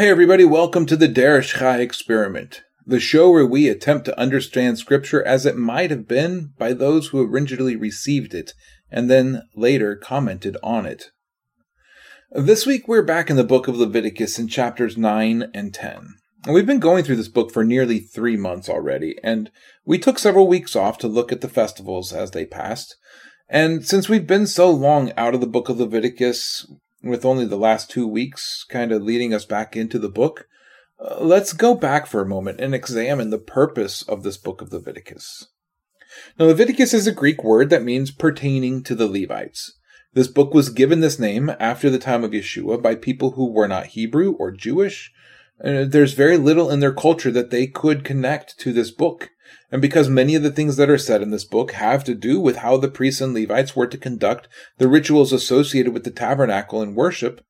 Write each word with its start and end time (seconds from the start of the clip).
Hey 0.00 0.08
everybody, 0.08 0.46
welcome 0.46 0.86
to 0.86 0.96
the 0.96 1.10
Derish 1.10 1.58
Chai 1.58 1.80
Experiment, 1.80 2.62
the 2.86 2.98
show 2.98 3.30
where 3.30 3.44
we 3.44 3.68
attempt 3.68 4.06
to 4.06 4.18
understand 4.18 4.78
scripture 4.78 5.22
as 5.26 5.44
it 5.44 5.58
might 5.58 5.90
have 5.90 6.08
been 6.08 6.54
by 6.56 6.72
those 6.72 7.08
who 7.08 7.20
originally 7.20 7.76
received 7.76 8.32
it 8.32 8.54
and 8.90 9.10
then 9.10 9.42
later 9.54 9.94
commented 9.96 10.56
on 10.62 10.86
it. 10.86 11.10
This 12.30 12.64
week 12.64 12.88
we're 12.88 13.02
back 13.02 13.28
in 13.28 13.36
the 13.36 13.44
book 13.44 13.68
of 13.68 13.76
Leviticus 13.76 14.38
in 14.38 14.48
chapters 14.48 14.96
9 14.96 15.50
and 15.52 15.74
10. 15.74 16.14
We've 16.48 16.64
been 16.64 16.80
going 16.80 17.04
through 17.04 17.16
this 17.16 17.28
book 17.28 17.50
for 17.52 17.62
nearly 17.62 17.98
three 17.98 18.38
months 18.38 18.70
already, 18.70 19.16
and 19.22 19.50
we 19.84 19.98
took 19.98 20.18
several 20.18 20.48
weeks 20.48 20.74
off 20.74 20.96
to 21.00 21.08
look 21.08 21.30
at 21.30 21.42
the 21.42 21.46
festivals 21.46 22.14
as 22.14 22.30
they 22.30 22.46
passed. 22.46 22.96
And 23.50 23.86
since 23.86 24.08
we've 24.08 24.26
been 24.26 24.46
so 24.46 24.70
long 24.70 25.12
out 25.18 25.34
of 25.34 25.42
the 25.42 25.46
book 25.46 25.68
of 25.68 25.78
Leviticus, 25.78 26.66
with 27.02 27.24
only 27.24 27.46
the 27.46 27.56
last 27.56 27.90
two 27.90 28.06
weeks 28.06 28.64
kind 28.68 28.92
of 28.92 29.02
leading 29.02 29.32
us 29.32 29.44
back 29.44 29.76
into 29.76 29.98
the 29.98 30.08
book, 30.08 30.46
uh, 30.98 31.16
let's 31.20 31.52
go 31.52 31.74
back 31.74 32.06
for 32.06 32.20
a 32.20 32.28
moment 32.28 32.60
and 32.60 32.74
examine 32.74 33.30
the 33.30 33.38
purpose 33.38 34.02
of 34.02 34.22
this 34.22 34.36
book 34.36 34.60
of 34.60 34.72
Leviticus. 34.72 35.48
Now, 36.38 36.46
Leviticus 36.46 36.92
is 36.92 37.06
a 37.06 37.12
Greek 37.12 37.42
word 37.42 37.70
that 37.70 37.84
means 37.84 38.10
pertaining 38.10 38.82
to 38.82 38.94
the 38.94 39.06
Levites. 39.06 39.78
This 40.12 40.28
book 40.28 40.52
was 40.52 40.70
given 40.70 41.00
this 41.00 41.18
name 41.18 41.50
after 41.60 41.88
the 41.88 41.98
time 41.98 42.24
of 42.24 42.32
Yeshua 42.32 42.82
by 42.82 42.96
people 42.96 43.32
who 43.32 43.50
were 43.50 43.68
not 43.68 43.86
Hebrew 43.86 44.32
or 44.32 44.50
Jewish. 44.50 45.12
Uh, 45.62 45.84
there's 45.84 46.14
very 46.14 46.36
little 46.36 46.70
in 46.70 46.80
their 46.80 46.92
culture 46.92 47.30
that 47.30 47.50
they 47.50 47.66
could 47.66 48.04
connect 48.04 48.58
to 48.58 48.72
this 48.72 48.90
book. 48.90 49.30
And 49.70 49.80
because 49.80 50.08
many 50.08 50.34
of 50.34 50.42
the 50.42 50.50
things 50.50 50.76
that 50.76 50.90
are 50.90 50.98
said 50.98 51.22
in 51.22 51.30
this 51.30 51.44
book 51.44 51.72
have 51.72 52.04
to 52.04 52.14
do 52.14 52.40
with 52.40 52.56
how 52.56 52.76
the 52.76 52.88
priests 52.88 53.20
and 53.20 53.34
Levites 53.34 53.76
were 53.76 53.86
to 53.86 53.98
conduct 53.98 54.48
the 54.78 54.88
rituals 54.88 55.32
associated 55.32 55.92
with 55.92 56.04
the 56.04 56.10
tabernacle 56.10 56.82
and 56.82 56.96
worship, 56.96 57.44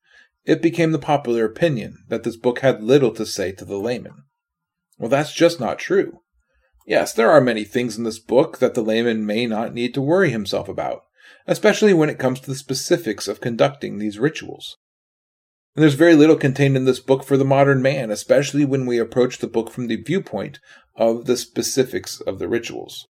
it 0.45 0.61
became 0.61 0.91
the 0.91 0.99
popular 0.99 1.45
opinion 1.45 1.97
that 2.09 2.23
this 2.23 2.37
book 2.37 2.59
had 2.59 2.83
little 2.83 3.11
to 3.11 3.25
say 3.25 3.51
to 3.51 3.65
the 3.65 3.77
layman. 3.77 4.23
Well, 4.97 5.09
that's 5.09 5.33
just 5.33 5.59
not 5.59 5.79
true. 5.79 6.19
Yes, 6.85 7.13
there 7.13 7.31
are 7.31 7.41
many 7.41 7.63
things 7.63 7.97
in 7.97 8.03
this 8.03 8.19
book 8.19 8.57
that 8.59 8.73
the 8.73 8.81
layman 8.81 9.25
may 9.25 9.45
not 9.45 9.73
need 9.73 9.93
to 9.93 10.01
worry 10.01 10.31
himself 10.31 10.67
about, 10.67 11.01
especially 11.47 11.93
when 11.93 12.09
it 12.09 12.19
comes 12.19 12.39
to 12.39 12.49
the 12.49 12.55
specifics 12.55 13.27
of 13.27 13.41
conducting 13.41 13.97
these 13.97 14.19
rituals. 14.19 14.77
And 15.75 15.83
there's 15.83 15.93
very 15.93 16.15
little 16.15 16.35
contained 16.35 16.75
in 16.75 16.85
this 16.85 16.99
book 16.99 17.23
for 17.23 17.37
the 17.37 17.45
modern 17.45 17.81
man, 17.81 18.11
especially 18.11 18.65
when 18.65 18.85
we 18.85 18.99
approach 18.99 19.37
the 19.37 19.47
book 19.47 19.71
from 19.71 19.87
the 19.87 19.95
viewpoint 19.95 20.59
of 20.95 21.25
the 21.25 21.37
specifics 21.37 22.19
of 22.21 22.39
the 22.39 22.47
rituals. 22.47 23.07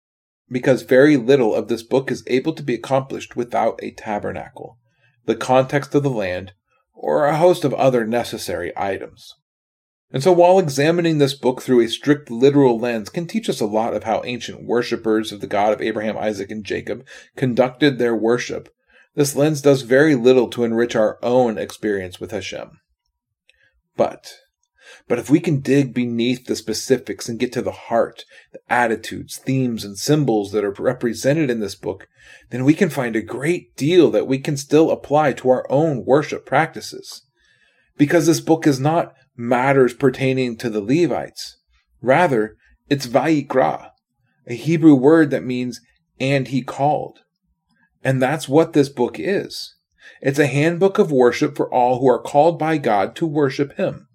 Because 0.49 0.83
very 0.83 1.17
little 1.17 1.55
of 1.55 1.67
this 1.67 1.83
book 1.83 2.11
is 2.11 2.23
able 2.27 2.53
to 2.53 2.63
be 2.63 2.75
accomplished 2.75 3.35
without 3.35 3.79
a 3.81 3.91
tabernacle, 3.91 4.77
the 5.25 5.35
context 5.35 5.95
of 5.95 6.03
the 6.03 6.09
land, 6.09 6.53
or 6.93 7.25
a 7.25 7.37
host 7.37 7.63
of 7.63 7.73
other 7.73 8.05
necessary 8.05 8.71
items. 8.77 9.35
And 10.11 10.21
so, 10.21 10.31
while 10.31 10.59
examining 10.59 11.17
this 11.17 11.33
book 11.33 11.61
through 11.61 11.81
a 11.81 11.89
strict 11.89 12.29
literal 12.29 12.79
lens 12.79 13.09
can 13.09 13.27
teach 13.27 13.49
us 13.49 13.59
a 13.59 13.65
lot 13.65 13.93
of 13.93 14.03
how 14.03 14.21
ancient 14.23 14.63
worshippers 14.63 15.31
of 15.31 15.41
the 15.41 15.47
God 15.47 15.73
of 15.73 15.81
Abraham, 15.81 16.17
Isaac, 16.17 16.51
and 16.51 16.63
Jacob 16.63 17.05
conducted 17.35 17.97
their 17.97 18.15
worship, 18.15 18.69
this 19.15 19.35
lens 19.35 19.61
does 19.61 19.81
very 19.81 20.13
little 20.13 20.49
to 20.49 20.63
enrich 20.63 20.95
our 20.95 21.17
own 21.23 21.57
experience 21.57 22.19
with 22.19 22.31
Hashem. 22.31 22.79
But, 23.95 24.33
but 25.07 25.19
if 25.19 25.29
we 25.29 25.39
can 25.39 25.59
dig 25.59 25.93
beneath 25.93 26.45
the 26.45 26.55
specifics 26.55 27.29
and 27.29 27.39
get 27.39 27.51
to 27.53 27.61
the 27.61 27.71
heart, 27.71 28.25
the 28.51 28.59
attitudes, 28.69 29.37
themes, 29.37 29.83
and 29.83 29.97
symbols 29.97 30.51
that 30.51 30.63
are 30.63 30.71
represented 30.71 31.49
in 31.49 31.59
this 31.59 31.75
book, 31.75 32.07
then 32.49 32.65
we 32.65 32.73
can 32.73 32.89
find 32.89 33.15
a 33.15 33.21
great 33.21 33.75
deal 33.75 34.09
that 34.11 34.27
we 34.27 34.39
can 34.39 34.57
still 34.57 34.89
apply 34.89 35.33
to 35.33 35.49
our 35.49 35.69
own 35.69 36.05
worship 36.05 36.45
practices. 36.45 37.21
Because 37.97 38.25
this 38.25 38.41
book 38.41 38.65
is 38.65 38.79
not 38.79 39.13
matters 39.37 39.93
pertaining 39.93 40.57
to 40.57 40.69
the 40.69 40.81
Levites. 40.81 41.57
Rather, 42.01 42.55
it's 42.89 43.07
Vayikra, 43.07 43.91
a 44.47 44.53
Hebrew 44.53 44.95
word 44.95 45.29
that 45.29 45.43
means 45.43 45.81
and 46.19 46.47
he 46.47 46.61
called. 46.61 47.19
And 48.03 48.21
that's 48.21 48.47
what 48.47 48.73
this 48.73 48.89
book 48.89 49.17
is. 49.19 49.75
It's 50.21 50.39
a 50.39 50.47
handbook 50.47 50.97
of 50.97 51.11
worship 51.11 51.55
for 51.55 51.71
all 51.73 51.99
who 51.99 52.07
are 52.07 52.21
called 52.21 52.57
by 52.57 52.77
God 52.77 53.15
to 53.17 53.25
worship 53.25 53.75
Him. 53.77 54.07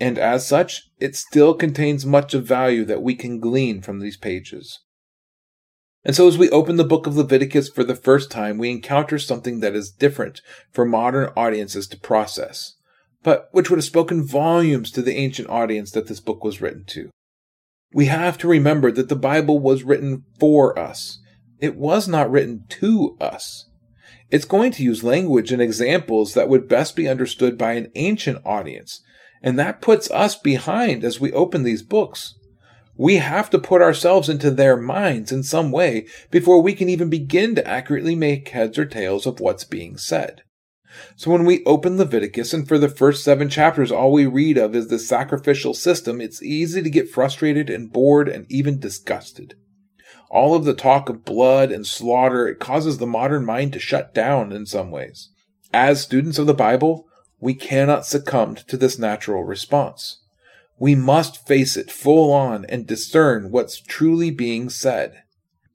And 0.00 0.18
as 0.18 0.46
such, 0.46 0.82
it 1.00 1.16
still 1.16 1.54
contains 1.54 2.06
much 2.06 2.34
of 2.34 2.44
value 2.44 2.84
that 2.84 3.02
we 3.02 3.14
can 3.14 3.40
glean 3.40 3.82
from 3.82 3.98
these 3.98 4.16
pages. 4.16 4.78
And 6.04 6.14
so, 6.14 6.28
as 6.28 6.38
we 6.38 6.48
open 6.50 6.76
the 6.76 6.84
book 6.84 7.06
of 7.06 7.16
Leviticus 7.16 7.68
for 7.68 7.82
the 7.82 7.96
first 7.96 8.30
time, 8.30 8.56
we 8.56 8.70
encounter 8.70 9.18
something 9.18 9.60
that 9.60 9.74
is 9.74 9.90
different 9.90 10.40
for 10.72 10.84
modern 10.84 11.30
audiences 11.36 11.88
to 11.88 11.98
process, 11.98 12.76
but 13.22 13.48
which 13.50 13.68
would 13.68 13.78
have 13.78 13.84
spoken 13.84 14.26
volumes 14.26 14.92
to 14.92 15.02
the 15.02 15.16
ancient 15.16 15.48
audience 15.48 15.90
that 15.90 16.06
this 16.06 16.20
book 16.20 16.44
was 16.44 16.60
written 16.60 16.84
to. 16.86 17.10
We 17.92 18.06
have 18.06 18.38
to 18.38 18.48
remember 18.48 18.92
that 18.92 19.08
the 19.08 19.16
Bible 19.16 19.58
was 19.58 19.82
written 19.82 20.24
for 20.38 20.78
us. 20.78 21.18
It 21.58 21.74
was 21.74 22.06
not 22.06 22.30
written 22.30 22.64
to 22.68 23.16
us. 23.20 23.66
It's 24.30 24.44
going 24.44 24.72
to 24.72 24.84
use 24.84 25.02
language 25.02 25.52
and 25.52 25.60
examples 25.60 26.34
that 26.34 26.48
would 26.48 26.68
best 26.68 26.94
be 26.94 27.08
understood 27.08 27.56
by 27.58 27.72
an 27.72 27.90
ancient 27.94 28.44
audience, 28.44 29.02
and 29.42 29.58
that 29.58 29.80
puts 29.80 30.10
us 30.10 30.36
behind 30.36 31.04
as 31.04 31.20
we 31.20 31.32
open 31.32 31.62
these 31.62 31.82
books. 31.82 32.34
We 32.96 33.16
have 33.16 33.48
to 33.50 33.58
put 33.58 33.80
ourselves 33.80 34.28
into 34.28 34.50
their 34.50 34.76
minds 34.76 35.30
in 35.30 35.42
some 35.42 35.70
way 35.70 36.06
before 36.30 36.60
we 36.60 36.74
can 36.74 36.88
even 36.88 37.08
begin 37.08 37.54
to 37.54 37.66
accurately 37.66 38.16
make 38.16 38.48
heads 38.48 38.78
or 38.78 38.86
tails 38.86 39.26
of 39.26 39.38
what's 39.40 39.64
being 39.64 39.96
said. 39.96 40.42
So 41.14 41.30
when 41.30 41.44
we 41.44 41.64
open 41.64 41.96
Leviticus 41.96 42.52
and 42.52 42.66
for 42.66 42.76
the 42.76 42.88
first 42.88 43.22
seven 43.22 43.48
chapters 43.48 43.92
all 43.92 44.10
we 44.10 44.26
read 44.26 44.58
of 44.58 44.74
is 44.74 44.88
the 44.88 44.98
sacrificial 44.98 45.74
system, 45.74 46.20
it's 46.20 46.42
easy 46.42 46.82
to 46.82 46.90
get 46.90 47.10
frustrated 47.10 47.70
and 47.70 47.92
bored 47.92 48.28
and 48.28 48.46
even 48.50 48.80
disgusted 48.80 49.54
all 50.30 50.54
of 50.54 50.64
the 50.64 50.74
talk 50.74 51.08
of 51.08 51.24
blood 51.24 51.72
and 51.72 51.86
slaughter, 51.86 52.46
it 52.46 52.58
causes 52.58 52.98
the 52.98 53.06
modern 53.06 53.44
mind 53.44 53.72
to 53.72 53.78
shut 53.78 54.14
down 54.14 54.52
in 54.52 54.66
some 54.66 54.90
ways. 54.90 55.30
As 55.72 56.02
students 56.02 56.38
of 56.38 56.46
the 56.46 56.54
Bible, 56.54 57.07
we 57.40 57.54
cannot 57.54 58.06
succumb 58.06 58.56
to 58.56 58.76
this 58.76 58.98
natural 58.98 59.44
response. 59.44 60.22
We 60.78 60.94
must 60.94 61.46
face 61.46 61.76
it 61.76 61.90
full 61.90 62.32
on 62.32 62.64
and 62.66 62.86
discern 62.86 63.50
what's 63.50 63.80
truly 63.80 64.30
being 64.30 64.70
said. 64.70 65.22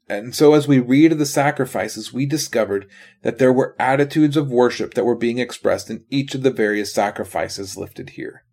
And 0.09 0.35
so, 0.35 0.53
as 0.53 0.67
we 0.67 0.79
read 0.79 1.11
of 1.11 1.19
the 1.19 1.25
sacrifices, 1.25 2.13
we 2.13 2.25
discovered 2.25 2.87
that 3.21 3.37
there 3.37 3.53
were 3.53 3.75
attitudes 3.79 4.35
of 4.35 4.51
worship 4.51 4.93
that 4.93 5.05
were 5.05 5.15
being 5.15 5.39
expressed 5.39 5.89
in 5.89 6.05
each 6.09 6.35
of 6.35 6.43
the 6.43 6.51
various 6.51 6.93
sacrifices 6.93 7.77
lifted 7.77 8.11
here. 8.11 8.43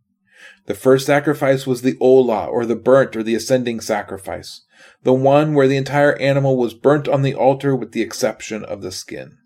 The 0.66 0.74
first 0.74 1.06
sacrifice 1.06 1.66
was 1.66 1.82
the 1.82 1.94
olah, 1.94 2.48
or 2.48 2.64
the 2.64 2.76
burnt 2.76 3.16
or 3.16 3.22
the 3.22 3.34
ascending 3.34 3.80
sacrifice 3.80 4.62
the 5.02 5.12
one 5.12 5.54
where 5.54 5.68
the 5.68 5.76
entire 5.76 6.16
animal 6.16 6.56
was 6.56 6.74
burnt 6.74 7.08
on 7.08 7.22
the 7.22 7.34
altar 7.34 7.74
with 7.74 7.92
the 7.92 8.02
exception 8.02 8.64
of 8.64 8.82
the 8.82 8.92
skin. 8.92 9.38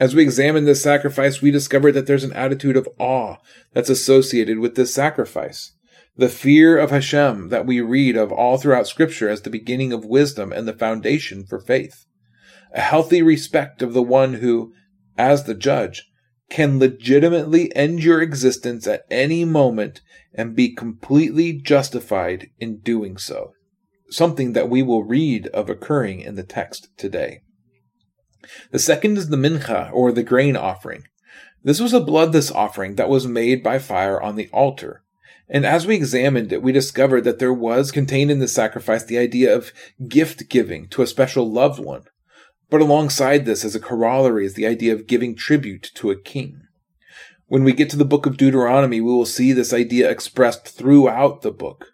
As 0.00 0.14
we 0.14 0.22
examine 0.22 0.64
this 0.64 0.82
sacrifice, 0.82 1.40
we 1.40 1.50
discover 1.50 1.92
that 1.92 2.06
there's 2.06 2.24
an 2.24 2.32
attitude 2.32 2.76
of 2.76 2.88
awe 2.98 3.36
that's 3.72 3.90
associated 3.90 4.58
with 4.58 4.74
this 4.74 4.92
sacrifice. 4.92 5.72
The 6.16 6.28
fear 6.28 6.76
of 6.76 6.90
Hashem 6.90 7.48
that 7.50 7.66
we 7.66 7.80
read 7.80 8.16
of 8.16 8.32
all 8.32 8.58
throughout 8.58 8.88
Scripture 8.88 9.28
as 9.28 9.42
the 9.42 9.50
beginning 9.50 9.92
of 9.92 10.04
wisdom 10.04 10.52
and 10.52 10.66
the 10.66 10.72
foundation 10.72 11.44
for 11.44 11.60
faith. 11.60 12.06
A 12.72 12.80
healthy 12.80 13.22
respect 13.22 13.82
of 13.82 13.92
the 13.92 14.02
one 14.02 14.34
who, 14.34 14.72
as 15.16 15.44
the 15.44 15.54
judge, 15.54 16.04
can 16.50 16.78
legitimately 16.78 17.74
end 17.74 18.02
your 18.02 18.20
existence 18.20 18.86
at 18.86 19.04
any 19.10 19.44
moment 19.44 20.00
and 20.34 20.56
be 20.56 20.74
completely 20.74 21.52
justified 21.52 22.48
in 22.58 22.78
doing 22.78 23.16
so. 23.16 23.52
Something 24.10 24.52
that 24.52 24.68
we 24.68 24.82
will 24.82 25.04
read 25.04 25.46
of 25.48 25.70
occurring 25.70 26.20
in 26.20 26.34
the 26.34 26.42
text 26.42 26.88
today. 26.96 27.40
The 28.70 28.78
second 28.78 29.18
is 29.18 29.28
the 29.28 29.36
mincha, 29.36 29.92
or 29.92 30.12
the 30.12 30.22
grain 30.22 30.56
offering. 30.56 31.04
This 31.62 31.80
was 31.80 31.92
a 31.92 32.00
bloodless 32.00 32.50
offering 32.50 32.96
that 32.96 33.08
was 33.08 33.26
made 33.26 33.62
by 33.62 33.78
fire 33.78 34.20
on 34.20 34.36
the 34.36 34.48
altar. 34.52 35.02
And 35.48 35.64
as 35.66 35.86
we 35.86 35.94
examined 35.94 36.52
it, 36.52 36.62
we 36.62 36.72
discovered 36.72 37.22
that 37.22 37.38
there 37.38 37.52
was 37.52 37.90
contained 37.90 38.30
in 38.30 38.38
the 38.38 38.48
sacrifice 38.48 39.04
the 39.04 39.18
idea 39.18 39.54
of 39.54 39.72
gift 40.08 40.48
giving 40.48 40.88
to 40.88 41.02
a 41.02 41.06
special 41.06 41.50
loved 41.50 41.82
one. 41.82 42.04
But 42.70 42.80
alongside 42.80 43.44
this, 43.44 43.64
as 43.64 43.74
a 43.74 43.80
corollary, 43.80 44.46
is 44.46 44.54
the 44.54 44.66
idea 44.66 44.94
of 44.94 45.06
giving 45.06 45.36
tribute 45.36 45.90
to 45.94 46.10
a 46.10 46.20
king. 46.20 46.62
When 47.46 47.62
we 47.62 47.72
get 47.72 47.90
to 47.90 47.96
the 47.96 48.06
book 48.06 48.26
of 48.26 48.36
Deuteronomy, 48.36 49.00
we 49.00 49.12
will 49.12 49.26
see 49.26 49.52
this 49.52 49.72
idea 49.72 50.10
expressed 50.10 50.66
throughout 50.68 51.42
the 51.42 51.52
book. 51.52 51.92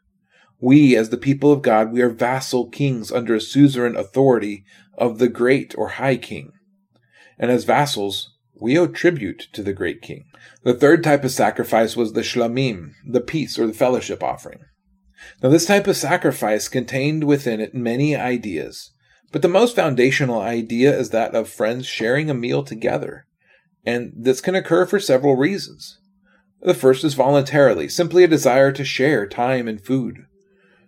We, 0.61 0.97
as 0.97 1.11
the 1.11 1.17
people 1.17 1.52
of 1.52 1.62
God, 1.62 1.93
we 1.93 2.02
are 2.02 2.08
vassal 2.08 2.69
kings 2.69 3.11
under 3.11 3.35
a 3.35 3.41
suzerain 3.41 3.97
authority 3.97 4.64
of 5.00 5.19
the 5.19 5.29
great 5.29 5.75
or 5.76 5.88
high 5.88 6.17
king. 6.17 6.52
And 7.38 7.50
as 7.50 7.64
vassals, 7.64 8.37
we 8.55 8.79
owe 8.79 8.87
tribute 8.87 9.49
to 9.55 9.62
the 9.62 9.73
great 9.73 10.02
king. 10.02 10.26
The 10.62 10.75
third 10.75 11.02
type 11.02 11.25
of 11.25 11.31
sacrifice 11.31 11.97
was 11.97 12.12
the 12.12 12.20
shlamim, 12.20 12.93
the 13.05 13.23
peace 13.23 13.58
or 13.58 13.67
the 13.67 13.73
fellowship 13.73 14.23
offering. 14.23 14.61
Now, 15.43 15.49
this 15.49 15.67
type 15.67 15.87
of 15.87 15.97
sacrifice 15.97 16.69
contained 16.69 17.25
within 17.25 17.61
it 17.61 17.75
many 17.75 18.14
ideas, 18.14 18.93
but 19.32 19.43
the 19.43 19.49
most 19.49 19.76
foundational 19.76 20.41
idea 20.41 20.97
is 20.97 21.11
that 21.11 21.35
of 21.35 21.49
friends 21.49 21.87
sharing 21.87 22.31
a 22.31 22.35
meal 22.35 22.62
together. 22.62 23.26
And 23.85 24.12
this 24.14 24.41
can 24.41 24.55
occur 24.55 24.87
for 24.87 25.00
several 25.00 25.37
reasons. 25.37 25.99
The 26.61 26.75
first 26.75 27.05
is 27.05 27.14
voluntarily, 27.14 27.88
simply 27.88 28.25
a 28.25 28.29
desire 28.29 28.73
to 28.73 28.85
share 28.85 29.26
time 29.26 29.67
and 29.67 29.81
food. 29.81 30.26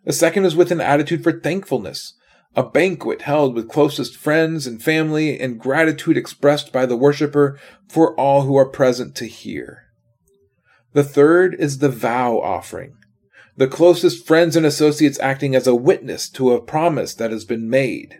The 0.04 0.12
second 0.12 0.44
is 0.44 0.56
with 0.56 0.70
an 0.70 0.80
attitude 0.80 1.22
for 1.22 1.40
thankfulness, 1.40 2.14
a 2.54 2.62
banquet 2.62 3.22
held 3.22 3.54
with 3.54 3.68
closest 3.68 4.16
friends 4.16 4.66
and 4.66 4.82
family, 4.82 5.38
and 5.38 5.58
gratitude 5.58 6.16
expressed 6.16 6.72
by 6.72 6.84
the 6.84 6.96
worshiper 6.96 7.58
for 7.88 8.14
all 8.18 8.42
who 8.42 8.56
are 8.56 8.68
present 8.68 9.14
to 9.16 9.26
hear. 9.26 9.84
The 10.92 11.04
third 11.04 11.54
is 11.58 11.78
the 11.78 11.88
vow 11.88 12.38
offering, 12.38 12.96
the 13.56 13.66
closest 13.66 14.26
friends 14.26 14.56
and 14.56 14.66
associates 14.66 15.18
acting 15.20 15.54
as 15.54 15.66
a 15.66 15.74
witness 15.74 16.28
to 16.30 16.52
a 16.52 16.60
promise 16.60 17.14
that 17.14 17.30
has 17.30 17.44
been 17.44 17.70
made. 17.70 18.18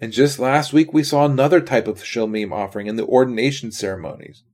And 0.00 0.12
just 0.12 0.38
last 0.38 0.72
week, 0.72 0.92
we 0.92 1.02
saw 1.02 1.24
another 1.24 1.60
type 1.60 1.88
of 1.88 2.02
shlamim 2.02 2.52
offering 2.52 2.86
in 2.86 2.96
the 2.96 3.04
ordination 3.04 3.72
ceremonies. 3.72 4.44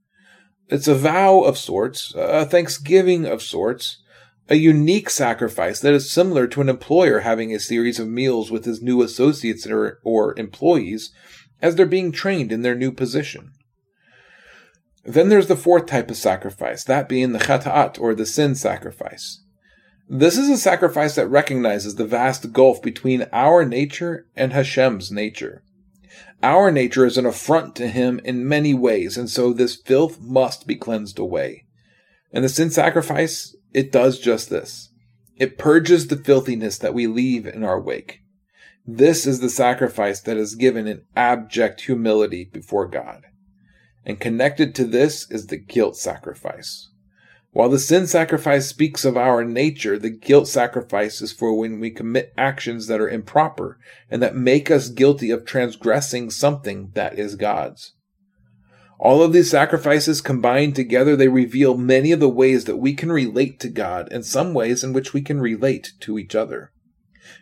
It's 0.68 0.88
a 0.88 0.94
vow 0.94 1.42
of 1.42 1.58
sorts, 1.58 2.12
a 2.16 2.44
thanksgiving 2.46 3.26
of 3.26 3.42
sorts, 3.42 4.02
a 4.48 4.56
unique 4.56 5.10
sacrifice 5.10 5.80
that 5.80 5.94
is 5.94 6.10
similar 6.10 6.46
to 6.46 6.60
an 6.60 6.68
employer 6.68 7.20
having 7.20 7.54
a 7.54 7.58
series 7.58 7.98
of 7.98 8.08
meals 8.08 8.50
with 8.50 8.64
his 8.64 8.80
new 8.80 9.02
associates 9.02 9.66
or, 9.66 9.98
or 10.04 10.38
employees 10.38 11.12
as 11.60 11.74
they're 11.74 11.86
being 11.86 12.12
trained 12.12 12.52
in 12.52 12.62
their 12.62 12.74
new 12.74 12.92
position. 12.92 13.50
Then 15.04 15.28
there's 15.28 15.48
the 15.48 15.56
fourth 15.56 15.86
type 15.86 16.10
of 16.10 16.16
sacrifice, 16.16 16.84
that 16.84 17.08
being 17.08 17.32
the 17.32 17.38
chata'at, 17.38 18.00
or 18.00 18.14
the 18.14 18.26
sin 18.26 18.54
sacrifice. 18.54 19.42
This 20.08 20.38
is 20.38 20.48
a 20.48 20.56
sacrifice 20.56 21.16
that 21.16 21.28
recognizes 21.28 21.96
the 21.96 22.04
vast 22.04 22.52
gulf 22.52 22.80
between 22.82 23.26
our 23.32 23.64
nature 23.64 24.26
and 24.36 24.52
Hashem's 24.52 25.10
nature. 25.10 25.64
Our 26.42 26.70
nature 26.70 27.06
is 27.06 27.18
an 27.18 27.26
affront 27.26 27.74
to 27.76 27.88
him 27.88 28.20
in 28.24 28.48
many 28.48 28.74
ways, 28.74 29.16
and 29.16 29.28
so 29.28 29.52
this 29.52 29.74
filth 29.74 30.20
must 30.20 30.66
be 30.66 30.76
cleansed 30.76 31.18
away. 31.18 31.64
And 32.32 32.44
the 32.44 32.48
sin 32.48 32.70
sacrifice 32.70 33.55
it 33.76 33.92
does 33.92 34.18
just 34.18 34.48
this. 34.48 34.88
It 35.36 35.58
purges 35.58 36.06
the 36.06 36.16
filthiness 36.16 36.78
that 36.78 36.94
we 36.94 37.06
leave 37.06 37.46
in 37.46 37.62
our 37.62 37.78
wake. 37.78 38.22
This 38.86 39.26
is 39.26 39.40
the 39.40 39.50
sacrifice 39.50 40.18
that 40.22 40.38
is 40.38 40.54
given 40.54 40.86
in 40.86 41.04
abject 41.14 41.82
humility 41.82 42.48
before 42.50 42.88
God. 42.88 43.24
And 44.02 44.18
connected 44.18 44.74
to 44.76 44.84
this 44.84 45.30
is 45.30 45.48
the 45.48 45.58
guilt 45.58 45.98
sacrifice. 45.98 46.88
While 47.50 47.68
the 47.68 47.78
sin 47.78 48.06
sacrifice 48.06 48.66
speaks 48.66 49.04
of 49.04 49.18
our 49.18 49.44
nature, 49.44 49.98
the 49.98 50.08
guilt 50.08 50.48
sacrifice 50.48 51.20
is 51.20 51.32
for 51.32 51.52
when 51.52 51.78
we 51.78 51.90
commit 51.90 52.32
actions 52.38 52.86
that 52.86 53.02
are 53.02 53.10
improper 53.10 53.78
and 54.10 54.22
that 54.22 54.34
make 54.34 54.70
us 54.70 54.88
guilty 54.88 55.30
of 55.30 55.44
transgressing 55.44 56.30
something 56.30 56.92
that 56.94 57.18
is 57.18 57.34
God's. 57.34 57.92
All 58.98 59.22
of 59.22 59.32
these 59.32 59.50
sacrifices 59.50 60.22
combined 60.22 60.74
together, 60.74 61.16
they 61.16 61.28
reveal 61.28 61.76
many 61.76 62.12
of 62.12 62.20
the 62.20 62.30
ways 62.30 62.64
that 62.64 62.78
we 62.78 62.94
can 62.94 63.12
relate 63.12 63.60
to 63.60 63.68
God 63.68 64.08
and 64.10 64.24
some 64.24 64.54
ways 64.54 64.82
in 64.82 64.94
which 64.94 65.12
we 65.12 65.20
can 65.20 65.38
relate 65.38 65.92
to 66.00 66.18
each 66.18 66.34
other. 66.34 66.72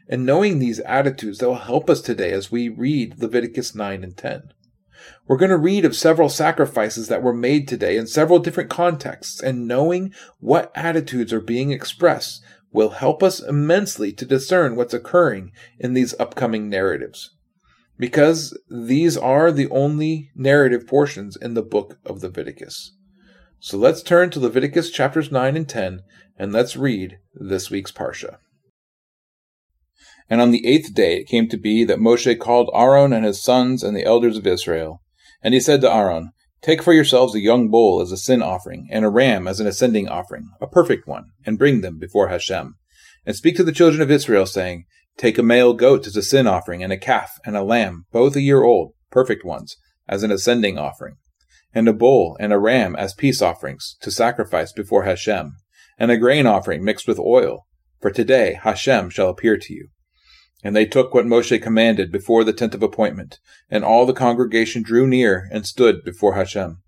And 0.08 0.26
knowing 0.26 0.58
these 0.58 0.80
attitudes, 0.80 1.38
they'll 1.38 1.54
help 1.54 1.88
us 1.88 2.00
today 2.00 2.32
as 2.32 2.50
we 2.50 2.68
read 2.68 3.20
Leviticus 3.20 3.74
9 3.74 4.02
and 4.02 4.16
10. 4.16 4.52
We're 5.28 5.36
going 5.36 5.50
to 5.50 5.56
read 5.56 5.84
of 5.84 5.94
several 5.94 6.28
sacrifices 6.28 7.08
that 7.08 7.22
were 7.22 7.34
made 7.34 7.68
today 7.68 7.96
in 7.96 8.06
several 8.06 8.40
different 8.40 8.70
contexts, 8.70 9.40
and 9.40 9.68
knowing 9.68 10.12
what 10.40 10.72
attitudes 10.74 11.32
are 11.32 11.40
being 11.40 11.70
expressed 11.70 12.42
will 12.72 12.90
help 12.90 13.22
us 13.22 13.40
immensely 13.40 14.12
to 14.12 14.26
discern 14.26 14.74
what's 14.74 14.94
occurring 14.94 15.52
in 15.78 15.94
these 15.94 16.18
upcoming 16.18 16.68
narratives 16.68 17.33
because 17.98 18.58
these 18.68 19.16
are 19.16 19.52
the 19.52 19.68
only 19.70 20.30
narrative 20.34 20.86
portions 20.86 21.36
in 21.36 21.54
the 21.54 21.62
book 21.62 21.98
of 22.04 22.22
Leviticus. 22.22 22.94
So 23.60 23.78
let's 23.78 24.02
turn 24.02 24.30
to 24.30 24.40
Leviticus 24.40 24.90
chapters 24.90 25.30
9 25.30 25.56
and 25.56 25.68
10 25.68 26.00
and 26.36 26.52
let's 26.52 26.76
read 26.76 27.18
this 27.34 27.70
week's 27.70 27.92
Parsha. 27.92 28.38
And 30.28 30.40
on 30.40 30.50
the 30.50 30.66
eighth 30.66 30.94
day 30.94 31.18
it 31.18 31.28
came 31.28 31.48
to 31.48 31.56
be 31.56 31.84
that 31.84 31.98
Moshe 31.98 32.38
called 32.38 32.70
Aaron 32.74 33.12
and 33.12 33.24
his 33.24 33.42
sons 33.42 33.82
and 33.82 33.96
the 33.96 34.04
elders 34.04 34.36
of 34.36 34.46
Israel. 34.46 35.00
And 35.42 35.54
he 35.54 35.60
said 35.60 35.80
to 35.82 35.92
Aaron, 35.92 36.32
Take 36.64 36.82
for 36.82 36.94
yourselves 36.94 37.34
a 37.34 37.40
young 37.40 37.70
bull 37.70 38.00
as 38.00 38.10
a 38.10 38.16
sin 38.16 38.40
offering, 38.40 38.88
and 38.90 39.04
a 39.04 39.10
ram 39.10 39.46
as 39.46 39.60
an 39.60 39.66
ascending 39.66 40.08
offering, 40.08 40.48
a 40.62 40.66
perfect 40.66 41.06
one, 41.06 41.26
and 41.44 41.58
bring 41.58 41.82
them 41.82 41.98
before 41.98 42.28
Hashem. 42.28 42.76
And 43.26 43.36
speak 43.36 43.56
to 43.56 43.64
the 43.64 43.70
children 43.70 44.00
of 44.00 44.10
Israel, 44.10 44.46
saying, 44.46 44.86
Take 45.16 45.38
a 45.38 45.42
male 45.42 45.74
goat 45.74 46.06
as 46.06 46.16
a 46.16 46.22
sin 46.22 46.46
offering, 46.46 46.82
and 46.82 46.92
a 46.92 46.98
calf 46.98 47.38
and 47.44 47.56
a 47.56 47.62
lamb, 47.62 48.06
both 48.10 48.34
a 48.34 48.40
year 48.40 48.64
old, 48.64 48.92
perfect 49.10 49.44
ones, 49.44 49.76
as 50.08 50.22
an 50.22 50.32
ascending 50.32 50.76
offering, 50.76 51.16
and 51.72 51.88
a 51.88 51.92
bull 51.92 52.36
and 52.40 52.52
a 52.52 52.58
ram 52.58 52.96
as 52.96 53.14
peace 53.14 53.40
offerings 53.40 53.96
to 54.00 54.10
sacrifice 54.10 54.72
before 54.72 55.04
Hashem, 55.04 55.54
and 55.98 56.10
a 56.10 56.16
grain 56.16 56.46
offering 56.46 56.84
mixed 56.84 57.06
with 57.06 57.18
oil. 57.18 57.66
For 58.00 58.10
today 58.10 58.58
Hashem 58.62 59.10
shall 59.10 59.28
appear 59.28 59.56
to 59.56 59.72
you. 59.72 59.88
And 60.62 60.74
they 60.74 60.86
took 60.86 61.14
what 61.14 61.26
Moshe 61.26 61.62
commanded 61.62 62.10
before 62.10 62.42
the 62.42 62.52
tent 62.52 62.74
of 62.74 62.82
appointment, 62.82 63.38
and 63.70 63.84
all 63.84 64.06
the 64.06 64.12
congregation 64.12 64.82
drew 64.82 65.06
near 65.06 65.48
and 65.52 65.66
stood 65.66 66.02
before 66.04 66.34
Hashem. 66.34 66.78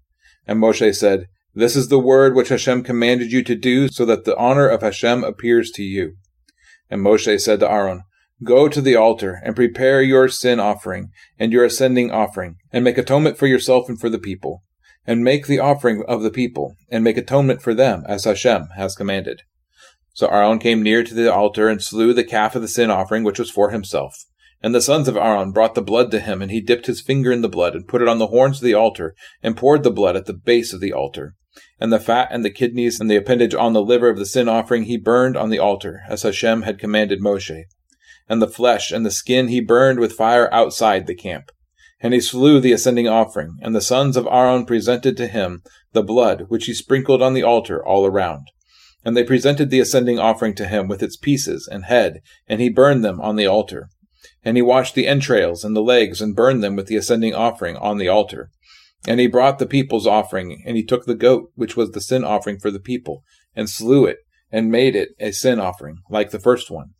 And 0.46 0.58
Moshe 0.60 0.94
said, 0.94 1.26
This 1.54 1.76
is 1.76 1.88
the 1.88 1.98
word 1.98 2.34
which 2.34 2.48
Hashem 2.48 2.82
commanded 2.82 3.32
you 3.32 3.42
to 3.44 3.54
do, 3.54 3.88
so 3.88 4.04
that 4.04 4.24
the 4.24 4.36
honor 4.36 4.68
of 4.68 4.82
Hashem 4.82 5.24
appears 5.24 5.70
to 5.72 5.82
you. 5.82 6.16
And 6.90 7.02
Moshe 7.02 7.40
said 7.40 7.60
to 7.60 7.70
Aaron, 7.70 8.02
Go 8.44 8.68
to 8.68 8.82
the 8.82 8.96
altar 8.96 9.40
and 9.42 9.56
prepare 9.56 10.02
your 10.02 10.28
sin 10.28 10.60
offering 10.60 11.10
and 11.38 11.52
your 11.52 11.64
ascending 11.64 12.10
offering, 12.10 12.56
and 12.70 12.84
make 12.84 12.98
atonement 12.98 13.38
for 13.38 13.46
yourself 13.46 13.88
and 13.88 13.98
for 13.98 14.10
the 14.10 14.18
people, 14.18 14.62
and 15.06 15.24
make 15.24 15.46
the 15.46 15.58
offering 15.58 16.04
of 16.06 16.22
the 16.22 16.30
people, 16.30 16.74
and 16.90 17.02
make 17.02 17.16
atonement 17.16 17.62
for 17.62 17.72
them, 17.72 18.04
as 18.06 18.24
Hashem 18.24 18.68
has 18.76 18.94
commanded. 18.94 19.40
So 20.12 20.28
Aaron 20.28 20.58
came 20.58 20.82
near 20.82 21.02
to 21.02 21.14
the 21.14 21.32
altar 21.32 21.70
and 21.70 21.82
slew 21.82 22.12
the 22.12 22.24
calf 22.24 22.54
of 22.54 22.60
the 22.60 22.68
sin 22.68 22.90
offering, 22.90 23.24
which 23.24 23.38
was 23.38 23.50
for 23.50 23.70
himself. 23.70 24.14
And 24.62 24.74
the 24.74 24.82
sons 24.82 25.08
of 25.08 25.16
Aaron 25.16 25.52
brought 25.52 25.74
the 25.74 25.80
blood 25.80 26.10
to 26.10 26.20
him, 26.20 26.42
and 26.42 26.50
he 26.50 26.60
dipped 26.60 26.86
his 26.86 27.00
finger 27.00 27.32
in 27.32 27.40
the 27.40 27.48
blood, 27.48 27.74
and 27.74 27.88
put 27.88 28.02
it 28.02 28.08
on 28.08 28.18
the 28.18 28.26
horns 28.26 28.58
of 28.58 28.64
the 28.64 28.74
altar, 28.74 29.14
and 29.42 29.56
poured 29.56 29.82
the 29.82 29.90
blood 29.90 30.14
at 30.14 30.26
the 30.26 30.34
base 30.34 30.74
of 30.74 30.80
the 30.80 30.92
altar. 30.92 31.36
And 31.80 31.90
the 31.90 31.98
fat 31.98 32.28
and 32.30 32.44
the 32.44 32.50
kidneys 32.50 33.00
and 33.00 33.10
the 33.10 33.16
appendage 33.16 33.54
on 33.54 33.72
the 33.72 33.82
liver 33.82 34.10
of 34.10 34.18
the 34.18 34.26
sin 34.26 34.46
offering 34.46 34.82
he 34.82 34.98
burned 34.98 35.38
on 35.38 35.48
the 35.48 35.58
altar, 35.58 36.02
as 36.06 36.22
Hashem 36.22 36.62
had 36.62 36.78
commanded 36.78 37.22
Moshe 37.22 37.64
and 38.28 38.42
the 38.42 38.48
flesh 38.48 38.90
and 38.90 39.04
the 39.04 39.10
skin 39.10 39.48
he 39.48 39.60
burned 39.60 39.98
with 39.98 40.12
fire 40.12 40.52
outside 40.52 41.06
the 41.06 41.14
camp. 41.14 41.50
And 42.00 42.12
he 42.12 42.20
slew 42.20 42.60
the 42.60 42.72
ascending 42.72 43.08
offering, 43.08 43.56
and 43.62 43.74
the 43.74 43.80
sons 43.80 44.16
of 44.16 44.26
Aaron 44.26 44.66
presented 44.66 45.16
to 45.16 45.26
him 45.26 45.62
the 45.92 46.02
blood 46.02 46.46
which 46.48 46.66
he 46.66 46.74
sprinkled 46.74 47.22
on 47.22 47.34
the 47.34 47.42
altar 47.42 47.84
all 47.84 48.04
around. 48.04 48.48
And 49.04 49.16
they 49.16 49.24
presented 49.24 49.70
the 49.70 49.80
ascending 49.80 50.18
offering 50.18 50.54
to 50.56 50.66
him 50.66 50.88
with 50.88 51.02
its 51.02 51.16
pieces 51.16 51.68
and 51.70 51.84
head, 51.84 52.20
and 52.46 52.60
he 52.60 52.68
burned 52.68 53.04
them 53.04 53.20
on 53.20 53.36
the 53.36 53.46
altar. 53.46 53.88
And 54.42 54.56
he 54.56 54.62
washed 54.62 54.94
the 54.94 55.06
entrails 55.06 55.64
and 55.64 55.74
the 55.74 55.82
legs, 55.82 56.20
and 56.20 56.36
burned 56.36 56.62
them 56.62 56.76
with 56.76 56.86
the 56.86 56.96
ascending 56.96 57.34
offering 57.34 57.76
on 57.76 57.98
the 57.98 58.08
altar. 58.08 58.50
And 59.06 59.20
he 59.20 59.28
brought 59.28 59.58
the 59.58 59.66
people's 59.66 60.06
offering, 60.06 60.62
and 60.66 60.76
he 60.76 60.84
took 60.84 61.06
the 61.06 61.14
goat, 61.14 61.50
which 61.54 61.76
was 61.76 61.92
the 61.92 62.00
sin 62.00 62.24
offering 62.24 62.58
for 62.58 62.70
the 62.70 62.80
people, 62.80 63.22
and 63.54 63.70
slew 63.70 64.04
it, 64.04 64.18
and 64.50 64.70
made 64.70 64.96
it 64.96 65.10
a 65.18 65.32
sin 65.32 65.60
offering, 65.60 65.98
like 66.10 66.30
the 66.30 66.40
first 66.40 66.70
one. 66.70 66.90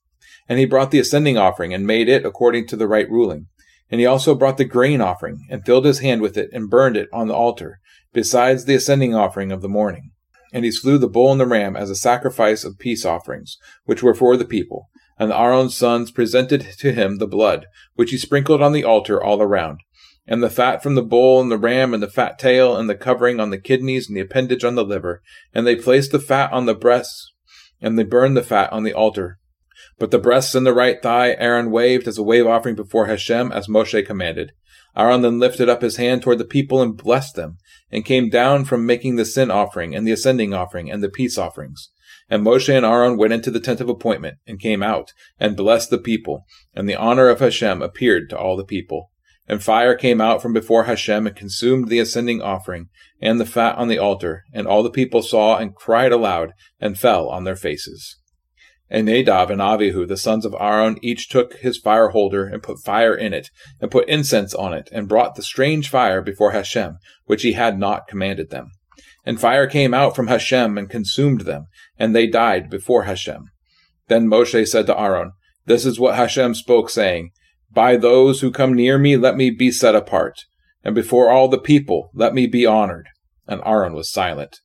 And 0.48 0.58
he 0.58 0.64
brought 0.64 0.90
the 0.90 0.98
ascending 0.98 1.36
offering 1.36 1.74
and 1.74 1.86
made 1.86 2.08
it 2.08 2.24
according 2.24 2.66
to 2.68 2.76
the 2.76 2.88
right 2.88 3.10
ruling. 3.10 3.48
And 3.90 4.00
he 4.00 4.06
also 4.06 4.34
brought 4.34 4.58
the 4.58 4.64
grain 4.64 5.00
offering, 5.00 5.46
and 5.48 5.64
filled 5.64 5.84
his 5.84 6.00
hand 6.00 6.20
with 6.20 6.36
it, 6.36 6.50
and 6.52 6.70
burned 6.70 6.96
it 6.96 7.08
on 7.12 7.28
the 7.28 7.34
altar, 7.34 7.78
besides 8.12 8.64
the 8.64 8.74
ascending 8.74 9.14
offering 9.14 9.52
of 9.52 9.62
the 9.62 9.68
morning. 9.68 10.10
And 10.52 10.64
he 10.64 10.72
slew 10.72 10.98
the 10.98 11.08
bull 11.08 11.30
and 11.30 11.40
the 11.40 11.46
ram 11.46 11.76
as 11.76 11.90
a 11.90 11.94
sacrifice 11.94 12.64
of 12.64 12.78
peace 12.78 13.04
offerings, 13.04 13.58
which 13.84 14.02
were 14.02 14.14
for 14.14 14.36
the 14.36 14.44
people. 14.44 14.88
And 15.18 15.32
Aaron's 15.32 15.76
sons 15.76 16.10
presented 16.10 16.62
to 16.78 16.92
him 16.92 17.18
the 17.18 17.26
blood, 17.26 17.66
which 17.94 18.10
he 18.10 18.18
sprinkled 18.18 18.60
on 18.60 18.72
the 18.72 18.84
altar 18.84 19.22
all 19.22 19.40
around, 19.40 19.80
and 20.26 20.42
the 20.42 20.50
fat 20.50 20.82
from 20.82 20.94
the 20.94 21.02
bull 21.02 21.40
and 21.40 21.50
the 21.50 21.58
ram, 21.58 21.94
and 21.94 22.02
the 22.02 22.10
fat 22.10 22.38
tail, 22.38 22.76
and 22.76 22.90
the 22.90 22.96
covering 22.96 23.38
on 23.38 23.50
the 23.50 23.58
kidneys, 23.58 24.08
and 24.08 24.16
the 24.16 24.20
appendage 24.20 24.64
on 24.64 24.74
the 24.74 24.84
liver. 24.84 25.22
And 25.54 25.66
they 25.66 25.76
placed 25.76 26.12
the 26.12 26.18
fat 26.18 26.52
on 26.52 26.66
the 26.66 26.74
breasts, 26.74 27.32
and 27.80 27.98
they 27.98 28.04
burned 28.04 28.36
the 28.36 28.42
fat 28.42 28.72
on 28.72 28.82
the 28.82 28.92
altar. 28.92 29.38
But 29.98 30.10
the 30.10 30.18
breasts 30.18 30.54
and 30.54 30.66
the 30.66 30.74
right 30.74 31.00
thigh 31.02 31.34
Aaron 31.38 31.70
waved 31.70 32.06
as 32.06 32.18
a 32.18 32.22
wave 32.22 32.46
offering 32.46 32.74
before 32.74 33.06
Hashem, 33.06 33.50
as 33.50 33.66
Moshe 33.66 34.06
commanded. 34.06 34.52
Aaron 34.94 35.22
then 35.22 35.38
lifted 35.38 35.68
up 35.68 35.82
his 35.82 35.96
hand 35.96 36.22
toward 36.22 36.38
the 36.38 36.44
people 36.44 36.82
and 36.82 36.96
blessed 36.96 37.34
them, 37.34 37.58
and 37.90 38.04
came 38.04 38.28
down 38.28 38.64
from 38.64 38.84
making 38.84 39.16
the 39.16 39.24
sin 39.24 39.50
offering, 39.50 39.94
and 39.94 40.06
the 40.06 40.12
ascending 40.12 40.52
offering, 40.52 40.90
and 40.90 41.02
the 41.02 41.08
peace 41.08 41.38
offerings. 41.38 41.90
And 42.28 42.44
Moshe 42.44 42.74
and 42.74 42.84
Aaron 42.84 43.16
went 43.16 43.32
into 43.32 43.50
the 43.50 43.60
tent 43.60 43.80
of 43.80 43.88
appointment, 43.88 44.38
and 44.46 44.60
came 44.60 44.82
out, 44.82 45.12
and 45.38 45.56
blessed 45.56 45.90
the 45.90 45.98
people, 45.98 46.44
and 46.74 46.88
the 46.88 46.96
honor 46.96 47.28
of 47.28 47.40
Hashem 47.40 47.80
appeared 47.80 48.28
to 48.30 48.38
all 48.38 48.56
the 48.56 48.64
people. 48.64 49.10
And 49.48 49.62
fire 49.62 49.94
came 49.94 50.20
out 50.20 50.42
from 50.42 50.52
before 50.52 50.84
Hashem, 50.84 51.26
and 51.26 51.36
consumed 51.36 51.88
the 51.88 52.00
ascending 52.00 52.42
offering, 52.42 52.88
and 53.20 53.40
the 53.40 53.46
fat 53.46 53.76
on 53.76 53.88
the 53.88 53.98
altar, 53.98 54.44
and 54.52 54.66
all 54.66 54.82
the 54.82 54.90
people 54.90 55.22
saw, 55.22 55.56
and 55.56 55.74
cried 55.74 56.12
aloud, 56.12 56.52
and 56.80 56.98
fell 56.98 57.28
on 57.28 57.44
their 57.44 57.56
faces. 57.56 58.18
And 58.88 59.07
Nadab 59.07 59.50
and 59.50 59.61
Avihu, 59.61 60.07
the 60.07 60.16
sons 60.16 60.45
of 60.45 60.55
Aaron, 60.61 60.99
each 61.02 61.28
took 61.28 61.55
his 61.55 61.76
fire 61.76 62.11
holder 62.11 62.47
and 62.47 62.62
put 62.62 62.85
fire 62.85 63.14
in 63.14 63.35
it, 63.35 63.50
and 63.81 63.90
put 63.90 64.09
incense 64.09 64.55
on 64.55 64.73
it, 64.73 64.88
and 64.93 65.09
brought 65.09 65.35
the 65.35 65.43
strange 65.43 65.88
fire 65.88 66.23
before 66.23 66.52
Hashem, 66.52 66.99
which 67.25 67.43
he 67.43 67.52
had 67.52 67.78
not 67.78 68.07
commanded 68.07 68.50
them. 68.50 68.71
And 69.25 69.40
fire 69.40 69.66
came 69.66 69.93
out 69.93 70.14
from 70.14 70.28
Hashem 70.28 70.78
and 70.78 70.88
consumed 70.88 71.43
them, 71.43 71.66
and 71.99 72.14
they 72.14 72.28
died 72.28 72.71
before 72.71 73.05
Hashem. 73.05 73.47
Then 74.07 74.28
Moshe 74.28 74.69
said 74.69 74.87
to 74.87 74.99
Aaron, 74.99 75.33
This 75.64 75.85
is 75.85 75.99
what 75.99 76.14
Hashem 76.14 76.55
spoke, 76.55 76.88
saying, 76.88 77.31
By 77.73 77.97
those 77.97 78.40
who 78.40 78.52
come 78.52 78.73
near 78.73 78.99
me, 78.99 79.16
let 79.16 79.37
me 79.37 79.50
be 79.50 79.73
set 79.73 79.97
apart, 79.97 80.45
and 80.85 80.95
before 80.95 81.28
all 81.31 81.49
the 81.49 81.59
people, 81.59 82.11
let 82.14 82.35
me 82.35 82.47
be 82.47 82.64
honored. 82.64 83.09
And 83.49 83.61
Aaron 83.66 83.95
was 83.95 84.11
silent. 84.11 84.61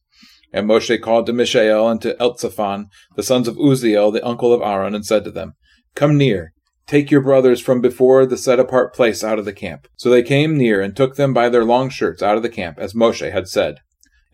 And 0.53 0.67
Moshe 0.67 1.01
called 1.01 1.25
to 1.27 1.33
Mishael 1.33 1.87
and 1.87 2.01
to 2.01 2.15
Elzaphan, 2.15 2.87
the 3.15 3.23
sons 3.23 3.47
of 3.47 3.55
Uziel, 3.55 4.11
the 4.11 4.25
uncle 4.25 4.53
of 4.53 4.61
Aaron, 4.61 4.93
and 4.93 5.05
said 5.05 5.23
to 5.23 5.31
them, 5.31 5.53
Come 5.95 6.17
near, 6.17 6.53
take 6.87 7.09
your 7.09 7.21
brothers 7.21 7.61
from 7.61 7.79
before 7.79 8.25
the 8.25 8.37
set 8.37 8.59
apart 8.59 8.93
place 8.93 9.23
out 9.23 9.39
of 9.39 9.45
the 9.45 9.53
camp. 9.53 9.87
So 9.95 10.09
they 10.09 10.23
came 10.23 10.57
near 10.57 10.81
and 10.81 10.95
took 10.95 11.15
them 11.15 11.33
by 11.33 11.49
their 11.49 11.63
long 11.63 11.89
shirts 11.89 12.21
out 12.21 12.35
of 12.35 12.43
the 12.43 12.49
camp, 12.49 12.79
as 12.79 12.93
Moshe 12.93 13.31
had 13.31 13.47
said. 13.47 13.75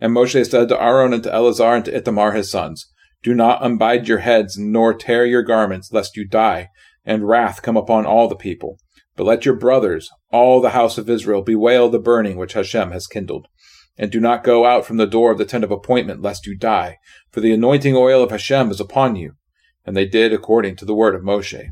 And 0.00 0.12
Moshe 0.12 0.48
said 0.48 0.68
to 0.68 0.82
Aaron 0.82 1.12
and 1.12 1.22
to 1.22 1.32
Eleazar 1.32 1.76
and 1.76 1.84
to 1.84 1.96
Ithamar 1.96 2.32
his 2.32 2.50
sons, 2.50 2.90
Do 3.22 3.34
not 3.34 3.62
unbind 3.62 4.08
your 4.08 4.18
heads, 4.18 4.56
nor 4.58 4.94
tear 4.94 5.24
your 5.24 5.42
garments, 5.42 5.92
lest 5.92 6.16
you 6.16 6.26
die, 6.26 6.68
and 7.04 7.28
wrath 7.28 7.62
come 7.62 7.76
upon 7.76 8.06
all 8.06 8.28
the 8.28 8.36
people. 8.36 8.78
But 9.16 9.24
let 9.24 9.44
your 9.44 9.56
brothers, 9.56 10.08
all 10.30 10.60
the 10.60 10.70
house 10.70 10.98
of 10.98 11.10
Israel, 11.10 11.42
bewail 11.42 11.88
the 11.88 11.98
burning 11.98 12.36
which 12.36 12.52
Hashem 12.52 12.92
has 12.92 13.08
kindled. 13.08 13.48
And 13.98 14.12
do 14.12 14.20
not 14.20 14.44
go 14.44 14.64
out 14.64 14.86
from 14.86 14.96
the 14.96 15.06
door 15.06 15.32
of 15.32 15.38
the 15.38 15.44
tent 15.44 15.64
of 15.64 15.72
appointment, 15.72 16.22
lest 16.22 16.46
you 16.46 16.56
die, 16.56 16.98
for 17.32 17.40
the 17.40 17.52
anointing 17.52 17.96
oil 17.96 18.22
of 18.22 18.30
Hashem 18.30 18.70
is 18.70 18.78
upon 18.80 19.16
you. 19.16 19.32
And 19.84 19.96
they 19.96 20.06
did 20.06 20.32
according 20.32 20.76
to 20.76 20.84
the 20.84 20.94
word 20.94 21.16
of 21.16 21.22
Moshe. 21.22 21.68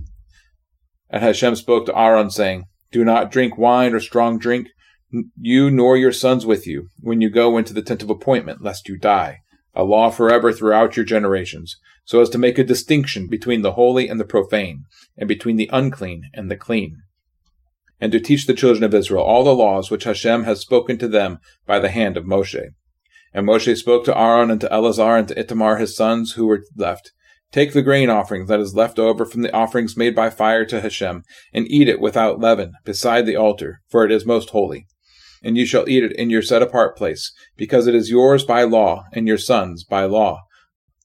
And 1.09 1.23
Hashem 1.23 1.55
spoke 1.55 1.87
to 1.87 1.97
Aaron, 1.97 2.31
saying, 2.31 2.65
Do 2.91 3.05
not 3.05 3.31
drink 3.31 3.57
wine 3.57 3.95
or 3.95 4.01
strong 4.01 4.39
drink, 4.39 4.69
you 5.41 5.71
nor 5.71 5.97
your 5.97 6.13
sons 6.13 6.45
with 6.45 6.67
you, 6.67 6.89
when 6.99 7.21
you 7.21 7.31
go 7.31 7.57
into 7.57 7.73
the 7.73 7.83
tent 7.83 8.03
of 8.03 8.11
appointment, 8.11 8.63
lest 8.63 8.89
you 8.89 8.99
die. 8.99 9.39
A 9.75 9.85
law 9.85 10.11
forever 10.11 10.53
throughout 10.53 10.97
your 10.97 11.05
generations, 11.05 11.77
so 12.05 12.21
as 12.21 12.31
to 12.31 12.39
make 12.39 12.59
a 12.59 12.65
distinction 12.65 13.29
between 13.29 13.63
the 13.63 13.73
holy 13.73 14.09
and 14.09 14.19
the 14.19 14.25
profane, 14.25 14.85
and 15.17 15.29
between 15.29 15.57
the 15.57 15.71
unclean 15.73 16.23
and 16.35 16.51
the 16.51 16.57
clean 16.57 17.03
and 18.01 18.13
to 18.13 18.21
teach 18.21 18.47
the 18.47 18.55
children 18.55 18.85
of 18.85 18.95
Israel 18.95 19.25
all 19.25 19.45
the 19.45 19.55
laws 19.55 19.91
which 19.91 20.05
Hashem 20.05 20.45
has 20.45 20.61
spoken 20.61 20.99
to 20.99 21.09
them 21.09 21.39
by 21.67 21.79
the 21.79 21.89
hand 21.89 22.17
of 22.17 22.25
Moshe. 22.25 22.71
And 23.33 23.47
Moshe 23.47 23.77
spoke 23.77 24.05
to 24.05 24.19
Aaron 24.19 24.51
and 24.51 24.61
to 24.61 24.73
Eleazar 24.73 25.17
and 25.17 25.29
to 25.29 25.35
Itamar 25.35 25.79
his 25.79 25.97
sons 25.97 26.33
who 26.33 26.47
were 26.47 26.63
left, 26.77 27.13
Take 27.53 27.73
the 27.73 27.83
grain 27.83 28.11
offering 28.11 28.47
that 28.47 28.61
is 28.61 28.75
left 28.75 28.99
over 28.99 29.25
from 29.25 29.43
the 29.43 29.55
offerings 29.55 29.97
made 29.97 30.15
by 30.15 30.31
fire 30.31 30.65
to 30.67 30.81
Hashem, 30.81 31.23
and 31.53 31.71
eat 31.71 31.89
it 31.89 32.01
without 32.01 32.41
leaven, 32.41 32.73
beside 32.85 33.25
the 33.25 33.37
altar, 33.37 33.81
for 33.89 34.05
it 34.05 34.11
is 34.11 34.27
most 34.27 34.51
holy. 34.51 34.87
And 35.43 35.57
you 35.57 35.65
shall 35.65 35.89
eat 35.89 36.03
it 36.03 36.13
in 36.13 36.29
your 36.29 36.43
set 36.43 36.61
apart 36.61 36.97
place, 36.97 37.33
because 37.57 37.87
it 37.87 37.95
is 37.95 38.11
yours 38.11 38.45
by 38.45 38.65
law, 38.65 39.05
and 39.13 39.29
your 39.29 39.39
sons 39.39 39.85
by 39.85 40.05
law, 40.05 40.41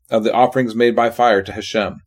of 0.09 0.23
the 0.23 0.33
offerings 0.33 0.75
made 0.75 0.95
by 0.95 1.09
fire 1.09 1.43
to 1.43 1.53
Hashem. 1.53 1.97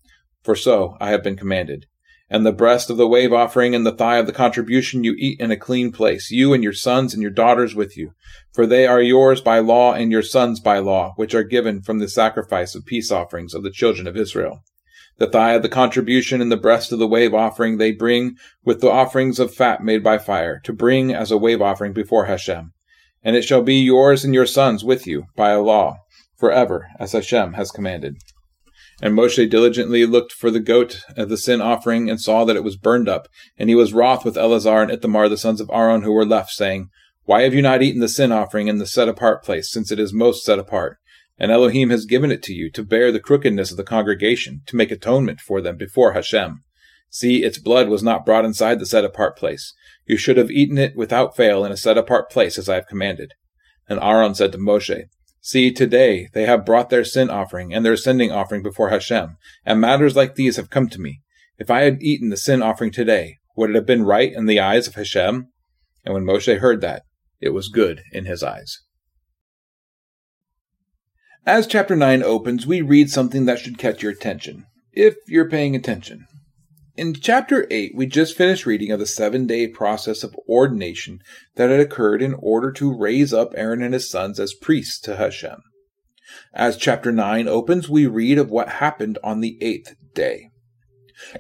For 0.43 0.57
so 0.57 0.97
I 1.01 1.11
have 1.11 1.23
been 1.23 1.37
commanded 1.37 1.87
and 2.31 2.45
the 2.45 2.53
breast 2.53 2.91
of 2.91 2.97
the 2.97 3.07
wave 3.07 3.33
offering 3.33 3.75
and 3.75 3.85
the 3.85 3.93
thigh 3.93 4.17
of 4.17 4.27
the 4.27 4.33
contribution 4.33 5.05
you 5.05 5.15
eat 5.19 5.39
in 5.41 5.51
a 5.51 5.57
clean 5.57 5.93
place, 5.93 6.31
you 6.31 6.53
and 6.53 6.63
your 6.63 6.73
sons 6.73 7.13
and 7.13 7.23
your 7.23 7.31
daughters 7.31 7.75
with 7.75 7.97
you. 7.97 8.13
For 8.53 8.67
they 8.67 8.87
are 8.87 9.03
yours 9.03 9.41
by 9.41 9.59
law 9.59 9.93
and 9.93 10.11
your 10.11 10.23
sons 10.23 10.61
by 10.61 10.79
law, 10.79 11.13
which 11.17 11.35
are 11.35 11.45
given 11.45 11.83
from 11.83 11.99
the 11.99 12.09
sacrifice 12.09 12.75
of 12.75 12.87
peace 12.87 13.11
offerings 13.11 13.55
of 13.55 13.63
the 13.63 13.71
children 13.71 14.07
of 14.07 14.17
Israel. 14.17 14.63
The 15.19 15.29
thigh 15.29 15.53
of 15.53 15.63
the 15.63 15.69
contribution 15.69 16.41
and 16.41 16.51
the 16.51 16.57
breast 16.57 16.91
of 16.91 16.99
the 16.99 17.07
wave 17.07 17.35
offering 17.35 17.79
they 17.79 17.93
bring 17.93 18.37
with 18.65 18.81
the 18.81 18.91
offerings 18.91 19.39
of 19.39 19.55
fat 19.55 19.83
made 19.83 20.03
by 20.03 20.19
fire, 20.19 20.61
to 20.65 20.73
bring 20.73 21.15
as 21.15 21.31
a 21.31 21.39
wave 21.39 21.63
offering 21.63 21.93
before 21.93 22.25
Hashem. 22.25 22.73
And 23.23 23.37
it 23.37 23.43
shall 23.43 23.63
be 23.63 23.77
yours 23.77 24.25
and 24.25 24.35
your 24.35 24.47
sons 24.47 24.83
with 24.83 25.07
you 25.07 25.27
by 25.37 25.51
a 25.51 25.61
law, 25.61 25.99
forever, 26.37 26.89
as 26.99 27.13
Hashem 27.13 27.53
has 27.53 27.71
commanded. 27.71 28.17
And 29.05 29.15
Moshe 29.15 29.51
diligently 29.51 30.07
looked 30.07 30.33
for 30.33 30.51
the 30.51 30.61
goat 30.61 31.03
of 31.15 31.29
the 31.29 31.37
sin 31.37 31.61
offering 31.61 32.09
and 32.09 32.19
saw 32.19 32.47
that 32.47 32.57
it 32.57 32.65
was 32.65 32.79
burned 32.79 33.07
up. 33.07 33.29
And 33.59 33.69
he 33.69 33.75
was 33.75 33.93
wroth 33.93 34.25
with 34.25 34.39
Eleazar 34.39 34.81
and 34.81 34.91
Ithamar, 34.91 35.29
the 35.29 35.37
sons 35.37 35.61
of 35.61 35.69
Aaron, 35.71 36.05
who 36.05 36.13
were 36.13 36.25
left, 36.25 36.53
saying, 36.53 36.89
Why 37.25 37.43
have 37.43 37.53
you 37.53 37.61
not 37.61 37.83
eaten 37.83 38.01
the 38.01 38.09
sin 38.09 38.33
offering 38.33 38.67
in 38.67 38.79
the 38.79 38.87
set 38.87 39.07
apart 39.07 39.45
place, 39.45 39.71
since 39.71 39.93
it 39.93 40.01
is 40.01 40.15
most 40.15 40.43
set 40.43 40.59
apart? 40.59 40.97
And 41.37 41.53
Elohim 41.53 41.91
has 41.91 42.07
given 42.07 42.31
it 42.31 42.43
to 42.45 42.55
you 42.55 42.71
to 42.71 42.83
bear 42.83 43.13
the 43.13 43.21
crookedness 43.21 43.71
of 43.71 43.77
the 43.77 43.85
congregation, 43.85 44.63
to 44.69 44.77
make 44.77 44.91
atonement 44.91 45.39
for 45.39 45.61
them 45.61 45.77
before 45.77 46.15
Hashem. 46.15 46.63
See, 47.11 47.45
its 47.45 47.59
blood 47.59 47.91
was 47.91 48.03
not 48.03 48.25
brought 48.25 48.47
inside 48.47 48.79
the 48.79 48.87
set 48.87 49.05
apart 49.05 49.37
place. 49.37 49.75
You 50.07 50.17
should 50.17 50.39
have 50.39 50.51
eaten 50.51 50.79
it 50.79 50.97
without 50.97 51.37
fail 51.37 51.63
in 51.63 51.73
a 51.73 51.77
set 51.77 51.99
apart 51.99 52.31
place, 52.31 52.57
as 52.57 52.71
I 52.71 52.77
have 52.77 52.87
commanded. 52.87 53.33
And 53.87 54.01
Aaron 54.01 54.35
said 54.35 54.53
to 54.53 54.59
Moshe, 54.59 55.09
See, 55.47 55.71
today 55.71 56.31
they 56.33 56.47
have 56.47 56.65
brought 56.65 56.89
their 56.89 57.05
sin 57.05 57.29
offering 57.29 57.75
and 57.75 57.85
their 57.85 57.93
ascending 57.93 58.33
offering 58.33 58.63
before 58.63 58.89
Hashem, 58.89 59.37
and 59.67 59.79
matters 59.79 60.17
like 60.17 60.37
these 60.37 60.57
have 60.57 60.71
come 60.71 60.89
to 60.89 60.99
me. 60.99 61.21
If 61.59 61.71
I 61.71 61.83
had 61.83 62.03
eaten 62.03 62.31
the 62.31 62.39
sin 62.39 62.63
offering 62.63 62.91
today, 62.91 63.41
would 63.55 63.69
it 63.69 63.77
have 63.77 63.85
been 63.85 64.07
right 64.07 64.33
in 64.33 64.47
the 64.47 64.59
eyes 64.59 64.89
of 64.89 64.95
Hashem? 64.95 65.49
And 66.03 66.15
when 66.15 66.25
Moshe 66.25 66.61
heard 66.61 66.81
that, 66.81 67.03
it 67.43 67.51
was 67.51 67.69
good 67.69 68.01
in 68.11 68.25
his 68.25 68.43
eyes. 68.43 68.79
As 71.45 71.67
chapter 71.67 71.95
9 71.95 72.23
opens, 72.23 72.67
we 72.67 72.81
read 72.81 73.11
something 73.11 73.45
that 73.45 73.59
should 73.59 73.77
catch 73.77 74.03
your 74.03 74.13
attention, 74.13 74.65
if 74.93 75.15
you're 75.29 75.51
paying 75.51 75.77
attention. 75.77 76.27
In 76.97 77.13
chapter 77.15 77.67
8, 77.73 77.93
we 77.97 78.07
just 78.07 78.37
finished 78.37 78.67
reading 78.67 78.93
of 78.93 79.01
the 79.01 79.07
seven 79.07 79.49
day 79.49 79.67
process 79.67 80.23
of 80.23 80.39
ordination 80.49 81.19
that 81.57 81.69
had 81.69 81.81
occurred 81.81 82.23
in 82.23 82.35
order 82.35 82.71
to 82.71 82.97
raise 82.97 83.33
up 83.33 83.53
Aaron 83.57 83.83
and 83.83 83.93
his 83.93 84.09
sons 84.09 84.39
as 84.39 84.55
priests 84.55 85.01
to 85.01 85.17
Hashem. 85.17 85.61
As 86.53 86.77
chapter 86.77 87.11
9 87.11 87.49
opens, 87.49 87.89
we 87.89 88.07
read 88.07 88.39
of 88.39 88.49
what 88.49 88.69
happened 88.69 89.19
on 89.25 89.41
the 89.41 89.59
eighth 89.61 89.97
day. 90.15 90.51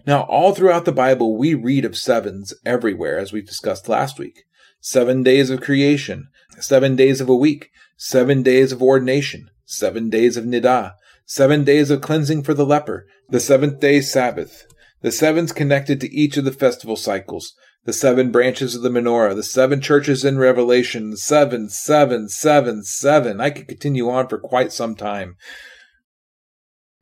Now, 0.04 0.22
all 0.22 0.54
throughout 0.54 0.86
the 0.86 0.92
Bible, 0.92 1.38
we 1.38 1.54
read 1.54 1.84
of 1.84 1.96
sevens 1.96 2.52
everywhere, 2.66 3.16
as 3.18 3.32
we 3.32 3.40
discussed 3.40 3.88
last 3.88 4.18
week. 4.18 4.42
Seven 4.80 5.22
days 5.22 5.50
of 5.50 5.60
creation, 5.60 6.28
seven 6.58 6.96
days 6.96 7.20
of 7.20 7.28
a 7.28 7.36
week, 7.36 7.70
seven 7.96 8.42
days 8.42 8.72
of 8.72 8.82
ordination, 8.82 9.50
seven 9.64 10.10
days 10.10 10.36
of 10.36 10.44
nidah, 10.44 10.94
seven 11.26 11.62
days 11.62 11.90
of 11.90 12.00
cleansing 12.00 12.42
for 12.42 12.54
the 12.54 12.66
leper, 12.66 13.06
the 13.28 13.40
seventh 13.40 13.80
day 13.80 14.00
Sabbath, 14.00 14.66
the 15.04 15.12
sevens 15.12 15.52
connected 15.52 16.00
to 16.00 16.10
each 16.14 16.38
of 16.38 16.46
the 16.46 16.50
festival 16.50 16.96
cycles, 16.96 17.52
the 17.84 17.92
seven 17.92 18.30
branches 18.30 18.74
of 18.74 18.80
the 18.80 18.88
menorah, 18.88 19.36
the 19.36 19.42
seven 19.42 19.78
churches 19.78 20.24
in 20.24 20.38
Revelation, 20.38 21.14
seven, 21.18 21.68
seven, 21.68 22.26
seven, 22.26 22.82
seven. 22.82 23.38
I 23.38 23.50
could 23.50 23.68
continue 23.68 24.08
on 24.08 24.28
for 24.28 24.38
quite 24.38 24.72
some 24.72 24.96
time. 24.96 25.36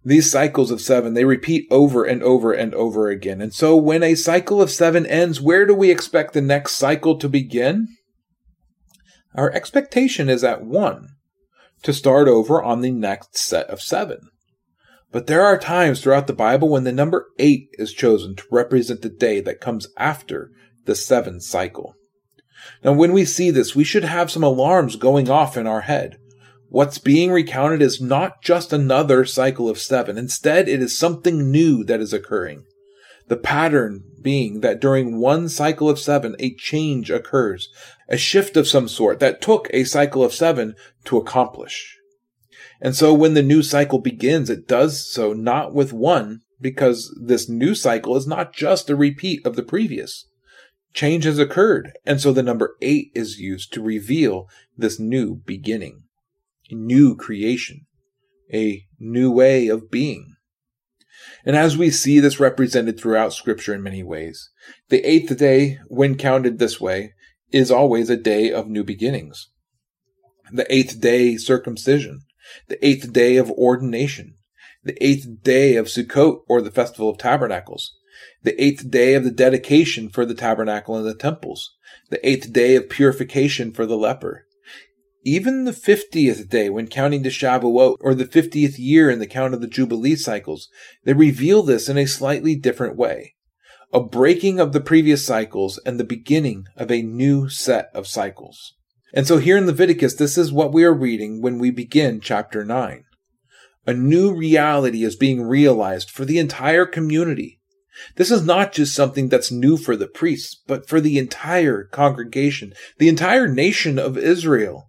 These 0.02 0.28
cycles 0.28 0.72
of 0.72 0.80
seven, 0.80 1.14
they 1.14 1.24
repeat 1.24 1.68
over 1.70 2.02
and 2.02 2.24
over 2.24 2.52
and 2.52 2.74
over 2.74 3.08
again. 3.08 3.40
And 3.40 3.54
so 3.54 3.76
when 3.76 4.02
a 4.02 4.16
cycle 4.16 4.60
of 4.60 4.72
seven 4.72 5.06
ends, 5.06 5.40
where 5.40 5.64
do 5.64 5.72
we 5.72 5.92
expect 5.92 6.32
the 6.32 6.40
next 6.40 6.72
cycle 6.72 7.16
to 7.18 7.28
begin? 7.28 7.86
Our 9.36 9.52
expectation 9.52 10.28
is 10.28 10.42
at 10.42 10.64
one, 10.64 11.06
to 11.84 11.92
start 11.92 12.26
over 12.26 12.60
on 12.60 12.80
the 12.80 12.90
next 12.90 13.38
set 13.38 13.68
of 13.68 13.80
seven. 13.80 14.18
But 15.12 15.26
there 15.26 15.42
are 15.42 15.58
times 15.58 16.00
throughout 16.00 16.26
the 16.26 16.32
Bible 16.32 16.70
when 16.70 16.84
the 16.84 16.92
number 16.92 17.28
eight 17.38 17.68
is 17.74 17.92
chosen 17.92 18.34
to 18.36 18.44
represent 18.50 19.02
the 19.02 19.10
day 19.10 19.40
that 19.40 19.60
comes 19.60 19.86
after 19.98 20.50
the 20.86 20.94
seventh 20.94 21.42
cycle. 21.42 21.94
Now, 22.82 22.92
when 22.92 23.12
we 23.12 23.26
see 23.26 23.50
this, 23.50 23.76
we 23.76 23.84
should 23.84 24.04
have 24.04 24.30
some 24.30 24.42
alarms 24.42 24.96
going 24.96 25.28
off 25.28 25.56
in 25.56 25.66
our 25.66 25.82
head. 25.82 26.16
What's 26.68 26.96
being 26.96 27.30
recounted 27.30 27.82
is 27.82 28.00
not 28.00 28.40
just 28.40 28.72
another 28.72 29.26
cycle 29.26 29.68
of 29.68 29.78
seven. 29.78 30.16
Instead, 30.16 30.68
it 30.68 30.80
is 30.80 30.96
something 30.96 31.50
new 31.50 31.84
that 31.84 32.00
is 32.00 32.14
occurring. 32.14 32.64
The 33.28 33.36
pattern 33.36 34.04
being 34.22 34.60
that 34.60 34.80
during 34.80 35.20
one 35.20 35.50
cycle 35.50 35.90
of 35.90 35.98
seven, 35.98 36.34
a 36.38 36.54
change 36.54 37.10
occurs, 37.10 37.68
a 38.08 38.16
shift 38.16 38.56
of 38.56 38.66
some 38.66 38.88
sort 38.88 39.20
that 39.20 39.42
took 39.42 39.68
a 39.70 39.84
cycle 39.84 40.24
of 40.24 40.32
seven 40.32 40.74
to 41.04 41.18
accomplish. 41.18 41.98
And 42.84 42.96
so 42.96 43.14
when 43.14 43.34
the 43.34 43.44
new 43.44 43.62
cycle 43.62 44.00
begins, 44.00 44.50
it 44.50 44.66
does 44.66 45.08
so 45.08 45.32
not 45.32 45.72
with 45.72 45.92
one, 45.92 46.40
because 46.60 47.16
this 47.24 47.48
new 47.48 47.76
cycle 47.76 48.16
is 48.16 48.26
not 48.26 48.52
just 48.52 48.90
a 48.90 48.96
repeat 48.96 49.46
of 49.46 49.54
the 49.54 49.62
previous. 49.62 50.28
Change 50.92 51.24
has 51.24 51.38
occurred, 51.38 51.92
and 52.04 52.20
so 52.20 52.32
the 52.32 52.42
number 52.42 52.76
eight 52.82 53.12
is 53.14 53.38
used 53.38 53.72
to 53.72 53.82
reveal 53.82 54.48
this 54.76 54.98
new 54.98 55.36
beginning, 55.36 56.02
a 56.70 56.74
new 56.74 57.16
creation, 57.16 57.86
a 58.52 58.84
new 58.98 59.30
way 59.30 59.68
of 59.68 59.90
being. 59.90 60.34
And 61.44 61.56
as 61.56 61.78
we 61.78 61.88
see 61.90 62.18
this 62.18 62.40
represented 62.40 62.98
throughout 62.98 63.32
Scripture 63.32 63.74
in 63.74 63.82
many 63.82 64.02
ways, 64.02 64.50
the 64.88 65.08
eighth 65.08 65.36
day, 65.38 65.78
when 65.86 66.16
counted 66.16 66.58
this 66.58 66.80
way, 66.80 67.14
is 67.52 67.70
always 67.70 68.10
a 68.10 68.16
day 68.16 68.50
of 68.50 68.66
new 68.66 68.82
beginnings. 68.82 69.50
The 70.52 70.72
eighth 70.72 71.00
day 71.00 71.36
circumcision, 71.36 72.22
the 72.68 72.84
eighth 72.86 73.12
day 73.12 73.36
of 73.36 73.50
ordination, 73.50 74.34
the 74.84 75.02
eighth 75.04 75.42
day 75.42 75.76
of 75.76 75.86
Sukkot 75.86 76.40
or 76.48 76.60
the 76.60 76.70
Festival 76.70 77.08
of 77.08 77.18
Tabernacles, 77.18 77.94
the 78.42 78.62
eighth 78.62 78.90
day 78.90 79.14
of 79.14 79.24
the 79.24 79.30
dedication 79.30 80.08
for 80.08 80.24
the 80.24 80.34
tabernacle 80.34 80.96
and 80.96 81.06
the 81.06 81.14
temples, 81.14 81.74
the 82.10 82.26
eighth 82.28 82.52
day 82.52 82.76
of 82.76 82.88
purification 82.88 83.72
for 83.72 83.86
the 83.86 83.96
leper, 83.96 84.46
even 85.24 85.64
the 85.64 85.72
fiftieth 85.72 86.48
day 86.48 86.68
when 86.68 86.88
counting 86.88 87.22
to 87.22 87.28
Shavuot 87.28 87.98
or 88.00 88.14
the 88.14 88.26
fiftieth 88.26 88.78
year 88.78 89.08
in 89.08 89.20
the 89.20 89.26
count 89.26 89.54
of 89.54 89.60
the 89.60 89.68
Jubilee 89.68 90.16
cycles, 90.16 90.68
they 91.04 91.12
reveal 91.12 91.62
this 91.62 91.88
in 91.88 91.96
a 91.96 92.06
slightly 92.06 92.56
different 92.56 92.96
way. 92.96 93.34
A 93.92 94.00
breaking 94.00 94.58
of 94.58 94.72
the 94.72 94.80
previous 94.80 95.24
cycles 95.24 95.78
and 95.86 96.00
the 96.00 96.04
beginning 96.04 96.66
of 96.76 96.90
a 96.90 97.02
new 97.02 97.48
set 97.48 97.90
of 97.94 98.08
cycles. 98.08 98.74
And 99.12 99.26
so 99.26 99.38
here 99.38 99.58
in 99.58 99.66
Leviticus, 99.66 100.14
this 100.14 100.38
is 100.38 100.52
what 100.52 100.72
we 100.72 100.84
are 100.84 100.94
reading 100.94 101.42
when 101.42 101.58
we 101.58 101.70
begin 101.70 102.20
chapter 102.20 102.64
9. 102.64 103.04
A 103.86 103.92
new 103.92 104.34
reality 104.34 105.04
is 105.04 105.16
being 105.16 105.42
realized 105.42 106.10
for 106.10 106.24
the 106.24 106.38
entire 106.38 106.86
community. 106.86 107.60
This 108.16 108.30
is 108.30 108.42
not 108.42 108.72
just 108.72 108.94
something 108.94 109.28
that's 109.28 109.52
new 109.52 109.76
for 109.76 109.96
the 109.96 110.06
priests, 110.06 110.60
but 110.66 110.88
for 110.88 111.00
the 111.00 111.18
entire 111.18 111.84
congregation, 111.84 112.72
the 112.98 113.08
entire 113.08 113.48
nation 113.48 113.98
of 113.98 114.16
Israel. 114.16 114.88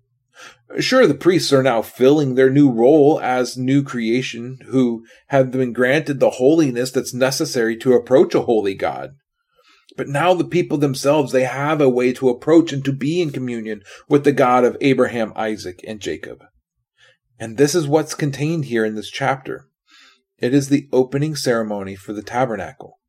Sure, 0.80 1.06
the 1.06 1.14
priests 1.14 1.52
are 1.52 1.62
now 1.62 1.82
filling 1.82 2.36
their 2.36 2.50
new 2.50 2.72
role 2.72 3.20
as 3.20 3.58
new 3.58 3.84
creation 3.84 4.60
who 4.68 5.06
have 5.28 5.52
been 5.52 5.74
granted 5.74 6.20
the 6.20 6.32
holiness 6.32 6.92
that's 6.92 7.14
necessary 7.14 7.76
to 7.78 7.94
approach 7.94 8.34
a 8.34 8.42
holy 8.42 8.74
God. 8.74 9.16
But 9.96 10.08
now 10.08 10.34
the 10.34 10.44
people 10.44 10.78
themselves, 10.78 11.32
they 11.32 11.44
have 11.44 11.80
a 11.80 11.90
way 11.90 12.14
to 12.14 12.30
approach 12.30 12.74
and 12.74 12.84
to 12.86 12.92
be 12.92 13.22
in 13.22 13.32
communion 13.32 13.84
with 14.10 14.24
the 14.24 14.32
God 14.32 14.64
of 14.64 14.78
Abraham, 14.82 15.34
Isaac, 15.36 15.84
and 15.88 16.00
Jacob. 16.00 16.44
And 17.40 17.58
this 17.58 17.76
is 17.76 17.88
what's 17.88 18.16
contained 18.16 18.66
here 18.66 18.86
in 18.86 18.96
this 18.96 19.10
chapter. 19.10 19.68
It 20.40 20.54
is 20.54 20.70
the 20.70 20.90
opening 20.92 21.36
ceremony 21.36 21.96
for 21.96 22.14
the 22.14 22.24
tabernacle. 22.24 23.00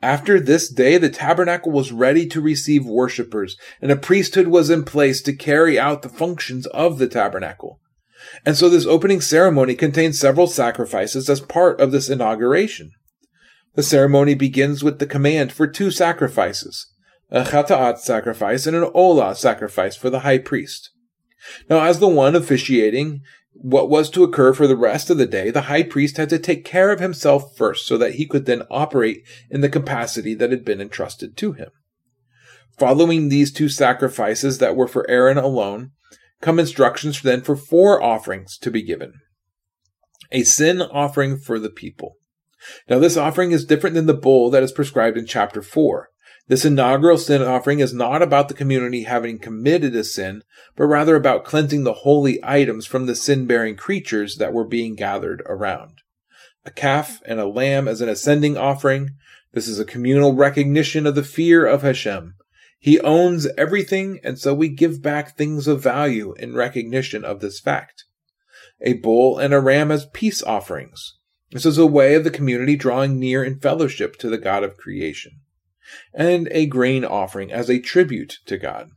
After 0.00 0.38
this 0.38 0.68
day, 0.68 0.98
the 0.98 1.08
tabernacle 1.08 1.72
was 1.72 1.90
ready 1.90 2.26
to 2.26 2.40
receive 2.40 2.84
worshippers, 2.84 3.56
and 3.80 3.90
a 3.90 3.96
priesthood 3.96 4.48
was 4.48 4.68
in 4.68 4.84
place 4.84 5.22
to 5.22 5.34
carry 5.34 5.78
out 5.78 6.02
the 6.02 6.08
functions 6.08 6.66
of 6.66 6.98
the 6.98 7.08
tabernacle. 7.08 7.80
And 8.44 8.56
so 8.56 8.68
this 8.68 8.86
opening 8.86 9.20
ceremony 9.20 9.74
contains 9.74 10.20
several 10.20 10.46
sacrifices 10.46 11.30
as 11.30 11.40
part 11.40 11.80
of 11.80 11.90
this 11.90 12.08
inauguration. 12.08 12.92
The 13.74 13.82
ceremony 13.82 14.34
begins 14.34 14.84
with 14.84 14.98
the 14.98 15.06
command 15.06 15.52
for 15.52 15.66
two 15.66 15.90
sacrifices, 15.90 16.86
a 17.30 17.42
chata'at 17.42 17.98
sacrifice 17.98 18.66
and 18.66 18.76
an 18.76 18.84
olah 18.84 19.36
sacrifice 19.36 19.96
for 19.96 20.10
the 20.10 20.20
high 20.20 20.38
priest. 20.38 20.90
Now, 21.68 21.84
as 21.84 21.98
the 21.98 22.08
one 22.08 22.36
officiating, 22.36 23.22
what 23.52 23.90
was 23.90 24.10
to 24.10 24.24
occur 24.24 24.52
for 24.52 24.66
the 24.66 24.76
rest 24.76 25.10
of 25.10 25.18
the 25.18 25.26
day, 25.26 25.50
the 25.50 25.62
high 25.62 25.82
priest 25.82 26.16
had 26.16 26.30
to 26.30 26.38
take 26.38 26.64
care 26.64 26.90
of 26.90 27.00
himself 27.00 27.56
first 27.56 27.86
so 27.86 27.98
that 27.98 28.14
he 28.14 28.26
could 28.26 28.46
then 28.46 28.62
operate 28.70 29.22
in 29.50 29.60
the 29.60 29.68
capacity 29.68 30.34
that 30.34 30.50
had 30.50 30.64
been 30.64 30.80
entrusted 30.80 31.36
to 31.38 31.52
him. 31.52 31.70
Following 32.78 33.28
these 33.28 33.52
two 33.52 33.68
sacrifices 33.68 34.58
that 34.58 34.74
were 34.74 34.88
for 34.88 35.08
Aaron 35.08 35.38
alone, 35.38 35.92
come 36.40 36.58
instructions 36.58 37.22
then 37.22 37.40
for 37.40 37.56
four 37.56 38.02
offerings 38.02 38.58
to 38.58 38.70
be 38.70 38.82
given. 38.82 39.14
A 40.32 40.42
sin 40.42 40.82
offering 40.82 41.38
for 41.38 41.58
the 41.58 41.70
people. 41.70 42.16
Now, 42.88 42.98
this 42.98 43.16
offering 43.16 43.52
is 43.52 43.64
different 43.64 43.94
than 43.94 44.06
the 44.06 44.14
bull 44.14 44.50
that 44.50 44.62
is 44.62 44.72
prescribed 44.72 45.16
in 45.16 45.26
chapter 45.26 45.62
4. 45.62 46.10
This 46.46 46.64
inaugural 46.66 47.16
sin 47.16 47.42
offering 47.42 47.80
is 47.80 47.94
not 47.94 48.20
about 48.20 48.48
the 48.48 48.54
community 48.54 49.04
having 49.04 49.38
committed 49.38 49.96
a 49.96 50.04
sin, 50.04 50.42
but 50.76 50.84
rather 50.84 51.16
about 51.16 51.44
cleansing 51.44 51.84
the 51.84 51.92
holy 51.92 52.38
items 52.42 52.84
from 52.84 53.06
the 53.06 53.14
sin 53.14 53.46
bearing 53.46 53.76
creatures 53.76 54.36
that 54.36 54.52
were 54.52 54.66
being 54.66 54.94
gathered 54.94 55.42
around. 55.46 56.02
A 56.66 56.70
calf 56.70 57.22
and 57.24 57.40
a 57.40 57.46
lamb 57.46 57.88
as 57.88 58.02
an 58.02 58.10
ascending 58.10 58.58
offering. 58.58 59.12
This 59.52 59.68
is 59.68 59.78
a 59.78 59.86
communal 59.86 60.34
recognition 60.34 61.06
of 61.06 61.14
the 61.14 61.22
fear 61.22 61.64
of 61.64 61.82
Hashem. 61.82 62.34
He 62.78 63.00
owns 63.00 63.46
everything, 63.56 64.20
and 64.22 64.38
so 64.38 64.52
we 64.52 64.68
give 64.68 65.00
back 65.00 65.36
things 65.36 65.66
of 65.66 65.82
value 65.82 66.34
in 66.38 66.54
recognition 66.54 67.24
of 67.24 67.40
this 67.40 67.58
fact. 67.58 68.04
A 68.82 68.94
bull 68.94 69.38
and 69.38 69.54
a 69.54 69.60
ram 69.60 69.90
as 69.90 70.06
peace 70.12 70.42
offerings. 70.42 71.16
This 71.54 71.64
is 71.64 71.78
a 71.78 71.86
way 71.86 72.16
of 72.16 72.24
the 72.24 72.32
community 72.32 72.74
drawing 72.74 73.20
near 73.20 73.44
in 73.44 73.60
fellowship 73.60 74.16
to 74.16 74.28
the 74.28 74.38
God 74.38 74.64
of 74.64 74.76
creation 74.76 75.38
and 76.12 76.48
a 76.50 76.66
grain 76.66 77.04
offering 77.04 77.52
as 77.52 77.70
a 77.70 77.78
tribute 77.78 78.38
to 78.46 78.58
God. 78.58 78.90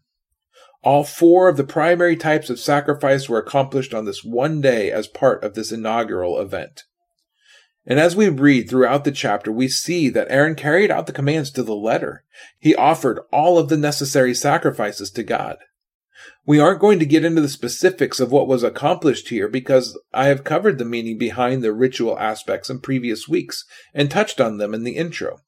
All 0.81 1.03
four 1.03 1.49
of 1.49 1.57
the 1.57 1.63
primary 1.63 2.15
types 2.15 2.49
of 2.49 2.59
sacrifice 2.59 3.29
were 3.29 3.37
accomplished 3.37 3.93
on 3.93 4.05
this 4.05 4.23
one 4.23 4.59
day 4.59 4.89
as 4.89 5.07
part 5.07 5.43
of 5.43 5.53
this 5.53 5.71
inaugural 5.71 6.39
event. 6.39 6.85
And 7.85 7.99
as 7.99 8.15
we 8.15 8.27
read 8.27 8.67
throughout 8.67 9.03
the 9.03 9.11
chapter, 9.11 9.51
we 9.51 9.67
see 9.67 10.09
that 10.09 10.31
Aaron 10.31 10.55
carried 10.55 10.89
out 10.89 11.05
the 11.05 11.13
commands 11.13 11.51
to 11.51 11.63
the 11.63 11.75
letter. 11.75 12.23
He 12.57 12.75
offered 12.75 13.19
all 13.31 13.59
of 13.59 13.69
the 13.69 13.77
necessary 13.77 14.33
sacrifices 14.33 15.11
to 15.11 15.21
God. 15.21 15.57
We 16.47 16.61
aren't 16.61 16.79
going 16.79 16.97
to 16.99 17.05
get 17.05 17.25
into 17.25 17.41
the 17.41 17.49
specifics 17.49 18.21
of 18.21 18.31
what 18.31 18.47
was 18.47 18.63
accomplished 18.63 19.27
here 19.27 19.49
because 19.49 19.99
I 20.13 20.27
have 20.27 20.45
covered 20.45 20.77
the 20.77 20.85
meaning 20.85 21.17
behind 21.17 21.61
the 21.61 21.73
ritual 21.73 22.17
aspects 22.17 22.69
in 22.69 22.79
previous 22.79 23.27
weeks 23.27 23.65
and 23.93 24.09
touched 24.09 24.39
on 24.39 24.55
them 24.55 24.73
in 24.73 24.85
the 24.85 24.95
intro. 24.95 25.39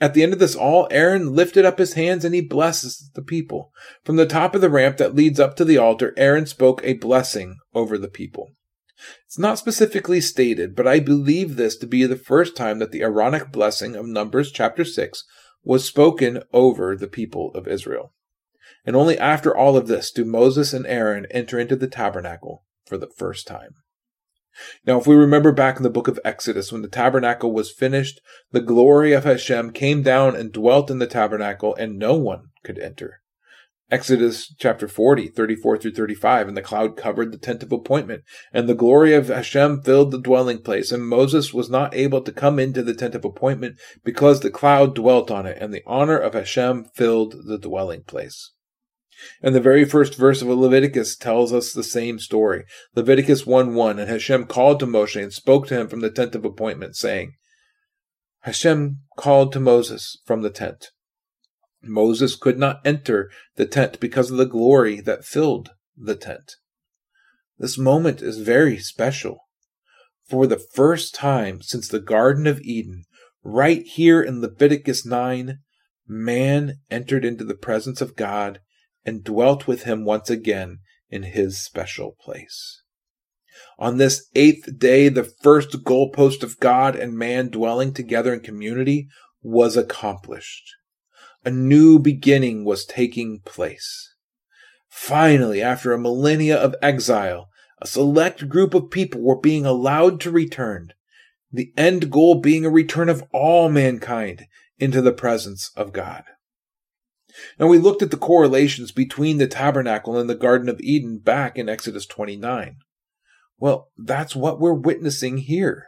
At 0.00 0.14
the 0.14 0.22
end 0.22 0.32
of 0.32 0.38
this 0.38 0.54
all, 0.54 0.86
Aaron 0.92 1.34
lifted 1.34 1.64
up 1.64 1.80
his 1.80 1.94
hands 1.94 2.24
and 2.24 2.36
he 2.36 2.40
blesses 2.40 3.10
the 3.14 3.22
people. 3.22 3.72
From 4.04 4.14
the 4.14 4.26
top 4.26 4.54
of 4.54 4.60
the 4.60 4.70
ramp 4.70 4.96
that 4.98 5.16
leads 5.16 5.40
up 5.40 5.56
to 5.56 5.64
the 5.64 5.76
altar, 5.76 6.14
Aaron 6.16 6.46
spoke 6.46 6.82
a 6.84 6.92
blessing 6.92 7.56
over 7.74 7.98
the 7.98 8.06
people. 8.06 8.52
It's 9.26 9.40
not 9.40 9.58
specifically 9.58 10.20
stated, 10.20 10.76
but 10.76 10.86
I 10.86 11.00
believe 11.00 11.56
this 11.56 11.76
to 11.78 11.86
be 11.88 12.04
the 12.04 12.14
first 12.14 12.56
time 12.56 12.78
that 12.78 12.92
the 12.92 13.02
Aaronic 13.02 13.50
blessing 13.50 13.96
of 13.96 14.06
Numbers 14.06 14.52
chapter 14.52 14.84
6 14.84 15.24
was 15.64 15.84
spoken 15.84 16.44
over 16.52 16.94
the 16.94 17.08
people 17.08 17.50
of 17.56 17.66
Israel. 17.66 18.12
And 18.88 18.96
only 18.96 19.18
after 19.18 19.54
all 19.54 19.76
of 19.76 19.86
this 19.86 20.10
do 20.10 20.24
Moses 20.24 20.72
and 20.72 20.86
Aaron 20.86 21.26
enter 21.30 21.58
into 21.58 21.76
the 21.76 21.88
tabernacle 21.88 22.64
for 22.86 22.96
the 22.96 23.10
first 23.18 23.46
time. 23.46 23.74
Now, 24.86 24.98
if 24.98 25.06
we 25.06 25.14
remember 25.14 25.52
back 25.52 25.76
in 25.76 25.82
the 25.82 25.90
book 25.90 26.08
of 26.08 26.18
Exodus, 26.24 26.72
when 26.72 26.80
the 26.80 26.88
tabernacle 26.88 27.52
was 27.52 27.70
finished, 27.70 28.18
the 28.50 28.62
glory 28.62 29.12
of 29.12 29.24
Hashem 29.24 29.72
came 29.72 30.02
down 30.02 30.34
and 30.34 30.54
dwelt 30.54 30.90
in 30.90 31.00
the 31.00 31.06
tabernacle, 31.06 31.74
and 31.74 31.98
no 31.98 32.14
one 32.14 32.44
could 32.64 32.78
enter. 32.78 33.20
Exodus 33.90 34.54
chapter 34.58 34.88
40, 34.88 35.28
34 35.28 35.76
through 35.76 35.92
35, 35.92 36.48
and 36.48 36.56
the 36.56 36.62
cloud 36.62 36.96
covered 36.96 37.30
the 37.30 37.36
tent 37.36 37.62
of 37.62 37.70
appointment, 37.70 38.22
and 38.54 38.70
the 38.70 38.74
glory 38.74 39.12
of 39.12 39.28
Hashem 39.28 39.82
filled 39.82 40.12
the 40.12 40.18
dwelling 40.18 40.62
place, 40.62 40.90
and 40.90 41.06
Moses 41.06 41.52
was 41.52 41.68
not 41.68 41.94
able 41.94 42.22
to 42.22 42.32
come 42.32 42.58
into 42.58 42.82
the 42.82 42.94
tent 42.94 43.14
of 43.14 43.26
appointment 43.26 43.76
because 44.02 44.40
the 44.40 44.50
cloud 44.50 44.94
dwelt 44.94 45.30
on 45.30 45.44
it, 45.44 45.58
and 45.60 45.74
the 45.74 45.82
honor 45.86 46.16
of 46.16 46.32
Hashem 46.32 46.86
filled 46.94 47.34
the 47.44 47.58
dwelling 47.58 48.04
place. 48.04 48.52
And 49.42 49.54
the 49.54 49.60
very 49.60 49.84
first 49.84 50.14
verse 50.14 50.42
of 50.42 50.48
Leviticus 50.48 51.16
tells 51.16 51.52
us 51.52 51.72
the 51.72 51.82
same 51.82 52.18
story. 52.18 52.64
Leviticus 52.94 53.46
1 53.46 53.74
1 53.74 53.98
And 53.98 54.08
Hashem 54.08 54.46
called 54.46 54.80
to 54.80 54.86
Moshe 54.86 55.20
and 55.20 55.32
spoke 55.32 55.66
to 55.68 55.78
him 55.78 55.88
from 55.88 56.00
the 56.00 56.10
tent 56.10 56.34
of 56.34 56.44
appointment, 56.44 56.96
saying, 56.96 57.34
Hashem 58.40 59.00
called 59.16 59.52
to 59.52 59.60
Moses 59.60 60.18
from 60.24 60.42
the 60.42 60.50
tent. 60.50 60.90
Moses 61.82 62.36
could 62.36 62.58
not 62.58 62.80
enter 62.84 63.30
the 63.56 63.66
tent 63.66 64.00
because 64.00 64.30
of 64.30 64.36
the 64.36 64.46
glory 64.46 65.00
that 65.00 65.24
filled 65.24 65.70
the 65.96 66.16
tent. 66.16 66.56
This 67.58 67.78
moment 67.78 68.22
is 68.22 68.38
very 68.38 68.78
special. 68.78 69.38
For 70.28 70.46
the 70.46 70.58
first 70.58 71.14
time 71.14 71.62
since 71.62 71.88
the 71.88 72.00
Garden 72.00 72.46
of 72.46 72.60
Eden, 72.60 73.04
right 73.42 73.82
here 73.82 74.22
in 74.22 74.40
Leviticus 74.40 75.04
9, 75.06 75.58
man 76.06 76.78
entered 76.90 77.24
into 77.24 77.44
the 77.44 77.54
presence 77.54 78.00
of 78.00 78.16
God 78.16 78.60
and 79.04 79.24
dwelt 79.24 79.66
with 79.66 79.84
him 79.84 80.04
once 80.04 80.30
again 80.30 80.78
in 81.10 81.22
his 81.22 81.58
special 81.58 82.16
place. 82.20 82.82
On 83.78 83.96
this 83.96 84.28
eighth 84.34 84.78
day, 84.78 85.08
the 85.08 85.24
first 85.24 85.84
goalpost 85.84 86.42
of 86.42 86.60
God 86.60 86.94
and 86.94 87.16
man 87.16 87.48
dwelling 87.48 87.92
together 87.92 88.32
in 88.32 88.40
community 88.40 89.08
was 89.42 89.76
accomplished. 89.76 90.74
A 91.44 91.50
new 91.50 91.98
beginning 91.98 92.64
was 92.64 92.84
taking 92.84 93.40
place. 93.44 94.14
Finally, 94.88 95.62
after 95.62 95.92
a 95.92 95.98
millennia 95.98 96.56
of 96.56 96.74
exile, 96.82 97.48
a 97.80 97.86
select 97.86 98.48
group 98.48 98.74
of 98.74 98.90
people 98.90 99.20
were 99.20 99.38
being 99.38 99.64
allowed 99.64 100.20
to 100.20 100.30
return, 100.30 100.92
the 101.52 101.72
end 101.76 102.10
goal 102.10 102.40
being 102.40 102.64
a 102.66 102.70
return 102.70 103.08
of 103.08 103.22
all 103.32 103.68
mankind 103.68 104.46
into 104.78 105.00
the 105.00 105.12
presence 105.12 105.70
of 105.76 105.92
God. 105.92 106.24
Now 107.58 107.66
we 107.66 107.78
looked 107.78 108.02
at 108.02 108.10
the 108.10 108.16
correlations 108.16 108.92
between 108.92 109.38
the 109.38 109.46
tabernacle 109.46 110.18
and 110.18 110.28
the 110.28 110.34
Garden 110.34 110.68
of 110.68 110.80
Eden 110.80 111.18
back 111.18 111.58
in 111.58 111.68
Exodus 111.68 112.06
29. 112.06 112.76
Well, 113.58 113.90
that's 113.96 114.36
what 114.36 114.60
we're 114.60 114.72
witnessing 114.72 115.38
here. 115.38 115.86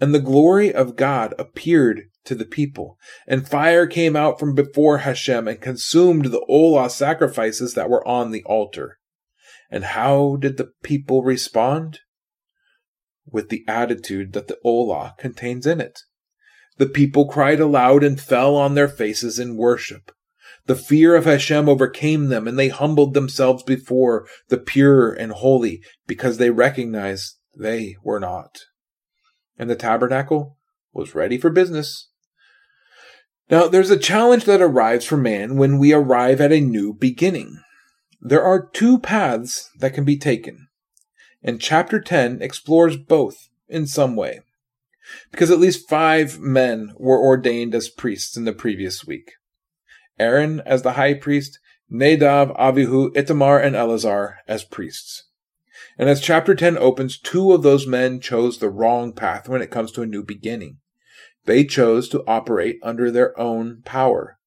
And 0.00 0.14
the 0.14 0.20
glory 0.20 0.72
of 0.72 0.96
God 0.96 1.34
appeared 1.38 2.02
to 2.24 2.34
the 2.34 2.44
people, 2.44 2.98
and 3.26 3.48
fire 3.48 3.86
came 3.86 4.14
out 4.14 4.38
from 4.38 4.54
before 4.54 4.98
Hashem 4.98 5.48
and 5.48 5.60
consumed 5.60 6.26
the 6.26 6.44
Olah 6.48 6.90
sacrifices 6.90 7.74
that 7.74 7.88
were 7.88 8.06
on 8.06 8.30
the 8.30 8.44
altar. 8.44 8.98
And 9.70 9.84
how 9.84 10.36
did 10.36 10.56
the 10.56 10.70
people 10.82 11.22
respond? 11.22 12.00
With 13.26 13.48
the 13.48 13.64
attitude 13.66 14.32
that 14.34 14.48
the 14.48 14.58
Olah 14.64 15.16
contains 15.18 15.66
in 15.66 15.80
it. 15.80 16.00
The 16.78 16.86
people 16.86 17.26
cried 17.26 17.58
aloud 17.58 18.04
and 18.04 18.20
fell 18.20 18.54
on 18.54 18.74
their 18.74 18.88
faces 18.88 19.38
in 19.38 19.56
worship. 19.56 20.12
The 20.66 20.74
fear 20.74 21.14
of 21.14 21.24
Hashem 21.24 21.68
overcame 21.68 22.26
them, 22.26 22.48
and 22.48 22.58
they 22.58 22.68
humbled 22.68 23.14
themselves 23.14 23.62
before 23.62 24.26
the 24.48 24.58
pure 24.58 25.12
and 25.12 25.32
holy 25.32 25.80
because 26.06 26.38
they 26.38 26.50
recognized 26.50 27.36
they 27.56 27.96
were 28.02 28.20
not. 28.20 28.58
And 29.56 29.70
the 29.70 29.76
tabernacle 29.76 30.56
was 30.92 31.14
ready 31.14 31.38
for 31.38 31.50
business. 31.50 32.08
Now, 33.48 33.68
there's 33.68 33.90
a 33.90 33.98
challenge 33.98 34.44
that 34.44 34.60
arrives 34.60 35.04
for 35.04 35.16
man 35.16 35.56
when 35.56 35.78
we 35.78 35.92
arrive 35.92 36.40
at 36.40 36.52
a 36.52 36.60
new 36.60 36.92
beginning. 36.92 37.60
There 38.20 38.42
are 38.42 38.68
two 38.72 38.98
paths 38.98 39.70
that 39.78 39.94
can 39.94 40.04
be 40.04 40.18
taken, 40.18 40.66
and 41.44 41.60
chapter 41.60 42.00
10 42.00 42.42
explores 42.42 42.96
both 42.96 43.48
in 43.68 43.86
some 43.86 44.16
way, 44.16 44.40
because 45.30 45.52
at 45.52 45.60
least 45.60 45.88
five 45.88 46.40
men 46.40 46.92
were 46.96 47.20
ordained 47.20 47.72
as 47.72 47.88
priests 47.88 48.36
in 48.36 48.44
the 48.44 48.52
previous 48.52 49.04
week. 49.04 49.30
Aaron 50.18 50.60
as 50.66 50.82
the 50.82 50.92
high 50.92 51.14
priest, 51.14 51.58
Nadab, 51.88 52.56
Avihu, 52.56 53.14
Itamar, 53.14 53.62
and 53.62 53.76
Eleazar 53.76 54.38
as 54.48 54.64
priests. 54.64 55.24
And 55.98 56.08
as 56.08 56.20
chapter 56.20 56.54
10 56.54 56.76
opens, 56.78 57.18
two 57.18 57.52
of 57.52 57.62
those 57.62 57.86
men 57.86 58.20
chose 58.20 58.58
the 58.58 58.70
wrong 58.70 59.12
path 59.12 59.48
when 59.48 59.62
it 59.62 59.70
comes 59.70 59.92
to 59.92 60.02
a 60.02 60.06
new 60.06 60.22
beginning. 60.22 60.78
They 61.44 61.64
chose 61.64 62.08
to 62.10 62.24
operate 62.26 62.78
under 62.82 63.10
their 63.10 63.38
own 63.38 63.82
power, 63.84 64.38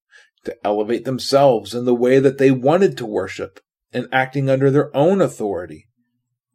to 0.43 0.55
elevate 0.65 1.05
themselves 1.05 1.73
in 1.73 1.86
the 1.86 1.95
way 1.95 2.19
that 2.19 2.38
they 2.38 2.51
wanted 2.51 2.97
to 2.97 3.05
worship, 3.05 3.60
and 3.93 4.08
acting 4.12 4.49
under 4.49 4.69
their 4.69 4.95
own 4.95 5.21
authority. 5.21 5.88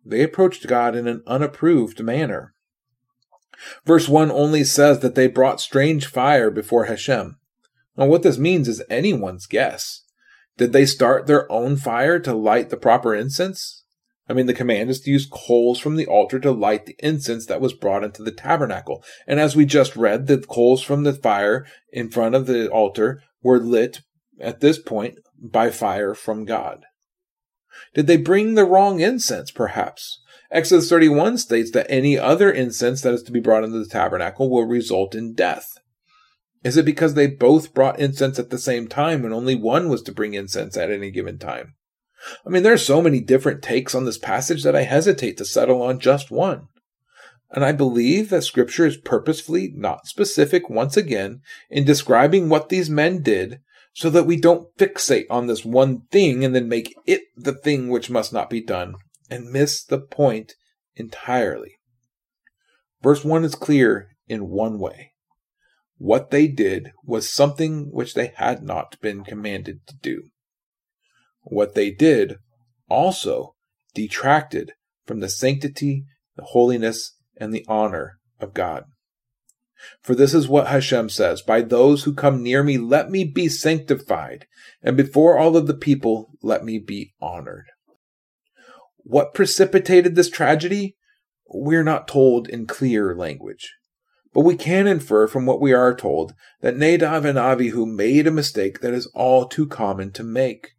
They 0.04 0.22
approached 0.22 0.66
God 0.66 0.94
in 0.94 1.08
an 1.08 1.22
unapproved 1.26 2.00
manner. 2.02 2.54
Verse 3.84 4.08
1 4.08 4.30
only 4.30 4.64
says 4.64 5.00
that 5.00 5.14
they 5.14 5.26
brought 5.26 5.60
strange 5.60 6.06
fire 6.06 6.50
before 6.50 6.84
Hashem. 6.84 7.38
Now, 7.96 8.06
what 8.06 8.22
this 8.22 8.38
means 8.38 8.68
is 8.68 8.82
anyone's 8.90 9.46
guess. 9.46 10.02
Did 10.56 10.72
they 10.72 10.86
start 10.86 11.26
their 11.26 11.50
own 11.50 11.76
fire 11.76 12.18
to 12.20 12.34
light 12.34 12.70
the 12.70 12.76
proper 12.76 13.14
incense? 13.14 13.84
I 14.28 14.32
mean, 14.32 14.46
the 14.46 14.54
command 14.54 14.88
is 14.88 15.00
to 15.00 15.10
use 15.10 15.28
coals 15.30 15.78
from 15.78 15.96
the 15.96 16.06
altar 16.06 16.38
to 16.40 16.50
light 16.50 16.86
the 16.86 16.96
incense 17.00 17.46
that 17.46 17.60
was 17.60 17.74
brought 17.74 18.04
into 18.04 18.22
the 18.22 18.30
tabernacle. 18.30 19.04
And 19.26 19.38
as 19.38 19.54
we 19.54 19.66
just 19.66 19.96
read, 19.96 20.26
the 20.26 20.38
coals 20.38 20.82
from 20.82 21.02
the 21.02 21.12
fire 21.12 21.66
in 21.92 22.10
front 22.10 22.34
of 22.34 22.46
the 22.46 22.68
altar 22.70 23.22
were 23.42 23.58
lit 23.58 24.00
at 24.40 24.60
this 24.60 24.78
point 24.78 25.18
by 25.38 25.70
fire 25.70 26.14
from 26.14 26.44
God. 26.44 26.84
Did 27.94 28.06
they 28.06 28.16
bring 28.16 28.54
the 28.54 28.64
wrong 28.64 29.00
incense, 29.00 29.50
perhaps? 29.50 30.22
Exodus 30.50 30.88
31 30.88 31.38
states 31.38 31.72
that 31.72 31.90
any 31.90 32.18
other 32.18 32.50
incense 32.50 33.02
that 33.02 33.12
is 33.12 33.22
to 33.24 33.32
be 33.32 33.40
brought 33.40 33.64
into 33.64 33.78
the 33.78 33.88
tabernacle 33.88 34.48
will 34.48 34.64
result 34.64 35.14
in 35.14 35.34
death. 35.34 35.66
Is 36.64 36.78
it 36.78 36.86
because 36.86 37.12
they 37.14 37.26
both 37.26 37.74
brought 37.74 38.00
incense 38.00 38.38
at 38.38 38.48
the 38.48 38.58
same 38.58 38.88
time 38.88 39.24
and 39.24 39.34
only 39.34 39.54
one 39.54 39.90
was 39.90 40.02
to 40.02 40.12
bring 40.12 40.32
incense 40.32 40.76
at 40.76 40.90
any 40.90 41.10
given 41.10 41.38
time? 41.38 41.74
I 42.46 42.48
mean, 42.48 42.62
there 42.62 42.72
are 42.72 42.78
so 42.78 43.02
many 43.02 43.20
different 43.20 43.62
takes 43.62 43.94
on 43.94 44.06
this 44.06 44.16
passage 44.16 44.62
that 44.62 44.74
I 44.74 44.82
hesitate 44.82 45.36
to 45.36 45.44
settle 45.44 45.82
on 45.82 46.00
just 46.00 46.30
one. 46.30 46.68
And 47.50 47.64
I 47.64 47.72
believe 47.72 48.30
that 48.30 48.42
scripture 48.42 48.86
is 48.86 48.96
purposefully 48.96 49.72
not 49.74 50.06
specific 50.06 50.70
once 50.70 50.96
again 50.96 51.42
in 51.68 51.84
describing 51.84 52.48
what 52.48 52.70
these 52.70 52.88
men 52.88 53.22
did 53.22 53.60
so 53.92 54.08
that 54.10 54.26
we 54.26 54.40
don't 54.40 54.74
fixate 54.76 55.26
on 55.30 55.46
this 55.46 55.64
one 55.64 56.02
thing 56.10 56.44
and 56.44 56.54
then 56.54 56.68
make 56.68 56.94
it 57.06 57.22
the 57.36 57.52
thing 57.52 57.88
which 57.88 58.10
must 58.10 58.32
not 58.32 58.50
be 58.50 58.60
done 58.60 58.94
and 59.30 59.52
miss 59.52 59.84
the 59.84 59.98
point 59.98 60.54
entirely. 60.96 61.76
Verse 63.02 63.22
1 63.22 63.44
is 63.44 63.54
clear 63.54 64.08
in 64.26 64.48
one 64.48 64.78
way. 64.78 65.13
What 65.98 66.30
they 66.30 66.48
did 66.48 66.92
was 67.04 67.28
something 67.28 67.90
which 67.92 68.14
they 68.14 68.32
had 68.36 68.62
not 68.62 69.00
been 69.00 69.24
commanded 69.24 69.86
to 69.86 69.96
do. 69.96 70.30
What 71.42 71.74
they 71.74 71.90
did 71.90 72.36
also 72.88 73.54
detracted 73.94 74.72
from 75.06 75.20
the 75.20 75.28
sanctity, 75.28 76.04
the 76.36 76.44
holiness, 76.44 77.16
and 77.36 77.52
the 77.52 77.64
honor 77.68 78.18
of 78.40 78.54
God. 78.54 78.84
For 80.02 80.14
this 80.14 80.32
is 80.34 80.48
what 80.48 80.68
Hashem 80.68 81.10
says 81.10 81.42
By 81.42 81.60
those 81.60 82.04
who 82.04 82.14
come 82.14 82.42
near 82.42 82.62
me, 82.62 82.78
let 82.78 83.10
me 83.10 83.24
be 83.24 83.48
sanctified, 83.48 84.46
and 84.82 84.96
before 84.96 85.38
all 85.38 85.56
of 85.56 85.66
the 85.66 85.74
people, 85.74 86.30
let 86.42 86.64
me 86.64 86.78
be 86.78 87.14
honored. 87.20 87.66
What 88.98 89.34
precipitated 89.34 90.14
this 90.14 90.30
tragedy? 90.30 90.96
We're 91.46 91.84
not 91.84 92.08
told 92.08 92.48
in 92.48 92.66
clear 92.66 93.14
language. 93.14 93.74
But 94.34 94.40
we 94.40 94.56
can 94.56 94.88
infer 94.88 95.28
from 95.28 95.46
what 95.46 95.60
we 95.60 95.72
are 95.72 95.94
told 95.94 96.34
that 96.60 96.76
Nadav 96.76 97.24
and 97.24 97.38
Avihu 97.38 97.86
made 97.86 98.26
a 98.26 98.32
mistake 98.32 98.80
that 98.80 98.92
is 98.92 99.06
all 99.14 99.46
too 99.46 99.66
common 99.66 100.10
to 100.12 100.24
make. 100.24 100.72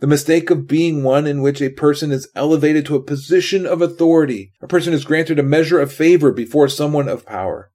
The 0.00 0.08
mistake 0.08 0.50
of 0.50 0.66
being 0.66 1.04
one 1.04 1.26
in 1.26 1.40
which 1.40 1.62
a 1.62 1.68
person 1.68 2.10
is 2.10 2.28
elevated 2.34 2.84
to 2.86 2.96
a 2.96 3.02
position 3.02 3.64
of 3.64 3.80
authority. 3.80 4.52
A 4.60 4.66
person 4.66 4.92
is 4.92 5.04
granted 5.04 5.38
a 5.38 5.44
measure 5.44 5.78
of 5.78 5.92
favor 5.92 6.32
before 6.32 6.68
someone 6.68 7.08
of 7.08 7.24
power. 7.24 7.70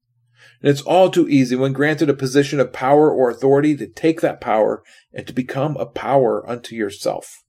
And 0.62 0.70
it's 0.70 0.82
all 0.82 1.10
too 1.10 1.30
easy 1.30 1.56
when 1.56 1.72
granted 1.72 2.10
a 2.10 2.14
position 2.14 2.60
of 2.60 2.74
power 2.74 3.10
or 3.10 3.30
authority 3.30 3.78
to 3.78 3.88
take 3.88 4.20
that 4.20 4.42
power 4.42 4.84
and 5.14 5.26
to 5.28 5.34
become 5.34 5.78
a 5.78 5.86
power 5.86 6.48
unto 6.50 6.76
yourself. 6.76 7.44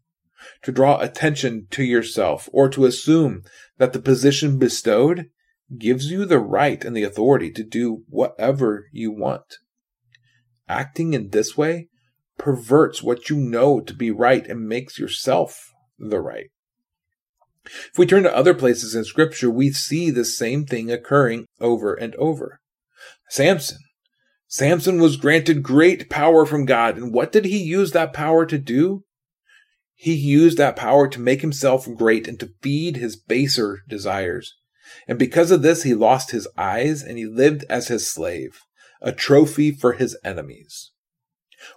To 0.62 0.70
draw 0.70 1.00
attention 1.00 1.66
to 1.70 1.82
yourself 1.82 2.48
or 2.52 2.68
to 2.68 2.84
assume 2.84 3.42
that 3.78 3.92
the 3.92 3.98
position 3.98 4.58
bestowed 4.58 5.30
gives 5.76 6.10
you 6.10 6.24
the 6.24 6.38
right 6.38 6.84
and 6.84 6.96
the 6.96 7.02
authority 7.02 7.50
to 7.50 7.64
do 7.64 8.04
whatever 8.08 8.86
you 8.92 9.10
want. 9.10 9.58
Acting 10.68 11.14
in 11.14 11.30
this 11.30 11.56
way 11.56 11.88
perverts 12.38 13.02
what 13.02 13.30
you 13.30 13.36
know 13.36 13.80
to 13.80 13.94
be 13.94 14.10
right 14.10 14.46
and 14.46 14.68
makes 14.68 14.98
yourself 14.98 15.72
the 15.98 16.20
right. 16.20 16.50
If 17.64 17.98
we 17.98 18.06
turn 18.06 18.22
to 18.22 18.36
other 18.36 18.54
places 18.54 18.94
in 18.94 19.04
scripture, 19.04 19.50
we 19.50 19.70
see 19.70 20.10
the 20.10 20.24
same 20.24 20.66
thing 20.66 20.90
occurring 20.90 21.46
over 21.60 21.94
and 21.94 22.14
over. 22.16 22.60
Samson. 23.28 23.78
Samson 24.48 25.00
was 25.00 25.16
granted 25.16 25.62
great 25.64 26.08
power 26.08 26.46
from 26.46 26.64
God. 26.64 26.96
And 26.96 27.12
what 27.12 27.32
did 27.32 27.44
he 27.44 27.58
use 27.58 27.90
that 27.92 28.12
power 28.12 28.46
to 28.46 28.58
do? 28.58 29.02
He 29.94 30.14
used 30.14 30.58
that 30.58 30.76
power 30.76 31.08
to 31.08 31.18
make 31.18 31.40
himself 31.40 31.88
great 31.96 32.28
and 32.28 32.38
to 32.38 32.52
feed 32.62 32.96
his 32.96 33.16
baser 33.16 33.80
desires. 33.88 34.54
And 35.06 35.18
because 35.18 35.50
of 35.50 35.62
this, 35.62 35.82
he 35.82 35.94
lost 35.94 36.30
his 36.30 36.48
eyes 36.56 37.02
and 37.02 37.18
he 37.18 37.26
lived 37.26 37.64
as 37.68 37.88
his 37.88 38.06
slave, 38.06 38.60
a 39.00 39.12
trophy 39.12 39.70
for 39.70 39.92
his 39.92 40.16
enemies. 40.24 40.92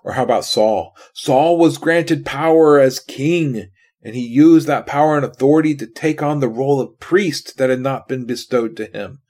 Or 0.04 0.14
how 0.14 0.24
about 0.24 0.46
Saul? 0.46 0.96
Saul 1.14 1.58
was 1.58 1.78
granted 1.78 2.26
power 2.26 2.80
as 2.80 3.00
king, 3.00 3.70
and 4.02 4.16
he 4.16 4.26
used 4.26 4.68
that 4.68 4.88
power 4.88 5.16
and 5.16 5.26
authority 5.26 5.76
to 5.76 5.88
take 5.88 6.22
on 6.22 6.40
the 6.40 6.50
role 6.50 6.80
of 6.80 7.00
priest 7.00 7.58
that 7.58 7.70
had 7.70 7.82
not 7.82 8.08
been 8.08 8.26
bestowed 8.26 8.78
to 8.78 8.86
him. 8.86 9.22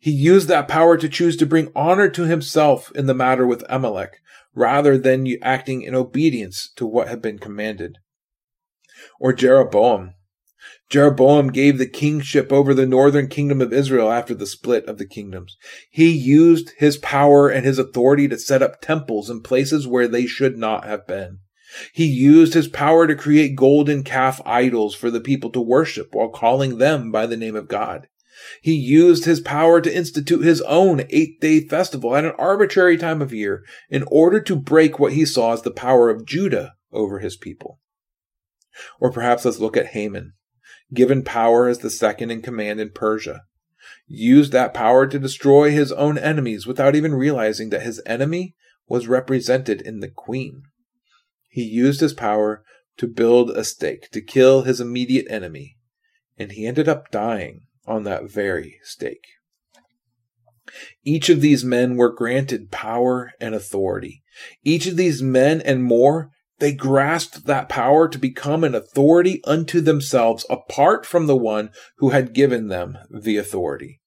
He 0.00 0.10
used 0.10 0.48
that 0.48 0.68
power 0.68 0.96
to 0.98 1.08
choose 1.08 1.36
to 1.38 1.46
bring 1.46 1.72
honor 1.74 2.10
to 2.10 2.24
himself 2.24 2.92
in 2.94 3.06
the 3.06 3.14
matter 3.14 3.46
with 3.46 3.64
Amalek, 3.68 4.20
rather 4.54 4.98
than 4.98 5.26
acting 5.42 5.82
in 5.82 5.94
obedience 5.94 6.70
to 6.76 6.86
what 6.86 7.08
had 7.08 7.22
been 7.22 7.38
commanded. 7.38 7.98
Or 9.18 9.32
Jeroboam. 9.32 10.14
Jeroboam 10.94 11.48
gave 11.48 11.78
the 11.78 11.88
kingship 11.88 12.52
over 12.52 12.72
the 12.72 12.86
northern 12.86 13.26
kingdom 13.26 13.60
of 13.60 13.72
Israel 13.72 14.12
after 14.12 14.32
the 14.32 14.46
split 14.46 14.86
of 14.86 14.96
the 14.96 15.04
kingdoms. 15.04 15.56
He 15.90 16.08
used 16.08 16.70
his 16.78 16.98
power 16.98 17.48
and 17.48 17.66
his 17.66 17.80
authority 17.80 18.28
to 18.28 18.38
set 18.38 18.62
up 18.62 18.80
temples 18.80 19.28
in 19.28 19.40
places 19.40 19.88
where 19.88 20.06
they 20.06 20.24
should 20.24 20.56
not 20.56 20.84
have 20.86 21.04
been. 21.04 21.40
He 21.92 22.04
used 22.04 22.54
his 22.54 22.68
power 22.68 23.08
to 23.08 23.16
create 23.16 23.56
golden 23.56 24.04
calf 24.04 24.40
idols 24.46 24.94
for 24.94 25.10
the 25.10 25.20
people 25.20 25.50
to 25.50 25.60
worship 25.60 26.14
while 26.14 26.28
calling 26.28 26.78
them 26.78 27.10
by 27.10 27.26
the 27.26 27.36
name 27.36 27.56
of 27.56 27.66
God. 27.66 28.06
He 28.62 28.74
used 28.74 29.24
his 29.24 29.40
power 29.40 29.80
to 29.80 29.92
institute 29.92 30.44
his 30.44 30.60
own 30.60 31.06
eight 31.10 31.40
day 31.40 31.66
festival 31.66 32.14
at 32.14 32.24
an 32.24 32.34
arbitrary 32.38 32.98
time 32.98 33.20
of 33.20 33.34
year 33.34 33.64
in 33.90 34.04
order 34.12 34.40
to 34.42 34.54
break 34.54 35.00
what 35.00 35.14
he 35.14 35.24
saw 35.24 35.54
as 35.54 35.62
the 35.62 35.72
power 35.72 36.08
of 36.08 36.24
Judah 36.24 36.74
over 36.92 37.18
his 37.18 37.36
people. 37.36 37.80
Or 39.00 39.10
perhaps 39.10 39.44
let's 39.44 39.58
look 39.58 39.76
at 39.76 39.86
Haman, 39.86 40.34
given 40.92 41.22
power 41.22 41.68
as 41.68 41.78
the 41.78 41.90
second 41.90 42.30
in 42.30 42.42
command 42.42 42.80
in 42.80 42.90
Persia. 42.90 43.42
Used 44.06 44.52
that 44.52 44.74
power 44.74 45.06
to 45.06 45.18
destroy 45.18 45.70
his 45.70 45.92
own 45.92 46.18
enemies 46.18 46.66
without 46.66 46.94
even 46.94 47.14
realizing 47.14 47.70
that 47.70 47.82
his 47.82 48.02
enemy 48.06 48.54
was 48.86 49.08
represented 49.08 49.80
in 49.80 50.00
the 50.00 50.08
queen. 50.08 50.62
He 51.48 51.62
used 51.62 52.00
his 52.00 52.12
power 52.12 52.64
to 52.96 53.06
build 53.06 53.50
a 53.50 53.64
stake 53.64 54.10
to 54.10 54.20
kill 54.20 54.62
his 54.62 54.80
immediate 54.80 55.26
enemy, 55.28 55.76
and 56.38 56.52
he 56.52 56.66
ended 56.66 56.88
up 56.88 57.10
dying 57.10 57.62
on 57.86 58.04
that 58.04 58.30
very 58.30 58.78
stake. 58.82 59.26
Each 61.04 61.28
of 61.28 61.40
these 61.40 61.64
men 61.64 61.96
were 61.96 62.12
granted 62.12 62.70
power 62.70 63.32
and 63.40 63.54
authority. 63.54 64.22
Each 64.64 64.86
of 64.86 64.96
these 64.96 65.22
men 65.22 65.60
and 65.60 65.84
more, 65.84 66.30
they 66.58 66.72
grasped 66.72 67.46
that 67.46 67.68
power 67.68 68.08
to 68.08 68.18
become 68.18 68.64
an 68.64 68.74
authority 68.74 69.40
unto 69.44 69.80
themselves 69.80 70.46
apart 70.48 71.04
from 71.04 71.26
the 71.26 71.36
one 71.36 71.70
who 71.98 72.10
had 72.10 72.32
given 72.32 72.68
them 72.68 72.96
the 73.10 73.36
authority. 73.36 74.00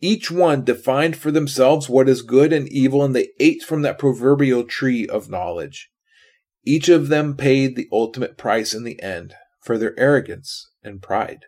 Each 0.00 0.30
one 0.30 0.64
defined 0.64 1.16
for 1.16 1.30
themselves 1.30 1.88
what 1.88 2.08
is 2.08 2.22
good 2.22 2.52
and 2.52 2.68
evil, 2.68 3.02
and 3.02 3.14
they 3.14 3.30
ate 3.40 3.62
from 3.62 3.82
that 3.82 3.98
proverbial 3.98 4.64
tree 4.64 5.08
of 5.08 5.30
knowledge. 5.30 5.90
Each 6.64 6.88
of 6.88 7.08
them 7.08 7.36
paid 7.36 7.74
the 7.74 7.88
ultimate 7.90 8.36
price 8.36 8.74
in 8.74 8.84
the 8.84 9.02
end 9.02 9.34
for 9.62 9.78
their 9.78 9.98
arrogance 9.98 10.70
and 10.82 11.02
pride. 11.02 11.46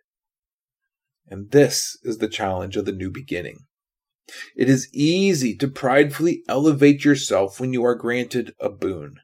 And 1.28 1.50
this 1.50 1.98
is 2.02 2.18
the 2.18 2.28
challenge 2.28 2.76
of 2.76 2.84
the 2.84 2.92
new 2.92 3.10
beginning. 3.10 3.58
It 4.56 4.68
is 4.68 4.88
easy 4.92 5.54
to 5.56 5.68
pridefully 5.68 6.42
elevate 6.48 7.04
yourself 7.04 7.60
when 7.60 7.72
you 7.72 7.84
are 7.84 7.94
granted 7.94 8.54
a 8.58 8.68
boon, 8.68 9.16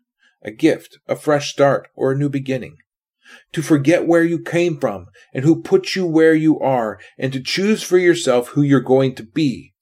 a 0.44 0.50
gift, 0.50 0.98
a 1.08 1.16
fresh 1.16 1.50
start, 1.50 1.88
or 1.94 2.12
a 2.12 2.16
new 2.16 2.28
beginning. 2.28 2.76
To 3.52 3.62
forget 3.62 4.06
where 4.06 4.24
you 4.24 4.38
came 4.38 4.78
from 4.78 5.06
and 5.32 5.44
who 5.44 5.62
put 5.62 5.94
you 5.94 6.04
where 6.06 6.34
you 6.34 6.58
are, 6.60 6.98
and 7.18 7.32
to 7.32 7.40
choose 7.40 7.82
for 7.82 7.98
yourself 7.98 8.48
who 8.48 8.62
you're 8.62 8.80
going 8.80 9.14
to 9.14 9.22
be, 9.22 9.72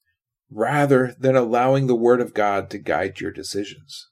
rather 0.49 1.15
than 1.19 1.35
allowing 1.35 1.87
the 1.87 1.95
Word 1.95 2.21
of 2.21 2.33
God 2.33 2.69
to 2.69 2.77
guide 2.77 3.19
your 3.19 3.31
decisions. 3.31 4.07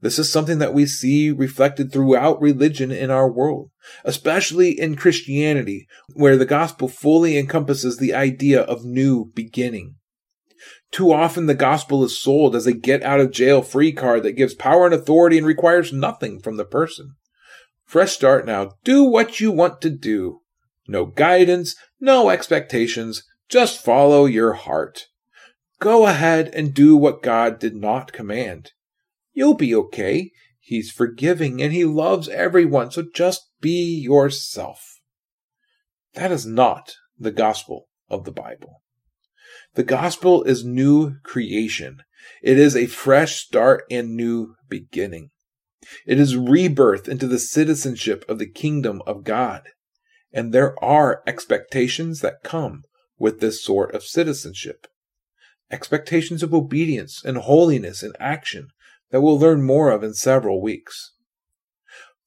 This 0.00 0.18
is 0.18 0.32
something 0.32 0.58
that 0.58 0.74
we 0.74 0.86
see 0.86 1.30
reflected 1.30 1.92
throughout 1.92 2.40
religion 2.40 2.90
in 2.90 3.10
our 3.10 3.30
world, 3.30 3.70
especially 4.04 4.78
in 4.78 4.96
Christianity, 4.96 5.86
where 6.14 6.36
the 6.36 6.44
gospel 6.44 6.88
fully 6.88 7.38
encompasses 7.38 7.98
the 7.98 8.12
idea 8.12 8.62
of 8.62 8.84
new 8.84 9.30
beginning. 9.32 9.94
Too 10.92 11.10
often 11.10 11.46
the 11.46 11.54
gospel 11.54 12.04
is 12.04 12.20
sold 12.20 12.54
as 12.54 12.66
a 12.66 12.72
get 12.72 13.02
out 13.02 13.18
of 13.18 13.32
jail 13.32 13.62
free 13.62 13.92
card 13.92 14.22
that 14.24 14.32
gives 14.32 14.54
power 14.54 14.84
and 14.84 14.94
authority 14.94 15.38
and 15.38 15.46
requires 15.46 15.92
nothing 15.92 16.38
from 16.38 16.58
the 16.58 16.66
person. 16.66 17.16
Fresh 17.86 18.12
start 18.12 18.46
now. 18.46 18.72
Do 18.84 19.02
what 19.02 19.40
you 19.40 19.50
want 19.50 19.80
to 19.80 19.90
do. 19.90 20.40
No 20.86 21.06
guidance, 21.06 21.74
no 21.98 22.28
expectations, 22.28 23.22
just 23.48 23.82
follow 23.82 24.26
your 24.26 24.52
heart. 24.52 25.06
Go 25.80 26.06
ahead 26.06 26.48
and 26.48 26.74
do 26.74 26.96
what 26.96 27.22
God 27.22 27.58
did 27.58 27.74
not 27.74 28.12
command. 28.12 28.72
You'll 29.32 29.54
be 29.54 29.74
okay. 29.74 30.30
He's 30.60 30.90
forgiving 30.90 31.62
and 31.62 31.72
he 31.72 31.84
loves 31.84 32.28
everyone, 32.28 32.90
so 32.90 33.04
just 33.14 33.48
be 33.60 34.00
yourself. 34.00 35.00
That 36.14 36.30
is 36.30 36.44
not 36.44 36.92
the 37.18 37.32
gospel 37.32 37.88
of 38.10 38.24
the 38.24 38.32
Bible. 38.32 38.81
The 39.74 39.82
gospel 39.82 40.42
is 40.44 40.64
new 40.64 41.16
creation. 41.22 42.02
It 42.42 42.58
is 42.58 42.76
a 42.76 42.86
fresh 42.86 43.36
start 43.36 43.84
and 43.90 44.14
new 44.14 44.54
beginning. 44.68 45.30
It 46.06 46.20
is 46.20 46.36
rebirth 46.36 47.08
into 47.08 47.26
the 47.26 47.38
citizenship 47.38 48.24
of 48.28 48.38
the 48.38 48.50
kingdom 48.50 49.02
of 49.06 49.24
God. 49.24 49.62
And 50.32 50.52
there 50.52 50.82
are 50.84 51.22
expectations 51.26 52.20
that 52.20 52.42
come 52.42 52.82
with 53.18 53.40
this 53.40 53.64
sort 53.64 53.94
of 53.94 54.04
citizenship. 54.04 54.86
Expectations 55.70 56.42
of 56.42 56.52
obedience 56.52 57.22
and 57.24 57.38
holiness 57.38 58.02
in 58.02 58.12
action 58.20 58.68
that 59.10 59.20
we'll 59.20 59.38
learn 59.38 59.62
more 59.62 59.90
of 59.90 60.02
in 60.02 60.14
several 60.14 60.60
weeks. 60.60 61.12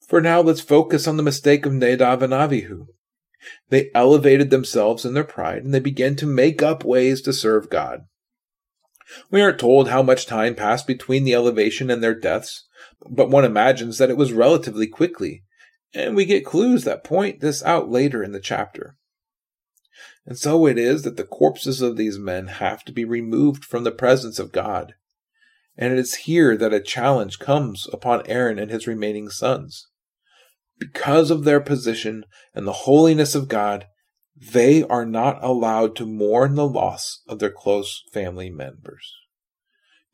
For 0.08 0.22
now, 0.22 0.42
let's 0.42 0.62
focus 0.62 1.08
on 1.08 1.18
the 1.18 1.24
mistake 1.24 1.66
of 1.66 1.74
Nadav 1.74 2.22
and 2.22 2.34
Avihu. 2.34 2.88
They 3.70 3.92
elevated 3.94 4.50
themselves 4.50 5.06
in 5.06 5.14
their 5.14 5.24
pride 5.24 5.64
and 5.64 5.74
they 5.74 5.80
began 5.80 6.16
to 6.18 6.26
make 6.26 6.62
up 6.62 6.84
ways 6.84 7.22
to 7.24 7.34
serve 7.34 7.70
God. 7.70 8.02
We 9.30 9.42
aren't 9.42 9.60
told 9.60 9.90
how 9.90 10.02
much 10.02 10.26
time 10.26 10.56
passed 10.56 10.88
between 10.88 11.24
the 11.24 11.36
elevation 11.36 11.92
and 11.92 12.04
their 12.04 12.16
deaths, 12.16 12.66
but 13.10 13.30
one 13.30 13.46
imagines 13.46 13.98
that 13.98 14.10
it 14.10 14.18
was 14.18 14.34
relatively 14.34 14.88
quickly, 14.88 15.44
and 15.94 16.16
we 16.16 16.26
get 16.26 16.46
clues 16.46 16.84
that 16.86 17.04
point 17.04 17.40
this 17.40 17.64
out 17.64 17.90
later 17.90 18.24
in 18.24 18.32
the 18.32 18.40
chapter. 18.40 18.98
And 20.26 20.40
so 20.40 20.66
it 20.66 20.80
is 20.80 21.04
that 21.04 21.18
the 21.18 21.24
corpses 21.24 21.82
of 21.82 21.98
these 21.98 22.18
men 22.18 22.48
have 22.48 22.84
to 22.86 22.92
be 22.92 23.06
removed 23.06 23.64
from 23.64 23.84
the 23.84 23.92
presence 23.92 24.40
of 24.40 24.52
God 24.52 24.96
and 25.78 25.94
it 25.94 26.00
is 26.00 26.16
here 26.16 26.56
that 26.58 26.74
a 26.74 26.80
challenge 26.80 27.40
comes 27.40 27.88
upon 27.92 28.26
Aaron 28.28 28.58
and 28.60 28.72
his 28.72 28.88
remaining 28.88 29.30
sons. 29.30 29.88
Because 30.78 31.32
of 31.32 31.44
their 31.44 31.62
position 31.62 32.26
and 32.54 32.68
the 32.68 32.74
holiness 32.74 33.36
of 33.36 33.48
God, 33.48 33.86
they 34.36 34.84
are 34.84 35.06
not 35.06 35.42
allowed 35.42 35.96
to 35.98 36.06
mourn 36.06 36.56
the 36.56 36.68
loss 36.68 37.22
of 37.28 37.40
their 37.40 37.52
close 37.52 38.04
family 38.12 38.50
members. 38.50 39.14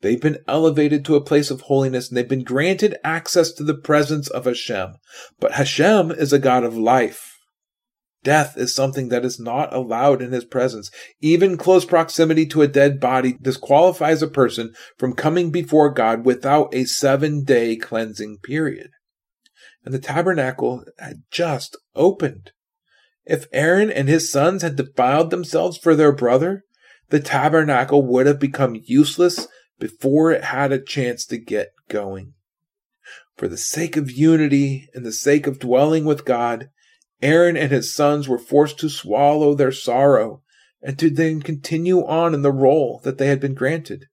They've 0.00 0.20
been 0.20 0.38
elevated 0.48 1.04
to 1.04 1.16
a 1.16 1.24
place 1.24 1.50
of 1.50 1.62
holiness 1.62 2.08
and 2.08 2.16
they've 2.16 2.28
been 2.28 2.44
granted 2.44 2.96
access 3.04 3.52
to 3.52 3.64
the 3.64 3.74
presence 3.74 4.28
of 4.28 4.44
Hashem. 4.44 4.94
But 5.40 5.52
Hashem 5.52 6.10
is 6.10 6.32
a 6.32 6.38
God 6.38 6.64
of 6.64 6.76
life. 6.76 7.38
Death 8.24 8.56
is 8.56 8.74
something 8.74 9.08
that 9.08 9.24
is 9.24 9.40
not 9.40 9.74
allowed 9.74 10.22
in 10.22 10.30
his 10.30 10.44
presence. 10.44 10.90
Even 11.20 11.56
close 11.56 11.84
proximity 11.84 12.46
to 12.46 12.62
a 12.62 12.68
dead 12.68 13.00
body 13.00 13.36
disqualifies 13.40 14.22
a 14.22 14.28
person 14.28 14.72
from 14.96 15.14
coming 15.14 15.50
before 15.50 15.90
God 15.90 16.24
without 16.24 16.72
a 16.72 16.84
seven 16.84 17.42
day 17.42 17.74
cleansing 17.74 18.38
period. 18.42 18.90
And 19.84 19.92
the 19.92 19.98
tabernacle 19.98 20.84
had 20.98 21.22
just 21.30 21.76
opened. 21.94 22.52
If 23.24 23.46
Aaron 23.52 23.90
and 23.90 24.08
his 24.08 24.30
sons 24.30 24.62
had 24.62 24.76
defiled 24.76 25.30
themselves 25.30 25.76
for 25.76 25.94
their 25.94 26.12
brother, 26.12 26.64
the 27.10 27.20
tabernacle 27.20 28.04
would 28.06 28.26
have 28.26 28.38
become 28.38 28.80
useless 28.84 29.48
before 29.78 30.32
it 30.32 30.44
had 30.44 30.72
a 30.72 30.82
chance 30.82 31.26
to 31.26 31.38
get 31.38 31.72
going. 31.88 32.34
For 33.36 33.48
the 33.48 33.56
sake 33.56 33.96
of 33.96 34.10
unity 34.10 34.88
and 34.94 35.04
the 35.04 35.12
sake 35.12 35.46
of 35.46 35.58
dwelling 35.58 36.04
with 36.04 36.24
God, 36.24 36.70
Aaron 37.20 37.56
and 37.56 37.70
his 37.70 37.94
sons 37.94 38.28
were 38.28 38.38
forced 38.38 38.78
to 38.80 38.88
swallow 38.88 39.54
their 39.54 39.72
sorrow 39.72 40.42
and 40.82 40.98
to 40.98 41.10
then 41.10 41.40
continue 41.40 42.04
on 42.04 42.34
in 42.34 42.42
the 42.42 42.52
role 42.52 43.00
that 43.04 43.18
they 43.18 43.26
had 43.26 43.40
been 43.40 43.54
granted. 43.54 44.06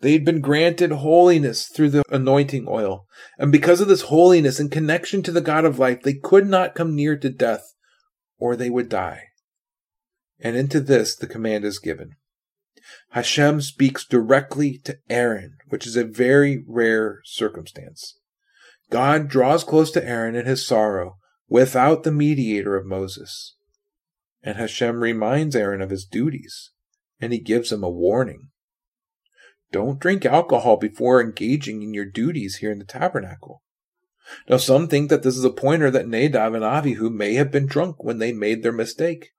They 0.00 0.12
had 0.12 0.24
been 0.24 0.40
granted 0.40 0.92
holiness 0.92 1.66
through 1.66 1.90
the 1.90 2.02
anointing 2.10 2.66
oil, 2.68 3.06
and 3.38 3.52
because 3.52 3.80
of 3.80 3.88
this 3.88 4.02
holiness 4.02 4.58
and 4.58 4.70
connection 4.70 5.22
to 5.24 5.32
the 5.32 5.42
God 5.42 5.64
of 5.64 5.78
life, 5.78 6.02
they 6.02 6.14
could 6.14 6.46
not 6.46 6.74
come 6.74 6.96
near 6.96 7.16
to 7.18 7.28
death, 7.28 7.74
or 8.38 8.56
they 8.56 8.70
would 8.70 8.88
die. 8.88 9.24
And 10.38 10.56
into 10.56 10.80
this 10.80 11.14
the 11.14 11.26
command 11.26 11.64
is 11.64 11.78
given. 11.78 12.16
Hashem 13.10 13.60
speaks 13.60 14.06
directly 14.06 14.78
to 14.84 14.98
Aaron, 15.10 15.58
which 15.68 15.86
is 15.86 15.96
a 15.96 16.04
very 16.04 16.64
rare 16.66 17.20
circumstance. 17.24 18.18
God 18.90 19.28
draws 19.28 19.64
close 19.64 19.90
to 19.92 20.04
Aaron 20.04 20.34
in 20.34 20.46
his 20.46 20.66
sorrow 20.66 21.18
without 21.48 22.02
the 22.02 22.12
mediator 22.12 22.76
of 22.76 22.86
Moses. 22.86 23.56
And 24.42 24.56
Hashem 24.56 25.00
reminds 25.00 25.54
Aaron 25.54 25.82
of 25.82 25.90
his 25.90 26.06
duties, 26.06 26.70
and 27.20 27.32
he 27.32 27.38
gives 27.38 27.70
him 27.70 27.84
a 27.84 27.90
warning. 27.90 28.49
Don't 29.72 30.00
drink 30.00 30.26
alcohol 30.26 30.76
before 30.76 31.20
engaging 31.20 31.82
in 31.82 31.94
your 31.94 32.04
duties 32.04 32.56
here 32.56 32.72
in 32.72 32.78
the 32.78 32.84
tabernacle. 32.84 33.62
Now, 34.48 34.56
some 34.56 34.88
think 34.88 35.10
that 35.10 35.22
this 35.22 35.36
is 35.36 35.44
a 35.44 35.50
pointer 35.50 35.90
that 35.90 36.08
Nadab 36.08 36.54
and 36.54 36.64
Avihu 36.64 37.12
may 37.12 37.34
have 37.34 37.50
been 37.50 37.66
drunk 37.66 38.02
when 38.02 38.18
they 38.18 38.32
made 38.32 38.62
their 38.62 38.72
mistake. 38.72 39.30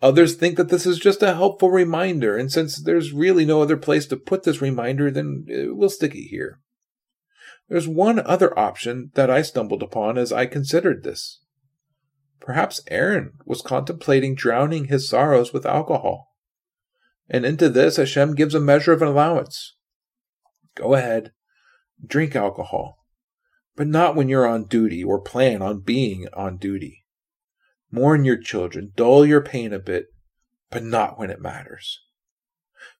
Others 0.00 0.36
think 0.36 0.56
that 0.56 0.68
this 0.68 0.86
is 0.86 0.98
just 0.98 1.22
a 1.22 1.34
helpful 1.34 1.70
reminder, 1.70 2.36
and 2.36 2.50
since 2.50 2.76
there's 2.76 3.12
really 3.12 3.44
no 3.44 3.62
other 3.62 3.76
place 3.76 4.06
to 4.06 4.16
put 4.16 4.42
this 4.42 4.62
reminder, 4.62 5.10
then 5.10 5.46
uh, 5.50 5.74
we'll 5.74 5.90
stick 5.90 6.14
it 6.14 6.28
here. 6.28 6.60
There's 7.68 7.86
one 7.86 8.18
other 8.18 8.58
option 8.58 9.10
that 9.14 9.30
I 9.30 9.42
stumbled 9.42 9.82
upon 9.82 10.16
as 10.16 10.32
I 10.32 10.46
considered 10.46 11.04
this. 11.04 11.40
Perhaps 12.40 12.80
Aaron 12.88 13.32
was 13.44 13.60
contemplating 13.60 14.34
drowning 14.34 14.86
his 14.86 15.06
sorrows 15.06 15.52
with 15.52 15.66
alcohol. 15.66 16.27
And 17.28 17.44
into 17.44 17.68
this, 17.68 17.96
Hashem 17.96 18.34
gives 18.34 18.54
a 18.54 18.60
measure 18.60 18.92
of 18.92 19.02
an 19.02 19.08
allowance. 19.08 19.76
Go 20.74 20.94
ahead, 20.94 21.32
drink 22.04 22.34
alcohol, 22.34 22.98
but 23.76 23.86
not 23.86 24.16
when 24.16 24.28
you're 24.28 24.46
on 24.46 24.64
duty 24.64 25.02
or 25.04 25.20
plan 25.20 25.60
on 25.60 25.80
being 25.80 26.26
on 26.32 26.56
duty. 26.56 27.04
Mourn 27.90 28.24
your 28.24 28.38
children, 28.38 28.92
dull 28.96 29.26
your 29.26 29.42
pain 29.42 29.72
a 29.72 29.78
bit, 29.78 30.06
but 30.70 30.84
not 30.84 31.18
when 31.18 31.30
it 31.30 31.40
matters. 31.40 32.00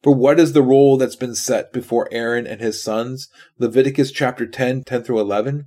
For 0.03 0.15
what 0.15 0.41
is 0.41 0.53
the 0.53 0.63
role 0.63 0.97
that's 0.97 1.17
been 1.17 1.35
set 1.35 1.73
before 1.73 2.09
Aaron 2.11 2.47
and 2.47 2.61
his 2.61 2.83
sons? 2.83 3.29
Leviticus 3.59 4.11
chapter 4.11 4.47
10, 4.47 4.85
10 4.85 5.03
through 5.03 5.21
11. 5.21 5.67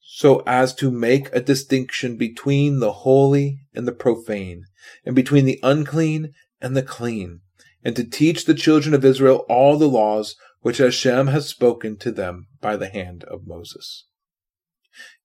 So 0.00 0.42
as 0.46 0.74
to 0.76 0.90
make 0.90 1.28
a 1.32 1.40
distinction 1.40 2.16
between 2.16 2.80
the 2.80 2.92
holy 2.92 3.60
and 3.74 3.86
the 3.86 3.92
profane, 3.92 4.64
and 5.04 5.14
between 5.14 5.44
the 5.44 5.60
unclean 5.62 6.32
and 6.60 6.76
the 6.76 6.82
clean, 6.82 7.40
and 7.88 7.96
to 7.96 8.04
teach 8.04 8.44
the 8.44 8.52
children 8.52 8.92
of 8.92 9.02
Israel 9.02 9.46
all 9.48 9.78
the 9.78 9.88
laws 9.88 10.36
which 10.60 10.76
Hashem 10.76 11.28
has 11.28 11.48
spoken 11.48 11.96
to 12.00 12.12
them 12.12 12.46
by 12.60 12.76
the 12.76 12.90
hand 12.90 13.24
of 13.24 13.46
Moses. 13.46 14.04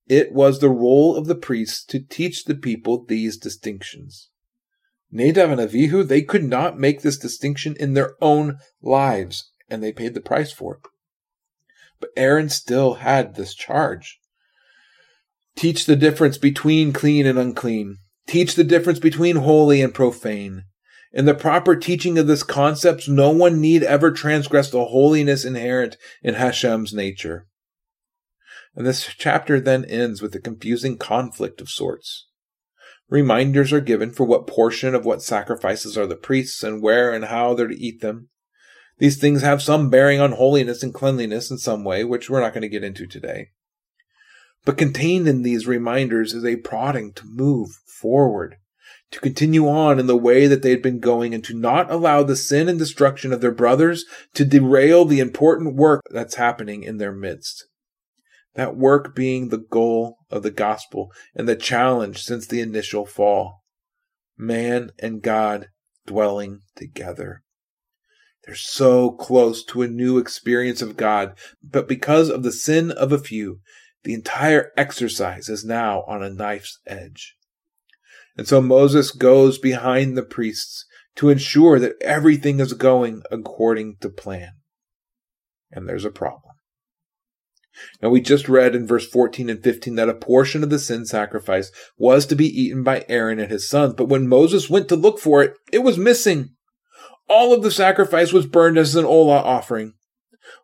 It 0.07 0.31
was 0.31 0.61
the 0.61 0.69
role 0.69 1.17
of 1.17 1.27
the 1.27 1.35
priests 1.35 1.83
to 1.87 1.99
teach 1.99 2.45
the 2.45 2.55
people 2.55 3.03
these 3.03 3.35
distinctions. 3.35 4.29
Nadav 5.13 5.51
and 5.51 5.59
Avihu, 5.59 6.07
they 6.07 6.21
could 6.21 6.45
not 6.45 6.79
make 6.79 7.01
this 7.01 7.17
distinction 7.17 7.75
in 7.81 7.95
their 7.95 8.13
own 8.21 8.59
lives, 8.81 9.51
and 9.69 9.83
they 9.83 9.91
paid 9.91 10.13
the 10.13 10.21
price 10.21 10.53
for 10.53 10.75
it. 10.75 10.89
But 11.99 12.11
Aaron 12.15 12.47
still 12.47 12.93
had 12.93 13.35
this 13.35 13.53
charge. 13.53 14.19
Teach 15.57 15.85
the 15.85 15.97
difference 15.97 16.37
between 16.37 16.93
clean 16.93 17.25
and 17.25 17.37
unclean. 17.37 17.97
Teach 18.25 18.55
the 18.55 18.63
difference 18.63 18.99
between 18.99 19.35
holy 19.35 19.81
and 19.81 19.93
profane. 19.93 20.63
In 21.13 21.25
the 21.25 21.35
proper 21.35 21.75
teaching 21.75 22.17
of 22.17 22.25
this 22.25 22.41
concept, 22.41 23.07
no 23.07 23.29
one 23.29 23.61
need 23.61 23.83
ever 23.83 24.11
transgress 24.11 24.71
the 24.71 24.85
holiness 24.85 25.45
inherent 25.45 25.95
in 26.23 26.33
Hashem's 26.33 26.91
nature. 26.91 27.47
And 28.75 28.87
this 28.87 29.05
chapter 29.05 29.59
then 29.59 29.85
ends 29.85 30.23
with 30.23 30.33
a 30.33 30.39
confusing 30.39 30.97
conflict 30.97 31.61
of 31.61 31.69
sorts. 31.69 32.27
Reminders 33.09 33.71
are 33.71 33.79
given 33.79 34.11
for 34.11 34.25
what 34.25 34.47
portion 34.47 34.95
of 34.95 35.05
what 35.05 35.21
sacrifices 35.21 35.95
are 35.95 36.07
the 36.07 36.15
priests 36.15 36.63
and 36.63 36.81
where 36.81 37.13
and 37.13 37.25
how 37.25 37.53
they're 37.53 37.67
to 37.67 37.79
eat 37.79 38.01
them. 38.01 38.29
These 38.97 39.19
things 39.19 39.43
have 39.43 39.61
some 39.61 39.91
bearing 39.91 40.19
on 40.19 40.31
holiness 40.31 40.81
and 40.81 40.93
cleanliness 40.93 41.51
in 41.51 41.59
some 41.59 41.83
way, 41.83 42.03
which 42.03 42.27
we're 42.27 42.41
not 42.41 42.53
going 42.53 42.63
to 42.63 42.69
get 42.69 42.83
into 42.83 43.05
today. 43.05 43.49
But 44.65 44.79
contained 44.79 45.27
in 45.27 45.43
these 45.43 45.67
reminders 45.67 46.33
is 46.33 46.45
a 46.45 46.55
prodding 46.55 47.13
to 47.13 47.25
move 47.25 47.69
forward, 47.85 48.55
to 49.13 49.19
continue 49.19 49.67
on 49.67 49.99
in 49.99 50.07
the 50.07 50.17
way 50.17 50.47
that 50.47 50.63
they 50.63 50.71
had 50.71 50.81
been 50.81 50.99
going 50.99 51.33
and 51.33 51.43
to 51.43 51.53
not 51.53 51.91
allow 51.91 52.23
the 52.23 52.35
sin 52.35 52.67
and 52.67 52.79
destruction 52.79 53.31
of 53.31 53.41
their 53.41 53.51
brothers 53.51 54.05
to 54.33 54.43
derail 54.43 55.05
the 55.05 55.19
important 55.19 55.75
work 55.75 56.01
that's 56.09 56.35
happening 56.35 56.83
in 56.83 56.97
their 56.97 57.11
midst. 57.11 57.67
That 58.55 58.75
work 58.75 59.15
being 59.15 59.49
the 59.49 59.59
goal 59.59 60.17
of 60.31 60.41
the 60.41 60.51
gospel 60.51 61.11
and 61.35 61.47
the 61.47 61.55
challenge 61.55 62.23
since 62.23 62.47
the 62.47 62.59
initial 62.59 63.05
fall. 63.05 63.63
Man 64.35 64.91
and 64.99 65.21
God 65.21 65.67
dwelling 66.07 66.61
together. 66.75 67.43
They're 68.45 68.55
so 68.55 69.11
close 69.11 69.63
to 69.65 69.83
a 69.83 69.87
new 69.87 70.17
experience 70.17 70.81
of 70.81 70.97
God, 70.97 71.37
but 71.63 71.87
because 71.87 72.29
of 72.29 72.43
the 72.43 72.51
sin 72.51 72.91
of 72.91 73.11
a 73.11 73.19
few, 73.19 73.59
the 74.03 74.13
entire 74.13 74.71
exercise 74.75 75.49
is 75.49 75.63
now 75.63 76.03
on 76.07 76.23
a 76.23 76.29
knife's 76.29 76.79
edge. 76.85 77.35
And 78.37 78.47
so 78.47 78.61
Moses 78.61 79.11
goes 79.11 79.57
behind 79.57 80.17
the 80.17 80.23
priests 80.23 80.85
to 81.15 81.29
ensure 81.29 81.79
that 81.79 82.01
everything 82.01 82.59
is 82.59 82.73
going 82.73 83.21
according 83.31 83.97
to 84.01 84.09
plan. 84.09 84.53
And 85.71 85.87
there's 85.87 86.05
a 86.05 86.11
problem. 86.11 86.53
Now, 88.01 88.09
we 88.09 88.21
just 88.21 88.47
read 88.47 88.75
in 88.75 88.85
verse 88.85 89.07
14 89.07 89.49
and 89.49 89.63
15 89.63 89.95
that 89.95 90.09
a 90.09 90.13
portion 90.13 90.63
of 90.63 90.69
the 90.69 90.77
sin 90.77 91.05
sacrifice 91.05 91.71
was 91.97 92.25
to 92.27 92.35
be 92.35 92.45
eaten 92.45 92.83
by 92.83 93.05
Aaron 93.09 93.39
and 93.39 93.49
his 93.49 93.67
sons, 93.67 93.95
but 93.95 94.09
when 94.09 94.27
Moses 94.27 94.69
went 94.69 94.89
to 94.89 94.95
look 94.95 95.19
for 95.19 95.41
it, 95.41 95.55
it 95.71 95.79
was 95.79 95.97
missing. 95.97 96.51
All 97.27 97.53
of 97.53 97.63
the 97.63 97.71
sacrifice 97.71 98.31
was 98.31 98.45
burned 98.45 98.77
as 98.77 98.95
an 98.95 99.05
Olah 99.05 99.43
offering. 99.43 99.93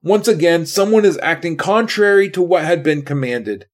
Once 0.04 0.28
again, 0.28 0.66
someone 0.66 1.06
is 1.06 1.18
acting 1.24 1.58
contrary 1.58 2.30
to 2.30 2.42
what 2.42 2.64
had 2.64 2.84
been 2.84 3.02
commanded. 3.02 3.66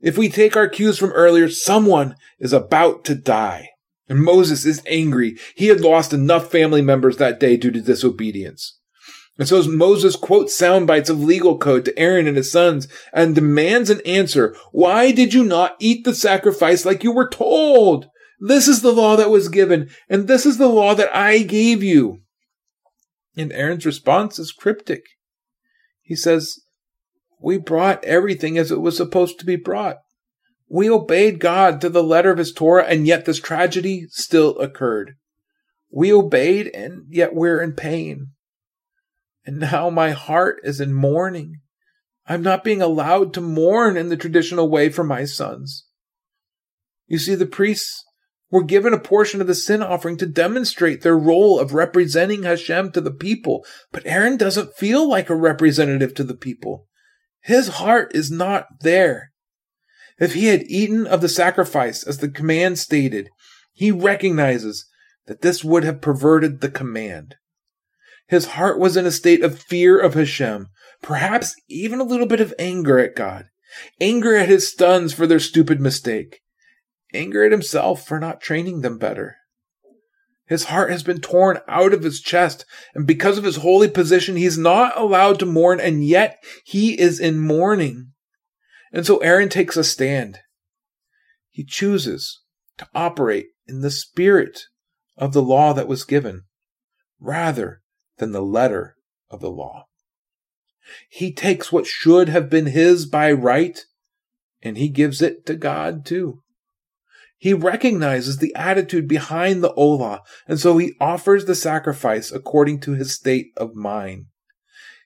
If 0.00 0.18
we 0.18 0.28
take 0.28 0.56
our 0.56 0.68
cues 0.68 0.98
from 0.98 1.12
earlier, 1.12 1.48
someone 1.48 2.16
is 2.38 2.52
about 2.52 3.04
to 3.06 3.14
die. 3.14 3.70
And 4.08 4.22
Moses 4.22 4.64
is 4.64 4.82
angry. 4.86 5.36
He 5.56 5.66
had 5.66 5.80
lost 5.80 6.12
enough 6.12 6.50
family 6.50 6.82
members 6.82 7.16
that 7.16 7.40
day 7.40 7.56
due 7.56 7.70
to 7.72 7.80
disobedience. 7.80 8.78
And 9.38 9.46
so 9.46 9.62
Moses 9.64 10.16
quotes 10.16 10.56
sound 10.56 10.86
bites 10.86 11.10
of 11.10 11.20
legal 11.22 11.58
code 11.58 11.84
to 11.84 11.98
Aaron 11.98 12.26
and 12.26 12.36
his 12.36 12.50
sons 12.50 12.88
and 13.12 13.34
demands 13.34 13.90
an 13.90 14.00
answer. 14.06 14.56
Why 14.72 15.12
did 15.12 15.34
you 15.34 15.44
not 15.44 15.76
eat 15.78 16.04
the 16.04 16.14
sacrifice 16.14 16.84
like 16.84 17.04
you 17.04 17.12
were 17.12 17.28
told? 17.28 18.08
This 18.40 18.68
is 18.68 18.82
the 18.82 18.92
law 18.92 19.16
that 19.16 19.30
was 19.30 19.48
given, 19.48 19.88
and 20.08 20.28
this 20.28 20.46
is 20.46 20.58
the 20.58 20.68
law 20.68 20.94
that 20.94 21.14
I 21.14 21.42
gave 21.42 21.82
you. 21.82 22.20
And 23.36 23.52
Aaron's 23.52 23.86
response 23.86 24.38
is 24.38 24.52
cryptic. 24.52 25.02
He 26.02 26.14
says, 26.14 26.60
we 27.40 27.58
brought 27.58 28.04
everything 28.04 28.58
as 28.58 28.70
it 28.70 28.80
was 28.80 28.96
supposed 28.96 29.38
to 29.38 29.46
be 29.46 29.56
brought. 29.56 29.98
We 30.68 30.90
obeyed 30.90 31.38
God 31.38 31.80
to 31.80 31.88
the 31.88 32.02
letter 32.02 32.30
of 32.30 32.38
his 32.38 32.52
Torah, 32.52 32.84
and 32.84 33.06
yet 33.06 33.24
this 33.24 33.40
tragedy 33.40 34.06
still 34.10 34.58
occurred. 34.58 35.14
We 35.90 36.12
obeyed, 36.12 36.68
and 36.68 37.04
yet 37.08 37.34
we're 37.34 37.60
in 37.60 37.74
pain. 37.74 38.28
And 39.44 39.58
now 39.58 39.90
my 39.90 40.10
heart 40.10 40.58
is 40.64 40.80
in 40.80 40.92
mourning. 40.92 41.60
I'm 42.26 42.42
not 42.42 42.64
being 42.64 42.82
allowed 42.82 43.32
to 43.34 43.40
mourn 43.40 43.96
in 43.96 44.08
the 44.08 44.16
traditional 44.16 44.68
way 44.68 44.88
for 44.88 45.04
my 45.04 45.24
sons. 45.24 45.86
You 47.06 47.18
see, 47.18 47.36
the 47.36 47.46
priests 47.46 48.04
were 48.50 48.64
given 48.64 48.92
a 48.92 48.98
portion 48.98 49.40
of 49.40 49.46
the 49.46 49.54
sin 49.54 49.82
offering 49.82 50.16
to 50.16 50.26
demonstrate 50.26 51.02
their 51.02 51.16
role 51.16 51.60
of 51.60 51.74
representing 51.74 52.42
Hashem 52.42 52.92
to 52.92 53.00
the 53.00 53.12
people, 53.12 53.64
but 53.92 54.04
Aaron 54.06 54.36
doesn't 54.36 54.74
feel 54.74 55.08
like 55.08 55.30
a 55.30 55.36
representative 55.36 56.14
to 56.14 56.24
the 56.24 56.34
people. 56.34 56.86
His 57.42 57.68
heart 57.68 58.12
is 58.14 58.30
not 58.30 58.66
there. 58.80 59.32
If 60.18 60.34
he 60.34 60.46
had 60.46 60.62
eaten 60.62 61.06
of 61.06 61.20
the 61.20 61.28
sacrifice 61.28 62.02
as 62.02 62.18
the 62.18 62.28
command 62.28 62.78
stated, 62.78 63.28
he 63.72 63.90
recognizes 63.90 64.86
that 65.26 65.42
this 65.42 65.62
would 65.62 65.84
have 65.84 66.00
perverted 66.00 66.60
the 66.60 66.70
command. 66.70 67.36
His 68.28 68.46
heart 68.46 68.78
was 68.78 68.96
in 68.96 69.06
a 69.06 69.10
state 69.10 69.42
of 69.42 69.60
fear 69.60 69.98
of 69.98 70.14
Hashem, 70.14 70.68
perhaps 71.02 71.54
even 71.68 72.00
a 72.00 72.04
little 72.04 72.26
bit 72.26 72.40
of 72.40 72.54
anger 72.58 72.98
at 72.98 73.14
God, 73.14 73.46
anger 74.00 74.34
at 74.34 74.48
his 74.48 74.72
sons 74.72 75.12
for 75.12 75.26
their 75.26 75.38
stupid 75.38 75.80
mistake, 75.80 76.40
anger 77.14 77.44
at 77.44 77.52
himself 77.52 78.06
for 78.06 78.18
not 78.18 78.40
training 78.40 78.80
them 78.80 78.98
better. 78.98 79.36
His 80.46 80.64
heart 80.64 80.90
has 80.90 81.02
been 81.02 81.20
torn 81.20 81.58
out 81.66 81.92
of 81.92 82.04
his 82.04 82.20
chest, 82.20 82.64
and 82.94 83.06
because 83.06 83.36
of 83.36 83.44
his 83.44 83.56
holy 83.56 83.88
position, 83.88 84.36
he's 84.36 84.56
not 84.56 84.96
allowed 84.96 85.40
to 85.40 85.46
mourn, 85.46 85.80
and 85.80 86.04
yet 86.04 86.42
he 86.64 86.98
is 86.98 87.18
in 87.18 87.38
mourning. 87.38 88.12
And 88.92 89.04
so 89.04 89.18
Aaron 89.18 89.48
takes 89.48 89.76
a 89.76 89.82
stand. 89.82 90.38
He 91.50 91.64
chooses 91.64 92.42
to 92.78 92.86
operate 92.94 93.46
in 93.66 93.80
the 93.80 93.90
spirit 93.90 94.62
of 95.16 95.32
the 95.32 95.42
law 95.42 95.72
that 95.72 95.88
was 95.88 96.04
given, 96.04 96.42
rather 97.18 97.82
than 98.18 98.32
the 98.32 98.42
letter 98.42 98.96
of 99.30 99.40
the 99.40 99.50
law. 99.50 99.86
He 101.08 101.32
takes 101.32 101.72
what 101.72 101.86
should 101.86 102.28
have 102.28 102.48
been 102.48 102.66
his 102.66 103.06
by 103.06 103.32
right, 103.32 103.80
and 104.62 104.78
he 104.78 104.88
gives 104.88 105.20
it 105.20 105.44
to 105.46 105.54
God 105.54 106.06
too. 106.06 106.42
He 107.38 107.52
recognizes 107.52 108.38
the 108.38 108.54
attitude 108.54 109.06
behind 109.06 109.62
the 109.62 109.72
Ola, 109.74 110.22
and 110.48 110.58
so 110.58 110.78
he 110.78 110.94
offers 111.00 111.44
the 111.44 111.54
sacrifice 111.54 112.32
according 112.32 112.80
to 112.80 112.92
his 112.92 113.14
state 113.14 113.52
of 113.56 113.74
mind. 113.74 114.26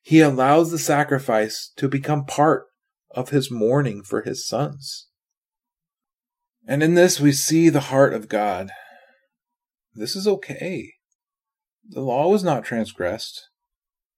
He 0.03 0.21
allows 0.21 0.71
the 0.71 0.79
sacrifice 0.79 1.73
to 1.77 1.89
become 1.89 2.25
part 2.25 2.67
of 3.11 3.31
his 3.31 3.51
mourning 3.51 4.03
for 4.03 4.23
his 4.23 4.47
sons. 4.47 5.09
And 6.67 6.83
in 6.83 6.95
this, 6.95 7.21
we 7.21 7.33
see 7.33 7.69
the 7.69 7.81
heart 7.81 8.15
of 8.15 8.29
God. 8.29 8.71
This 9.95 10.15
is 10.15 10.29
okay. 10.29 10.95
The 11.89 12.01
law 12.01 12.29
was 12.29 12.45
not 12.45 12.65
transgressed. 12.65 13.49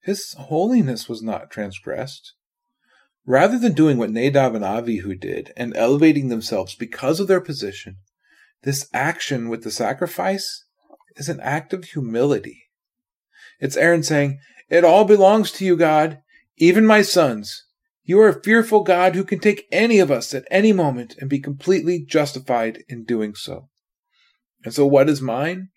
His 0.03 0.35
holiness 0.35 1.09
was 1.09 1.23
not 1.23 1.51
transgressed. 1.51 2.35
Rather 3.25 3.59
than 3.59 3.73
doing 3.73 3.99
what 3.99 4.11
Nadab 4.11 4.55
and 4.55 4.65
Avihu 4.65 5.19
did 5.19 5.53
and 5.57 5.77
elevating 5.77 6.29
themselves 6.29 6.75
because 6.75 7.21
of 7.21 7.29
their 7.29 7.41
position, 7.41 7.99
this 8.63 8.89
action 8.93 9.49
with 9.49 9.63
the 9.63 9.71
sacrifice 9.71 10.65
is 11.17 11.29
an 11.29 11.41
act 11.41 11.73
of 11.73 11.85
humility. 11.85 12.65
It's 13.61 13.77
Aaron 13.77 14.03
saying, 14.03 14.39
It 14.69 14.85
all 14.85 15.05
belongs 15.05 15.53
to 15.53 15.65
you, 15.65 15.77
God, 15.77 16.19
even 16.57 16.85
my 16.85 17.03
sons. 17.03 17.65
You 18.05 18.21
are 18.21 18.29
a 18.29 18.43
fearful 18.43 18.83
God 18.83 19.15
who 19.15 19.25
can 19.25 19.39
take 19.39 19.67
any 19.71 20.01
of 20.01 20.11
us 20.11 20.35
at 20.35 20.47
any 20.51 20.73
moment 20.73 21.15
and 21.21 21.31
be 21.31 21.39
completely 21.39 22.05
justified 22.05 22.83
in 22.89 23.05
doing 23.05 23.35
so. 23.35 23.69
And 24.65 24.75
so, 24.75 24.87
what 24.87 25.09
is 25.09 25.23
mine? 25.23 25.69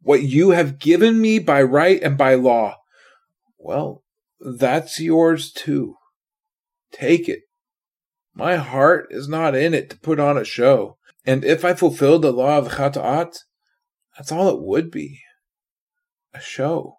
What 0.00 0.22
you 0.22 0.50
have 0.50 0.78
given 0.78 1.20
me 1.20 1.38
by 1.38 1.62
right 1.62 2.02
and 2.02 2.16
by 2.16 2.34
law. 2.34 2.76
Well, 3.58 4.02
that's 4.40 5.00
yours 5.00 5.52
too. 5.52 5.96
Take 6.94 7.28
it. 7.28 7.40
My 8.34 8.56
heart 8.56 9.08
is 9.10 9.28
not 9.28 9.54
in 9.54 9.74
it 9.74 9.90
to 9.90 9.98
put 9.98 10.20
on 10.20 10.38
a 10.38 10.44
show. 10.44 10.96
And 11.26 11.44
if 11.44 11.64
I 11.64 11.74
fulfilled 11.74 12.22
the 12.22 12.32
law 12.32 12.58
of 12.58 12.74
Chata'at, 12.74 13.36
that's 14.16 14.30
all 14.30 14.48
it 14.48 14.62
would 14.62 14.90
be. 14.90 15.20
A 16.32 16.40
show. 16.40 16.96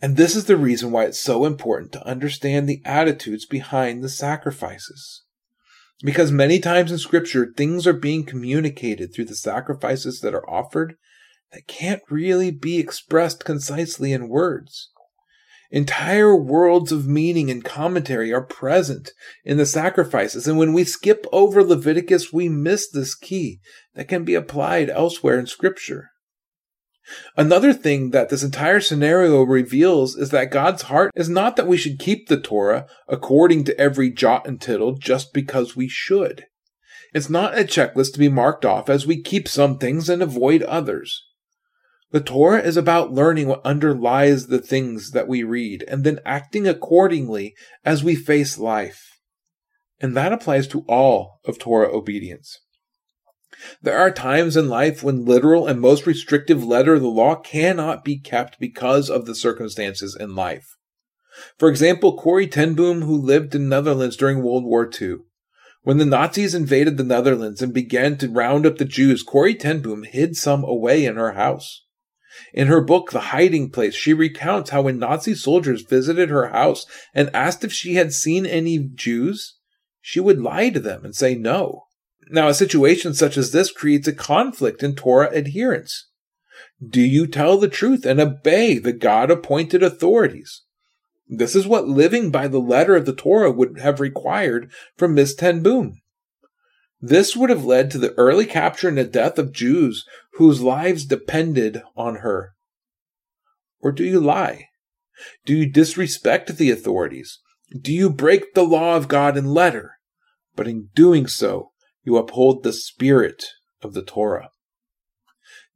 And 0.00 0.16
this 0.16 0.36
is 0.36 0.44
the 0.46 0.56
reason 0.56 0.90
why 0.90 1.04
it's 1.04 1.20
so 1.20 1.44
important 1.44 1.92
to 1.92 2.06
understand 2.06 2.68
the 2.68 2.80
attitudes 2.84 3.44
behind 3.46 4.02
the 4.02 4.08
sacrifices. 4.08 5.24
Because 6.02 6.30
many 6.30 6.60
times 6.60 6.92
in 6.92 6.98
scripture, 6.98 7.52
things 7.56 7.86
are 7.86 7.92
being 7.92 8.24
communicated 8.24 9.12
through 9.12 9.24
the 9.24 9.34
sacrifices 9.34 10.20
that 10.20 10.34
are 10.34 10.48
offered 10.48 10.94
that 11.52 11.66
can't 11.66 12.02
really 12.08 12.50
be 12.50 12.78
expressed 12.78 13.44
concisely 13.44 14.12
in 14.12 14.28
words. 14.28 14.90
Entire 15.70 16.34
worlds 16.34 16.92
of 16.92 17.06
meaning 17.06 17.50
and 17.50 17.62
commentary 17.62 18.32
are 18.32 18.42
present 18.42 19.10
in 19.44 19.58
the 19.58 19.66
sacrifices, 19.66 20.48
and 20.48 20.56
when 20.56 20.72
we 20.72 20.84
skip 20.84 21.26
over 21.30 21.62
Leviticus, 21.62 22.32
we 22.32 22.48
miss 22.48 22.88
this 22.90 23.14
key 23.14 23.60
that 23.94 24.08
can 24.08 24.24
be 24.24 24.34
applied 24.34 24.88
elsewhere 24.88 25.38
in 25.38 25.46
Scripture. 25.46 26.08
Another 27.36 27.72
thing 27.72 28.10
that 28.10 28.28
this 28.28 28.42
entire 28.42 28.80
scenario 28.80 29.42
reveals 29.42 30.16
is 30.16 30.30
that 30.30 30.50
God's 30.50 30.82
heart 30.82 31.10
is 31.14 31.28
not 31.28 31.56
that 31.56 31.66
we 31.66 31.76
should 31.76 31.98
keep 31.98 32.28
the 32.28 32.40
Torah 32.40 32.86
according 33.06 33.64
to 33.64 33.78
every 33.78 34.10
jot 34.10 34.46
and 34.46 34.60
tittle 34.60 34.96
just 34.96 35.32
because 35.32 35.76
we 35.76 35.88
should. 35.88 36.46
It's 37.14 37.30
not 37.30 37.56
a 37.56 37.62
checklist 37.62 38.12
to 38.12 38.18
be 38.18 38.28
marked 38.28 38.64
off 38.64 38.90
as 38.90 39.06
we 39.06 39.22
keep 39.22 39.48
some 39.48 39.78
things 39.78 40.08
and 40.10 40.22
avoid 40.22 40.62
others. 40.62 41.24
The 42.10 42.20
Torah 42.20 42.62
is 42.62 42.78
about 42.78 43.12
learning 43.12 43.48
what 43.48 43.64
underlies 43.66 44.46
the 44.46 44.60
things 44.60 45.10
that 45.10 45.28
we 45.28 45.42
read 45.42 45.84
and 45.88 46.04
then 46.04 46.20
acting 46.24 46.66
accordingly 46.66 47.54
as 47.84 48.02
we 48.02 48.14
face 48.14 48.56
life. 48.56 49.20
And 50.00 50.16
that 50.16 50.32
applies 50.32 50.66
to 50.68 50.84
all 50.88 51.40
of 51.44 51.58
Torah 51.58 51.94
obedience. 51.94 52.60
There 53.82 53.98
are 53.98 54.10
times 54.10 54.56
in 54.56 54.68
life 54.68 55.02
when 55.02 55.26
literal 55.26 55.66
and 55.66 55.80
most 55.80 56.06
restrictive 56.06 56.64
letter 56.64 56.94
of 56.94 57.02
the 57.02 57.08
law 57.08 57.34
cannot 57.34 58.04
be 58.04 58.18
kept 58.18 58.58
because 58.58 59.10
of 59.10 59.26
the 59.26 59.34
circumstances 59.34 60.16
in 60.18 60.34
life. 60.34 60.76
For 61.58 61.68
example, 61.68 62.16
Corrie 62.16 62.46
ten 62.46 62.74
Boom, 62.74 63.02
who 63.02 63.16
lived 63.16 63.54
in 63.54 63.68
the 63.68 63.76
Netherlands 63.76 64.16
during 64.16 64.42
World 64.42 64.64
War 64.64 64.88
II. 65.00 65.16
When 65.82 65.98
the 65.98 66.06
Nazis 66.06 66.54
invaded 66.54 66.96
the 66.96 67.04
Netherlands 67.04 67.60
and 67.60 67.74
began 67.74 68.16
to 68.18 68.28
round 68.28 68.64
up 68.64 68.78
the 68.78 68.84
Jews, 68.84 69.22
Corrie 69.22 69.54
ten 69.54 69.80
Boom 69.80 70.04
hid 70.04 70.36
some 70.36 70.64
away 70.64 71.04
in 71.04 71.16
her 71.16 71.32
house. 71.32 71.84
In 72.52 72.68
her 72.68 72.80
book, 72.80 73.10
The 73.10 73.20
Hiding 73.20 73.70
Place, 73.70 73.94
she 73.94 74.12
recounts 74.12 74.70
how 74.70 74.82
when 74.82 74.98
Nazi 74.98 75.34
soldiers 75.34 75.82
visited 75.82 76.30
her 76.30 76.48
house 76.48 76.86
and 77.14 77.30
asked 77.34 77.64
if 77.64 77.72
she 77.72 77.94
had 77.94 78.12
seen 78.12 78.46
any 78.46 78.78
Jews, 78.78 79.56
she 80.00 80.20
would 80.20 80.40
lie 80.40 80.70
to 80.70 80.80
them 80.80 81.04
and 81.04 81.14
say 81.14 81.34
no. 81.34 81.84
Now, 82.30 82.48
a 82.48 82.54
situation 82.54 83.14
such 83.14 83.36
as 83.36 83.52
this 83.52 83.72
creates 83.72 84.06
a 84.06 84.12
conflict 84.12 84.82
in 84.82 84.94
Torah 84.94 85.30
adherence. 85.30 86.08
Do 86.86 87.00
you 87.00 87.26
tell 87.26 87.58
the 87.58 87.68
truth 87.68 88.04
and 88.04 88.20
obey 88.20 88.78
the 88.78 88.92
God 88.92 89.30
appointed 89.30 89.82
authorities? 89.82 90.62
This 91.28 91.54
is 91.54 91.66
what 91.66 91.88
living 91.88 92.30
by 92.30 92.48
the 92.48 92.60
letter 92.60 92.96
of 92.96 93.04
the 93.04 93.14
Torah 93.14 93.50
would 93.50 93.78
have 93.80 94.00
required 94.00 94.70
from 94.96 95.14
Miss 95.14 95.34
Ten 95.34 95.62
Boom. 95.62 96.00
This 97.00 97.36
would 97.36 97.50
have 97.50 97.64
led 97.64 97.90
to 97.90 97.98
the 97.98 98.14
early 98.14 98.46
capture 98.46 98.88
and 98.88 98.98
the 98.98 99.04
death 99.04 99.38
of 99.38 99.52
Jews 99.52 100.04
whose 100.38 100.62
lives 100.62 101.04
depended 101.04 101.82
on 101.96 102.16
her. 102.16 102.54
Or 103.80 103.90
do 103.90 104.04
you 104.04 104.20
lie? 104.20 104.66
Do 105.44 105.52
you 105.52 105.68
disrespect 105.68 106.56
the 106.56 106.70
authorities? 106.70 107.40
Do 107.78 107.92
you 107.92 108.08
break 108.08 108.54
the 108.54 108.62
law 108.62 108.96
of 108.96 109.08
God 109.08 109.36
in 109.36 109.46
letter? 109.46 109.94
But 110.54 110.68
in 110.68 110.90
doing 110.94 111.26
so, 111.26 111.72
you 112.04 112.16
uphold 112.16 112.62
the 112.62 112.72
spirit 112.72 113.46
of 113.82 113.94
the 113.94 114.02
Torah. 114.02 114.50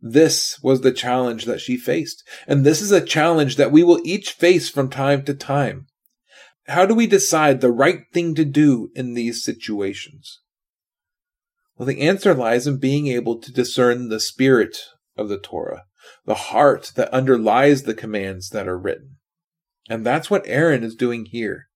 This 0.01 0.61
was 0.63 0.83
the 0.83 0.93
challenge 0.93 1.45
that 1.47 1.61
she 1.61 1.77
faced. 1.77 2.23
And 2.47 2.65
this 2.65 2.81
is 2.81 2.93
a 2.93 3.05
challenge 3.05 3.57
that 3.57 3.73
we 3.73 3.83
will 3.83 4.01
each 4.05 4.31
face 4.31 4.69
from 4.69 4.89
time 4.89 5.25
to 5.25 5.35
time. 5.35 5.87
How 6.69 6.87
do 6.87 6.95
we 6.95 7.09
decide 7.09 7.61
the 7.61 7.73
right 7.73 8.03
thing 8.13 8.37
to 8.37 8.45
do 8.45 8.91
in 8.95 9.15
these 9.15 9.43
situations? 9.43 10.41
Well, 11.83 11.89
the 11.89 12.03
answer 12.03 12.33
lies 12.33 12.69
in 12.69 12.77
being 12.77 13.09
able 13.09 13.41
to 13.41 13.51
discern 13.51 14.09
the 14.09 14.21
spirit 14.21 14.79
of 15.17 15.29
the 15.29 15.37
Torah, 15.37 15.83
the 16.25 16.37
heart 16.37 16.93
that 16.95 17.13
underlies 17.13 17.83
the 17.83 17.93
commands 17.93 18.51
that 18.51 18.69
are 18.69 18.79
written. 18.79 19.17
And 19.91 20.07
that's 20.07 20.31
what 20.31 20.47
Aaron 20.47 20.85
is 20.85 20.95
doing 20.95 21.25
here. 21.25 21.67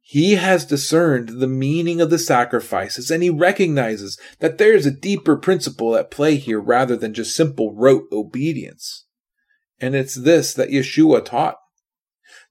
He 0.00 0.36
has 0.36 0.64
discerned 0.64 1.40
the 1.40 1.48
meaning 1.48 2.00
of 2.00 2.10
the 2.10 2.18
sacrifices 2.20 3.10
and 3.10 3.24
he 3.24 3.30
recognizes 3.30 4.20
that 4.38 4.58
there 4.58 4.72
is 4.72 4.86
a 4.86 4.92
deeper 4.92 5.36
principle 5.36 5.96
at 5.96 6.12
play 6.12 6.36
here 6.36 6.60
rather 6.60 6.94
than 6.94 7.12
just 7.12 7.34
simple 7.34 7.74
rote 7.74 8.06
obedience. 8.12 9.04
And 9.80 9.96
it's 9.96 10.14
this 10.14 10.54
that 10.54 10.70
Yeshua 10.70 11.24
taught. 11.24 11.56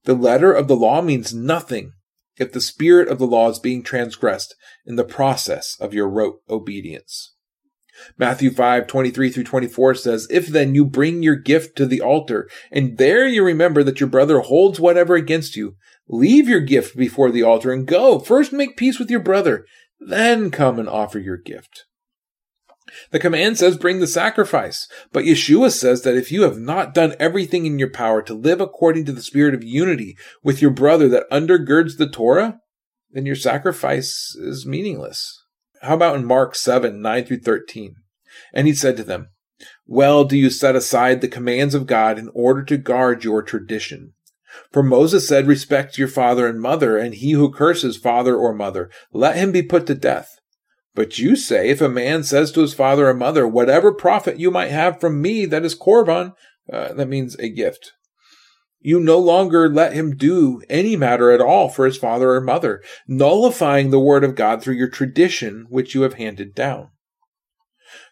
The 0.04 0.16
letter 0.16 0.52
of 0.52 0.68
the 0.68 0.76
law 0.76 1.02
means 1.02 1.34
nothing 1.34 1.94
if 2.38 2.52
the 2.52 2.62
spirit 2.62 3.08
of 3.08 3.20
the 3.20 3.28
law 3.28 3.50
is 3.50 3.60
being 3.60 3.84
transgressed 3.84 4.56
in 4.86 4.96
the 4.96 5.04
process 5.04 5.78
of 5.80 5.94
your 5.94 6.10
rote 6.10 6.42
obedience. 6.50 7.34
Matthew 8.18 8.50
5, 8.50 8.88
23 8.88 9.30
through 9.30 9.44
24 9.44 9.96
says, 9.96 10.28
If 10.30 10.48
then 10.48 10.74
you 10.74 10.86
bring 10.86 11.22
your 11.22 11.36
gift 11.36 11.78
to 11.78 11.86
the 11.86 12.02
altar, 12.02 12.50
and 12.72 12.98
there 12.98 13.28
you 13.28 13.44
remember 13.44 13.84
that 13.84 14.00
your 14.00 14.10
brother 14.10 14.40
holds 14.40 14.80
whatever 14.80 15.16
against 15.16 15.56
you, 15.56 15.76
leave 16.08 16.50
your 16.50 16.60
gift 16.60 16.98
before 16.98 17.32
the 17.32 17.44
altar 17.44 17.72
and 17.72 17.86
go. 17.86 18.20
First 18.20 18.52
make 18.52 18.78
peace 18.78 19.00
with 19.00 19.12
your 19.12 19.20
brother, 19.20 19.66
then 20.00 20.52
come 20.52 20.80
and 20.80 20.90
offer 20.90 21.20
your 21.20 21.38
gift. 21.38 21.86
The 23.12 23.20
command 23.20 23.58
says 23.58 23.78
bring 23.78 24.00
the 24.00 24.08
sacrifice, 24.08 24.88
but 25.12 25.26
Yeshua 25.26 25.72
says 25.72 26.04
that 26.04 26.16
if 26.16 26.32
you 26.32 26.44
have 26.44 26.58
not 26.58 26.94
done 26.94 27.16
everything 27.20 27.66
in 27.66 27.80
your 27.80 27.89
power 27.89 28.22
to 28.22 28.34
live 28.34 28.62
according 28.62 29.06
to 29.06 29.12
the 29.12 29.22
spirit 29.22 29.54
of 29.54 29.64
unity 29.64 30.18
with 30.44 30.62
your 30.62 30.72
brother 30.72 31.08
that 31.10 31.30
undergirds 31.32 31.98
the 31.98 32.10
Torah, 32.10 32.60
then 33.12 33.26
your 33.26 33.36
sacrifice 33.36 34.36
is 34.36 34.66
meaningless. 34.66 35.44
How 35.82 35.96
about 35.96 36.16
in 36.16 36.26
Mark 36.26 36.56
7, 36.56 37.02
9 37.02 37.26
through 37.26 37.39
13? 37.39 37.96
And 38.54 38.68
he 38.68 38.74
said 38.74 38.98
to 38.98 39.04
them, 39.04 39.30
Well 39.86 40.24
do 40.24 40.38
you 40.38 40.50
set 40.50 40.76
aside 40.76 41.22
the 41.22 41.28
commands 41.28 41.76
of 41.76 41.88
God 41.88 42.18
in 42.18 42.30
order 42.34 42.64
to 42.64 42.78
guard 42.78 43.24
your 43.24 43.44
tradition. 43.44 44.14
For 44.72 44.84
Moses 44.84 45.28
said, 45.28 45.48
Respect 45.48 45.98
your 45.98 46.08
father 46.08 46.48
and 46.48 46.62
mother, 46.62 46.98
and 46.98 47.16
he 47.16 47.32
who 47.32 47.52
curses 47.52 47.98
father 47.98 48.36
or 48.36 48.54
mother, 48.54 48.89
let 49.12 49.36
him 49.36 49.52
be 49.52 49.64
put 49.64 49.88
to 49.88 49.96
death. 49.96 50.39
But 50.96 51.18
you 51.18 51.36
say, 51.36 51.70
if 51.70 51.82
a 51.82 51.89
man 51.89 52.24
says 52.24 52.52
to 52.52 52.62
his 52.62 52.74
father 52.74 53.08
or 53.10 53.14
mother, 53.14 53.48
Whatever 53.48 53.91
profit 53.91 54.39
you 54.39 54.52
might 54.52 54.72
have 54.72 55.00
from 55.00 55.22
me, 55.22 55.46
that 55.48 55.66
is 55.66 55.78
korban, 55.78 56.34
uh, 56.72 56.94
that 56.94 57.10
means 57.10 57.36
a 57.36 57.50
gift. 57.50 57.94
You 58.80 59.00
no 59.00 59.18
longer 59.18 59.70
let 59.70 59.94
him 59.94 60.16
do 60.16 60.62
any 60.70 60.96
matter 60.96 61.32
at 61.32 61.41
all 61.41 61.70
for 61.70 61.86
his 61.86 61.98
father 61.98 62.32
or 62.32 62.41
mother, 62.41 62.84
nullifying 63.08 63.89
the 63.89 64.00
word 64.00 64.24
of 64.24 64.36
God 64.36 64.62
through 64.62 64.76
your 64.76 64.89
tradition 64.89 65.66
which 65.70 65.96
you 65.96 66.02
have 66.02 66.16
handed 66.16 66.54
down. 66.54 66.89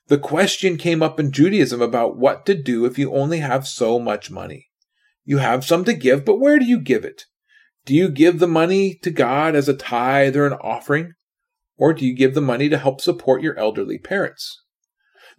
The 0.07 0.17
question 0.17 0.77
came 0.77 1.03
up 1.03 1.19
in 1.19 1.31
Judaism 1.31 1.81
about 1.81 2.17
what 2.17 2.45
to 2.45 2.55
do 2.55 2.85
if 2.85 2.97
you 2.97 3.13
only 3.13 3.39
have 3.39 3.67
so 3.67 3.99
much 3.99 4.31
money. 4.31 4.69
You 5.23 5.37
have 5.37 5.65
some 5.65 5.83
to 5.85 5.93
give, 5.93 6.25
but 6.25 6.39
where 6.39 6.57
do 6.57 6.65
you 6.65 6.79
give 6.79 7.05
it? 7.05 7.25
Do 7.85 7.93
you 7.93 8.09
give 8.09 8.39
the 8.39 8.47
money 8.47 8.95
to 9.03 9.11
God 9.11 9.55
as 9.55 9.67
a 9.67 9.73
tithe 9.73 10.35
or 10.35 10.45
an 10.45 10.53
offering? 10.53 11.13
Or 11.81 11.93
do 11.95 12.05
you 12.05 12.13
give 12.13 12.35
the 12.35 12.41
money 12.41 12.69
to 12.69 12.77
help 12.77 13.01
support 13.01 13.41
your 13.41 13.57
elderly 13.57 13.97
parents? 13.97 14.61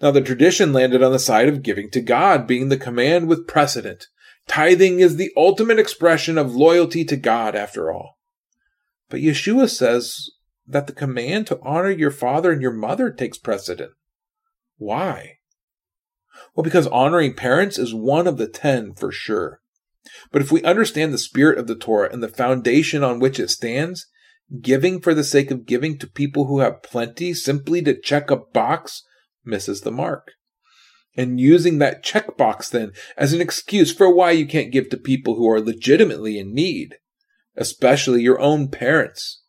Now, 0.01 0.11
the 0.11 0.21
tradition 0.21 0.73
landed 0.73 1.01
on 1.01 1.13
the 1.13 1.21
side 1.21 1.47
of 1.47 1.63
giving 1.63 1.89
to 1.93 2.01
God 2.01 2.49
being 2.49 2.69
the 2.69 2.77
command 2.77 3.29
with 3.29 3.47
precedent. 3.47 4.09
Tithing 4.49 4.99
is 4.99 5.15
the 5.15 5.31
ultimate 5.37 5.79
expression 5.79 6.37
of 6.37 6.57
loyalty 6.57 7.05
to 7.05 7.17
God, 7.17 7.55
after 7.55 7.93
all. 7.93 8.19
But 9.09 9.21
Yeshua 9.21 9.71
says 9.71 10.31
that 10.67 10.89
the 10.89 10.93
command 10.93 11.47
to 11.47 11.61
honor 11.63 11.91
your 11.91 12.11
father 12.11 12.51
and 12.51 12.61
your 12.61 12.73
mother 12.73 13.13
takes 13.13 13.39
precedent. 13.39 13.93
Why? 14.79 15.35
Well, 16.57 16.65
because 16.65 16.89
honoring 16.89 17.35
parents 17.35 17.79
is 17.79 17.95
one 17.95 18.27
of 18.27 18.37
the 18.37 18.49
ten 18.49 18.95
for 18.95 19.13
sure. 19.13 19.61
But 20.33 20.43
if 20.43 20.51
we 20.51 20.65
understand 20.65 21.13
the 21.15 21.19
spirit 21.19 21.57
of 21.57 21.69
the 21.69 21.77
Torah 21.77 22.13
and 22.13 22.21
the 22.21 22.27
foundation 22.27 23.05
on 23.05 23.21
which 23.21 23.39
it 23.39 23.49
stands, 23.49 24.09
giving 24.61 25.01
for 25.01 25.15
the 25.15 25.25
sake 25.25 25.51
of 25.51 25.67
giving 25.67 25.99
to 25.99 26.07
people 26.07 26.47
who 26.47 26.61
have 26.61 26.83
plenty 26.83 27.33
simply 27.33 27.83
to 27.83 27.99
check 27.99 28.31
a 28.31 28.37
box 28.37 29.03
misses 29.45 29.81
the 29.81 29.91
mark 29.91 30.33
and 31.17 31.41
using 31.41 31.79
that 31.79 32.05
checkbox 32.05 32.71
then 32.71 32.93
as 33.17 33.33
an 33.33 33.41
excuse 33.41 33.93
for 33.93 34.15
why 34.15 34.31
you 34.31 34.47
can't 34.47 34.73
give 34.73 34.89
to 34.91 34.97
people 34.97 35.35
who 35.35 35.49
are 35.49 35.61
legitimately 35.61 36.39
in 36.39 36.55
need 36.55 36.97
especially 37.57 38.23
your 38.23 38.41
own 38.41 38.69
parents. 38.69 39.43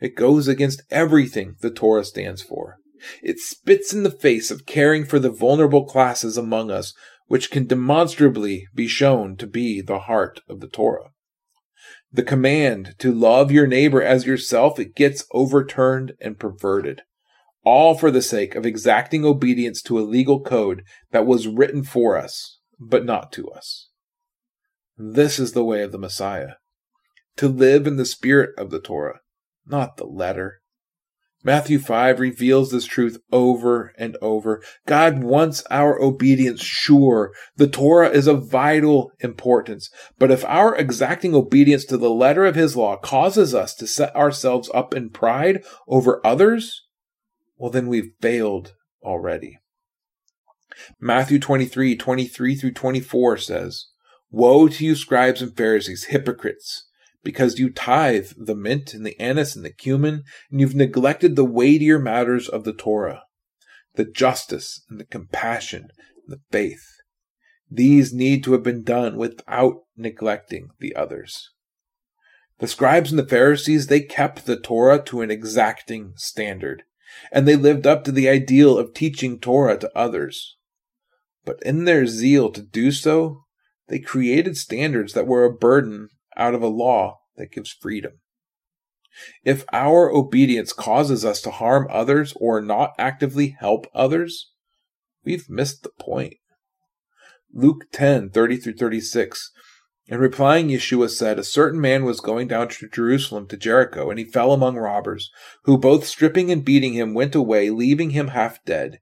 It 0.00 0.14
goes 0.14 0.48
against 0.48 0.82
everything 0.90 1.56
the 1.60 1.70
Torah 1.70 2.04
stands 2.04 2.42
for. 2.42 2.78
It 3.22 3.38
spits 3.38 3.92
in 3.92 4.02
the 4.02 4.10
face 4.10 4.50
of 4.50 4.66
caring 4.66 5.04
for 5.04 5.18
the 5.18 5.30
vulnerable 5.30 5.84
classes 5.84 6.36
among 6.36 6.70
us, 6.70 6.94
which 7.26 7.50
can 7.50 7.66
demonstrably 7.66 8.66
be 8.74 8.88
shown 8.88 9.36
to 9.36 9.46
be 9.46 9.80
the 9.80 10.00
heart 10.00 10.40
of 10.48 10.60
the 10.60 10.68
Torah. 10.68 11.10
The 12.12 12.22
command 12.22 12.94
to 12.98 13.12
love 13.12 13.50
your 13.50 13.66
neighbor 13.66 14.02
as 14.02 14.26
yourself, 14.26 14.78
it 14.78 14.94
gets 14.94 15.26
overturned 15.32 16.12
and 16.20 16.38
perverted. 16.38 17.02
All 17.64 17.96
for 17.96 18.10
the 18.10 18.22
sake 18.22 18.54
of 18.54 18.64
exacting 18.64 19.24
obedience 19.24 19.82
to 19.82 19.98
a 19.98 20.02
legal 20.02 20.40
code 20.40 20.82
that 21.10 21.26
was 21.26 21.48
written 21.48 21.82
for 21.82 22.16
us, 22.16 22.60
but 22.78 23.04
not 23.04 23.32
to 23.32 23.48
us. 23.50 23.88
This 24.96 25.38
is 25.38 25.52
the 25.52 25.64
way 25.64 25.82
of 25.82 25.92
the 25.92 25.98
Messiah. 25.98 26.54
To 27.38 27.48
live 27.48 27.86
in 27.86 27.96
the 27.96 28.06
spirit 28.06 28.50
of 28.56 28.70
the 28.70 28.80
Torah, 28.80 29.20
not 29.66 29.96
the 29.96 30.06
letter. 30.06 30.60
Matthew 31.46 31.78
5 31.78 32.18
reveals 32.18 32.72
this 32.72 32.86
truth 32.86 33.18
over 33.30 33.94
and 33.96 34.16
over. 34.20 34.60
God 34.84 35.22
wants 35.22 35.62
our 35.70 35.96
obedience 36.02 36.60
sure. 36.60 37.32
The 37.54 37.68
Torah 37.68 38.08
is 38.08 38.26
of 38.26 38.50
vital 38.50 39.12
importance. 39.20 39.88
But 40.18 40.32
if 40.32 40.44
our 40.46 40.74
exacting 40.74 41.36
obedience 41.36 41.84
to 41.84 41.96
the 41.96 42.10
letter 42.10 42.46
of 42.46 42.56
his 42.56 42.76
law 42.76 42.96
causes 42.96 43.54
us 43.54 43.76
to 43.76 43.86
set 43.86 44.12
ourselves 44.16 44.68
up 44.74 44.92
in 44.92 45.10
pride 45.10 45.62
over 45.86 46.20
others, 46.26 46.82
well, 47.56 47.70
then 47.70 47.86
we've 47.86 48.10
failed 48.20 48.74
already. 49.00 49.60
Matthew 51.00 51.38
23, 51.38 51.94
23 51.94 52.56
through 52.56 52.72
24 52.72 53.36
says, 53.36 53.86
Woe 54.32 54.66
to 54.66 54.84
you, 54.84 54.96
scribes 54.96 55.40
and 55.40 55.56
Pharisees, 55.56 56.06
hypocrites! 56.06 56.85
Because 57.26 57.58
you 57.58 57.68
tithe 57.68 58.28
the 58.36 58.54
mint 58.54 58.94
and 58.94 59.04
the 59.04 59.18
anise 59.20 59.56
and 59.56 59.64
the 59.64 59.72
cumin, 59.72 60.22
and 60.48 60.60
you've 60.60 60.76
neglected 60.76 61.34
the 61.34 61.44
weightier 61.44 61.98
matters 61.98 62.48
of 62.48 62.62
the 62.62 62.72
Torah, 62.72 63.24
the 63.96 64.04
justice 64.04 64.84
and 64.88 65.00
the 65.00 65.04
compassion 65.04 65.88
and 66.24 66.28
the 66.28 66.40
faith. 66.52 66.86
These 67.68 68.14
need 68.14 68.44
to 68.44 68.52
have 68.52 68.62
been 68.62 68.84
done 68.84 69.16
without 69.16 69.74
neglecting 69.96 70.68
the 70.78 70.94
others. 70.94 71.50
The 72.60 72.68
scribes 72.68 73.10
and 73.10 73.18
the 73.18 73.26
Pharisees, 73.26 73.88
they 73.88 74.02
kept 74.02 74.46
the 74.46 74.56
Torah 74.56 75.02
to 75.06 75.20
an 75.20 75.32
exacting 75.32 76.12
standard, 76.14 76.84
and 77.32 77.48
they 77.48 77.56
lived 77.56 77.88
up 77.88 78.04
to 78.04 78.12
the 78.12 78.28
ideal 78.28 78.78
of 78.78 78.94
teaching 78.94 79.40
Torah 79.40 79.78
to 79.78 79.98
others. 79.98 80.56
But 81.44 81.60
in 81.64 81.86
their 81.86 82.06
zeal 82.06 82.52
to 82.52 82.62
do 82.62 82.92
so, 82.92 83.42
they 83.88 83.98
created 83.98 84.56
standards 84.56 85.12
that 85.14 85.26
were 85.26 85.44
a 85.44 85.52
burden 85.52 86.10
out 86.36 86.54
of 86.54 86.62
a 86.62 86.68
law 86.68 87.20
that 87.36 87.52
gives 87.52 87.70
freedom. 87.70 88.20
If 89.44 89.64
our 89.72 90.10
obedience 90.10 90.72
causes 90.72 91.24
us 91.24 91.40
to 91.42 91.50
harm 91.50 91.88
others 91.90 92.34
or 92.36 92.60
not 92.60 92.92
actively 92.98 93.56
help 93.58 93.86
others, 93.94 94.52
we've 95.24 95.48
missed 95.48 95.82
the 95.82 95.90
point. 95.98 96.34
Luke 97.52 97.86
10 97.92 98.30
30 98.30 98.56
through 98.58 98.76
36. 98.76 99.52
In 100.08 100.20
replying, 100.20 100.68
Yeshua 100.68 101.10
said, 101.10 101.38
A 101.38 101.44
certain 101.44 101.80
man 101.80 102.04
was 102.04 102.20
going 102.20 102.46
down 102.46 102.68
to 102.68 102.88
Jerusalem 102.88 103.48
to 103.48 103.56
Jericho, 103.56 104.08
and 104.08 104.18
he 104.20 104.24
fell 104.24 104.52
among 104.52 104.76
robbers, 104.76 105.32
who 105.64 105.76
both 105.76 106.06
stripping 106.06 106.52
and 106.52 106.64
beating 106.64 106.92
him 106.92 107.12
went 107.12 107.34
away, 107.34 107.70
leaving 107.70 108.10
him 108.10 108.28
half 108.28 108.64
dead. 108.64 109.00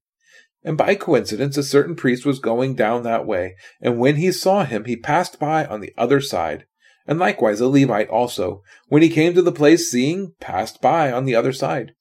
And 0.62 0.78
by 0.78 0.94
coincidence, 0.94 1.58
a 1.58 1.62
certain 1.62 1.94
priest 1.94 2.24
was 2.24 2.38
going 2.38 2.74
down 2.74 3.02
that 3.02 3.26
way, 3.26 3.54
and 3.82 3.98
when 3.98 4.16
he 4.16 4.32
saw 4.32 4.64
him, 4.64 4.86
he 4.86 4.96
passed 4.96 5.38
by 5.38 5.66
on 5.66 5.80
the 5.80 5.92
other 5.98 6.22
side 6.22 6.64
and 7.06 7.18
likewise 7.18 7.60
a 7.60 7.68
Levite 7.68 8.08
also, 8.08 8.62
when 8.88 9.02
he 9.02 9.08
came 9.08 9.34
to 9.34 9.42
the 9.42 9.52
place 9.52 9.90
seeing, 9.90 10.32
passed 10.40 10.80
by 10.80 11.12
on 11.12 11.24
the 11.24 11.34
other 11.34 11.52
side. 11.52 11.92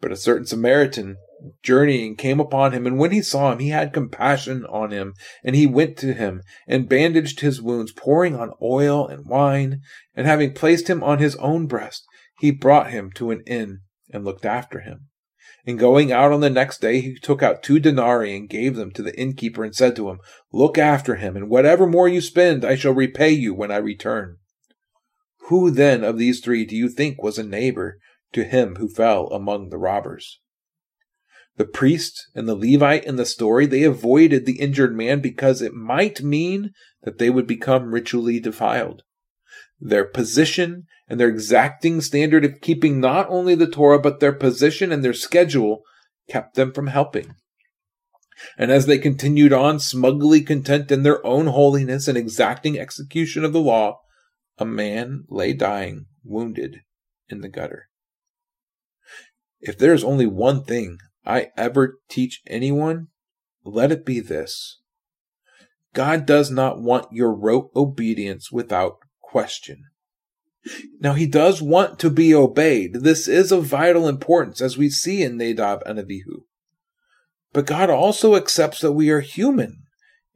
But 0.00 0.12
a 0.12 0.16
certain 0.16 0.46
Samaritan 0.46 1.16
journeying 1.62 2.16
came 2.16 2.40
upon 2.40 2.72
him, 2.72 2.86
and 2.86 2.98
when 2.98 3.10
he 3.10 3.22
saw 3.22 3.52
him, 3.52 3.58
he 3.58 3.68
had 3.68 3.92
compassion 3.92 4.64
on 4.66 4.90
him, 4.90 5.14
and 5.42 5.56
he 5.56 5.66
went 5.66 5.96
to 5.98 6.12
him 6.12 6.42
and 6.66 6.88
bandaged 6.88 7.40
his 7.40 7.60
wounds, 7.60 7.92
pouring 7.92 8.36
on 8.36 8.52
oil 8.62 9.06
and 9.06 9.26
wine, 9.26 9.80
and 10.14 10.26
having 10.26 10.52
placed 10.52 10.88
him 10.88 11.02
on 11.02 11.18
his 11.18 11.36
own 11.36 11.66
breast, 11.66 12.04
he 12.38 12.50
brought 12.50 12.90
him 12.90 13.10
to 13.12 13.30
an 13.30 13.42
inn 13.46 13.80
and 14.10 14.24
looked 14.24 14.44
after 14.44 14.80
him. 14.80 15.08
And 15.66 15.78
going 15.78 16.12
out 16.12 16.32
on 16.32 16.40
the 16.40 16.50
next 16.50 16.80
day, 16.80 17.00
he 17.00 17.14
took 17.14 17.42
out 17.42 17.62
two 17.62 17.78
denarii 17.78 18.36
and 18.36 18.48
gave 18.48 18.76
them 18.76 18.90
to 18.92 19.02
the 19.02 19.18
innkeeper 19.18 19.64
and 19.64 19.74
said 19.74 19.96
to 19.96 20.10
him, 20.10 20.18
Look 20.52 20.76
after 20.76 21.16
him, 21.16 21.36
and 21.36 21.48
whatever 21.48 21.86
more 21.86 22.08
you 22.08 22.20
spend, 22.20 22.64
I 22.64 22.74
shall 22.74 22.92
repay 22.92 23.30
you 23.30 23.54
when 23.54 23.70
I 23.70 23.76
return. 23.76 24.36
Who 25.48 25.70
then 25.70 26.04
of 26.04 26.18
these 26.18 26.40
three 26.40 26.64
do 26.64 26.74
you 26.74 26.88
think 26.88 27.22
was 27.22 27.38
a 27.38 27.44
neighbor 27.44 27.98
to 28.32 28.44
him 28.44 28.76
who 28.76 28.88
fell 28.88 29.26
among 29.28 29.68
the 29.68 29.78
robbers? 29.78 30.40
The 31.56 31.66
priest 31.66 32.28
and 32.34 32.48
the 32.48 32.56
Levite 32.56 33.04
in 33.04 33.16
the 33.16 33.26
story, 33.26 33.66
they 33.66 33.84
avoided 33.84 34.44
the 34.44 34.58
injured 34.58 34.96
man 34.96 35.20
because 35.20 35.62
it 35.62 35.74
might 35.74 36.22
mean 36.22 36.72
that 37.02 37.18
they 37.18 37.30
would 37.30 37.46
become 37.46 37.92
ritually 37.92 38.40
defiled. 38.40 39.02
Their 39.78 40.04
position 40.04 40.86
and 41.08 41.20
their 41.20 41.28
exacting 41.28 42.00
standard 42.00 42.44
of 42.44 42.60
keeping 42.60 42.98
not 42.98 43.28
only 43.28 43.54
the 43.54 43.70
Torah, 43.70 44.00
but 44.00 44.20
their 44.20 44.32
position 44.32 44.90
and 44.90 45.04
their 45.04 45.12
schedule 45.12 45.82
kept 46.28 46.54
them 46.54 46.72
from 46.72 46.86
helping. 46.86 47.34
And 48.56 48.72
as 48.72 48.86
they 48.86 48.98
continued 48.98 49.52
on, 49.52 49.78
smugly 49.78 50.40
content 50.40 50.90
in 50.90 51.02
their 51.02 51.24
own 51.24 51.48
holiness 51.48 52.08
and 52.08 52.18
exacting 52.18 52.78
execution 52.78 53.44
of 53.44 53.52
the 53.52 53.60
law, 53.60 54.00
a 54.58 54.64
man 54.64 55.24
lay 55.28 55.52
dying, 55.52 56.06
wounded, 56.22 56.80
in 57.28 57.40
the 57.40 57.48
gutter. 57.48 57.88
If 59.60 59.78
there 59.78 59.94
is 59.94 60.04
only 60.04 60.26
one 60.26 60.64
thing 60.64 60.98
I 61.24 61.48
ever 61.56 61.98
teach 62.08 62.42
anyone, 62.46 63.08
let 63.64 63.90
it 63.90 64.04
be 64.04 64.20
this 64.20 64.80
God 65.94 66.26
does 66.26 66.50
not 66.50 66.82
want 66.82 67.06
your 67.12 67.32
rote 67.32 67.70
obedience 67.74 68.52
without 68.52 68.98
question. 69.22 69.84
Now, 70.98 71.12
he 71.12 71.26
does 71.26 71.60
want 71.60 71.98
to 72.00 72.10
be 72.10 72.34
obeyed. 72.34 72.94
This 72.94 73.28
is 73.28 73.52
of 73.52 73.66
vital 73.66 74.08
importance, 74.08 74.60
as 74.60 74.78
we 74.78 74.88
see 74.88 75.22
in 75.22 75.36
Nadab 75.36 75.82
and 75.84 75.98
Abihu. 75.98 76.44
But 77.52 77.66
God 77.66 77.90
also 77.90 78.34
accepts 78.34 78.80
that 78.80 78.92
we 78.92 79.10
are 79.10 79.20
human, 79.20 79.84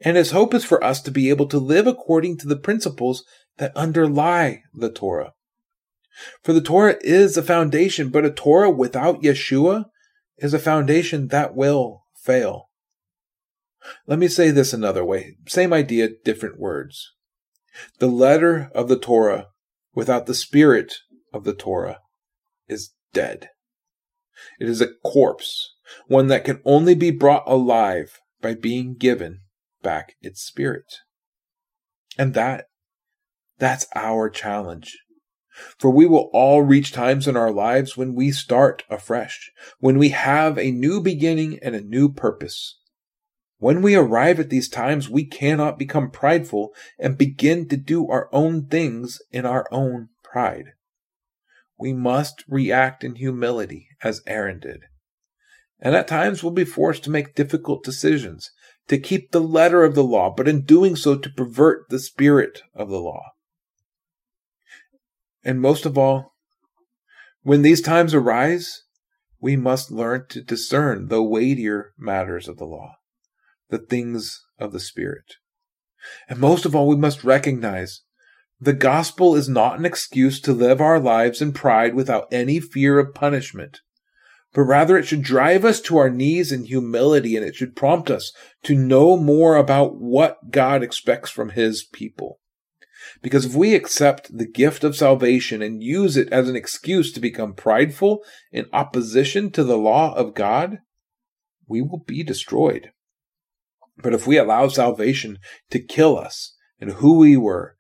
and 0.01 0.16
his 0.16 0.31
hope 0.31 0.55
is 0.55 0.64
for 0.64 0.83
us 0.85 1.01
to 1.03 1.11
be 1.11 1.31
able 1.31 1.47
to 1.47 1.59
live 1.59 1.87
according 1.87 2.37
to 2.39 2.47
the 2.47 2.57
principles 2.57 3.25
that 3.59 3.77
underlie 3.77 4.63
the 4.75 4.91
Torah. 4.91 5.33
For 6.43 6.53
the 6.53 6.61
Torah 6.61 6.97
is 7.01 7.37
a 7.37 7.43
foundation, 7.43 8.09
but 8.09 8.25
a 8.25 8.31
Torah 8.31 8.71
without 8.71 9.23
Yeshua 9.23 9.85
is 10.39 10.55
a 10.55 10.59
foundation 10.59 11.29
that 11.29 11.55
will 11.55 12.05
fail. 12.17 12.71
Let 14.07 14.19
me 14.19 14.29
say 14.29 14.51
this 14.51 14.73
another 14.73 15.05
way. 15.05 15.37
Same 15.47 15.73
idea, 15.73 16.09
different 16.25 16.59
words. 16.59 17.13
The 17.99 18.09
letter 18.09 18.71
of 18.75 18.89
the 18.89 18.99
Torah 18.99 19.49
without 19.95 20.27
the 20.27 20.35
spirit 20.35 20.95
of 21.33 21.45
the 21.45 21.55
Torah 21.55 22.01
is 22.67 22.93
dead. 23.13 23.51
It 24.61 24.69
is 24.69 24.81
a 24.81 24.95
corpse, 25.05 25.75
one 26.07 26.29
that 26.29 26.45
can 26.45 26.61
only 26.65 26.95
be 26.95 27.11
brought 27.11 27.45
alive 27.47 28.21
by 28.41 28.55
being 28.55 28.97
given 28.97 29.41
back 29.83 30.15
its 30.21 30.43
spirit. 30.43 30.85
And 32.17 32.35
that 32.35 32.68
that's 33.59 33.87
our 33.95 34.31
challenge. 34.31 34.97
For 35.79 35.91
we 35.91 36.07
will 36.07 36.31
all 36.33 36.63
reach 36.63 36.93
times 36.93 37.27
in 37.27 37.37
our 37.37 37.51
lives 37.51 37.97
when 37.97 38.15
we 38.15 38.31
start 38.31 38.85
afresh, 38.89 39.51
when 39.81 39.99
we 39.99 40.11
have 40.11 40.57
a 40.57 40.71
new 40.71 41.01
beginning 41.01 41.59
and 41.63 41.75
a 41.75 41.81
new 41.81 42.13
purpose. 42.13 42.79
When 43.59 43.83
we 43.83 43.97
arrive 43.97 44.39
at 44.39 44.51
these 44.51 44.69
times, 44.69 45.09
we 45.09 45.25
cannot 45.25 45.79
become 45.79 46.13
prideful 46.13 46.73
and 46.97 47.19
begin 47.19 47.69
to 47.69 47.77
do 47.77 48.09
our 48.09 48.29
own 48.33 48.67
things 48.67 49.21
in 49.33 49.45
our 49.45 49.67
own 49.73 50.11
pride. 50.23 50.67
We 51.77 51.93
must 51.93 52.45
react 52.49 53.03
in 53.03 53.17
humility 53.17 53.89
as 54.03 54.23
Aaron 54.29 54.61
did. 54.61 54.83
And 55.81 55.97
at 55.97 56.07
times 56.07 56.43
we'll 56.43 56.53
be 56.53 56.65
forced 56.65 57.03
to 57.05 57.11
make 57.11 57.35
difficult 57.35 57.85
decisions, 57.85 58.51
to 58.89 58.99
keep 58.99 59.31
the 59.31 59.41
letter 59.41 59.83
of 59.83 59.97
the 59.97 60.05
law, 60.05 60.33
but 60.37 60.49
in 60.49 60.63
doing 60.63 60.95
so 60.95 61.17
to 61.17 61.31
pervert 61.31 61.89
the 61.89 61.99
spirit 61.99 62.63
of 62.75 62.89
the 62.89 63.01
law. 63.01 63.33
And 65.45 65.61
most 65.61 65.86
of 65.86 65.97
all, 65.97 66.34
when 67.43 67.62
these 67.62 67.80
times 67.80 68.14
arise, 68.14 68.82
we 69.41 69.57
must 69.57 69.91
learn 69.91 70.26
to 70.30 70.43
discern 70.43 71.09
the 71.09 71.22
weightier 71.22 71.93
matters 71.97 72.49
of 72.49 72.59
the 72.59 72.64
law, 72.64 72.97
the 73.70 73.78
things 73.78 74.45
of 74.59 74.72
the 74.72 74.80
Spirit. 74.80 75.34
And 76.28 76.39
most 76.39 76.64
of 76.64 76.74
all, 76.74 76.89
we 76.89 76.97
must 76.97 77.24
recognize 77.24 78.03
the 78.61 78.72
gospel 78.72 79.36
is 79.36 79.49
not 79.49 79.78
an 79.78 79.84
excuse 79.84 80.41
to 80.41 80.53
live 80.53 80.80
our 80.80 80.99
lives 80.99 81.41
in 81.41 81.53
pride 81.53 81.95
without 81.95 82.26
any 82.32 82.59
fear 82.59 82.99
of 82.99 83.14
punishment, 83.14 83.80
but 84.53 84.62
rather 84.62 84.99
it 84.99 85.05
should 85.05 85.22
drive 85.22 85.64
us 85.64 85.80
to 85.82 85.97
our 85.97 86.11
knees 86.11 86.51
in 86.51 86.64
humility 86.64 87.36
and 87.36 87.47
it 87.47 87.55
should 87.55 87.76
prompt 87.76 88.11
us 88.11 88.32
to 88.64 88.74
know 88.74 89.16
more 89.16 89.57
about 89.57 89.97
what 89.97 90.51
God 90.51 90.82
expects 90.82 91.30
from 91.30 91.51
his 91.51 91.84
people. 91.84 92.41
Because 93.23 93.45
if 93.45 93.55
we 93.55 93.75
accept 93.75 94.37
the 94.37 94.47
gift 94.47 94.85
of 94.85 94.97
salvation 94.97 95.63
and 95.63 95.83
use 95.83 96.17
it 96.17 96.33
as 96.33 96.49
an 96.49 96.57
excuse 96.57 97.13
to 97.13 97.21
become 97.21 97.55
prideful 97.55 98.23
in 98.53 98.67
opposition 98.73 99.51
to 99.53 99.65
the 99.65 99.79
law 99.79 100.15
of 100.15 100.35
God, 100.35 100.79
we 101.67 101.83
will 101.83 102.03
be 102.07 102.23
destroyed. 102.23 102.91
But 103.97 104.15
if 104.15 104.27
we 104.27 104.39
allow 104.39 104.69
salvation 104.69 105.39
to 105.71 105.81
kill 105.81 106.17
us 106.17 106.55
and 106.81 106.93
who 106.93 107.19
we 107.19 107.37
were, 107.37 107.77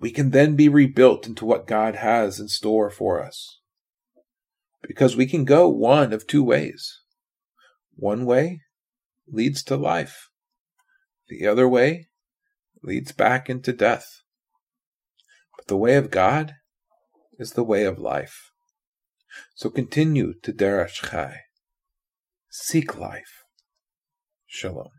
we 0.00 0.10
can 0.10 0.30
then 0.30 0.56
be 0.56 0.68
rebuilt 0.68 1.26
into 1.26 1.44
what 1.44 1.66
God 1.66 1.96
has 1.96 2.40
in 2.40 2.48
store 2.48 2.90
for 2.90 3.22
us. 3.22 3.60
Because 4.82 5.16
we 5.16 5.26
can 5.26 5.44
go 5.44 5.68
one 5.68 6.12
of 6.12 6.26
two 6.26 6.42
ways. 6.42 7.00
One 7.94 8.26
way 8.26 8.60
leads 9.26 9.62
to 9.64 9.76
life. 9.76 10.28
The 11.28 11.46
other 11.46 11.68
way 11.68 12.08
leads 12.82 13.12
back 13.12 13.48
into 13.48 13.72
death. 13.72 14.20
The 15.66 15.76
way 15.78 15.96
of 15.96 16.10
God 16.10 16.56
is 17.38 17.52
the 17.52 17.64
way 17.64 17.84
of 17.84 17.98
life. 17.98 18.50
So 19.54 19.70
continue 19.70 20.34
to 20.42 20.52
Derash 20.52 21.02
Chai. 21.10 21.36
Seek 22.50 22.98
life. 22.98 23.44
Shalom. 24.46 24.90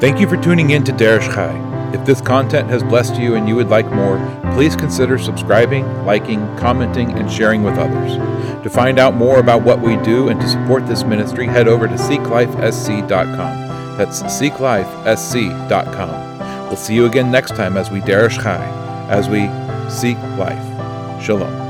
Thank 0.00 0.18
you 0.18 0.26
for 0.26 0.36
tuning 0.38 0.70
in 0.70 0.82
to 0.84 0.92
Derish 0.92 1.32
Chai. 1.34 1.92
If 1.94 2.06
this 2.06 2.22
content 2.22 2.70
has 2.70 2.82
blessed 2.82 3.16
you 3.16 3.34
and 3.34 3.46
you 3.46 3.54
would 3.54 3.68
like 3.68 3.86
more, 3.92 4.18
please 4.54 4.74
consider 4.74 5.18
subscribing, 5.18 5.84
liking, 6.06 6.40
commenting, 6.56 7.12
and 7.18 7.30
sharing 7.30 7.62
with 7.62 7.76
others. 7.76 8.16
To 8.64 8.70
find 8.70 8.98
out 8.98 9.14
more 9.14 9.40
about 9.40 9.62
what 9.62 9.82
we 9.82 9.98
do 9.98 10.28
and 10.28 10.40
to 10.40 10.48
support 10.48 10.86
this 10.86 11.04
ministry, 11.04 11.46
head 11.46 11.68
over 11.68 11.86
to 11.86 11.94
seeklifesc.com. 11.94 13.61
That's 13.96 14.22
seeklifesc.com. 14.22 16.66
We'll 16.66 16.76
see 16.76 16.94
you 16.94 17.06
again 17.06 17.30
next 17.30 17.54
time 17.54 17.76
as 17.76 17.90
we 17.90 18.00
Derish 18.00 18.42
Chai, 18.42 18.64
as 19.08 19.28
we 19.28 19.48
seek 19.90 20.18
life. 20.38 21.22
Shalom. 21.22 21.61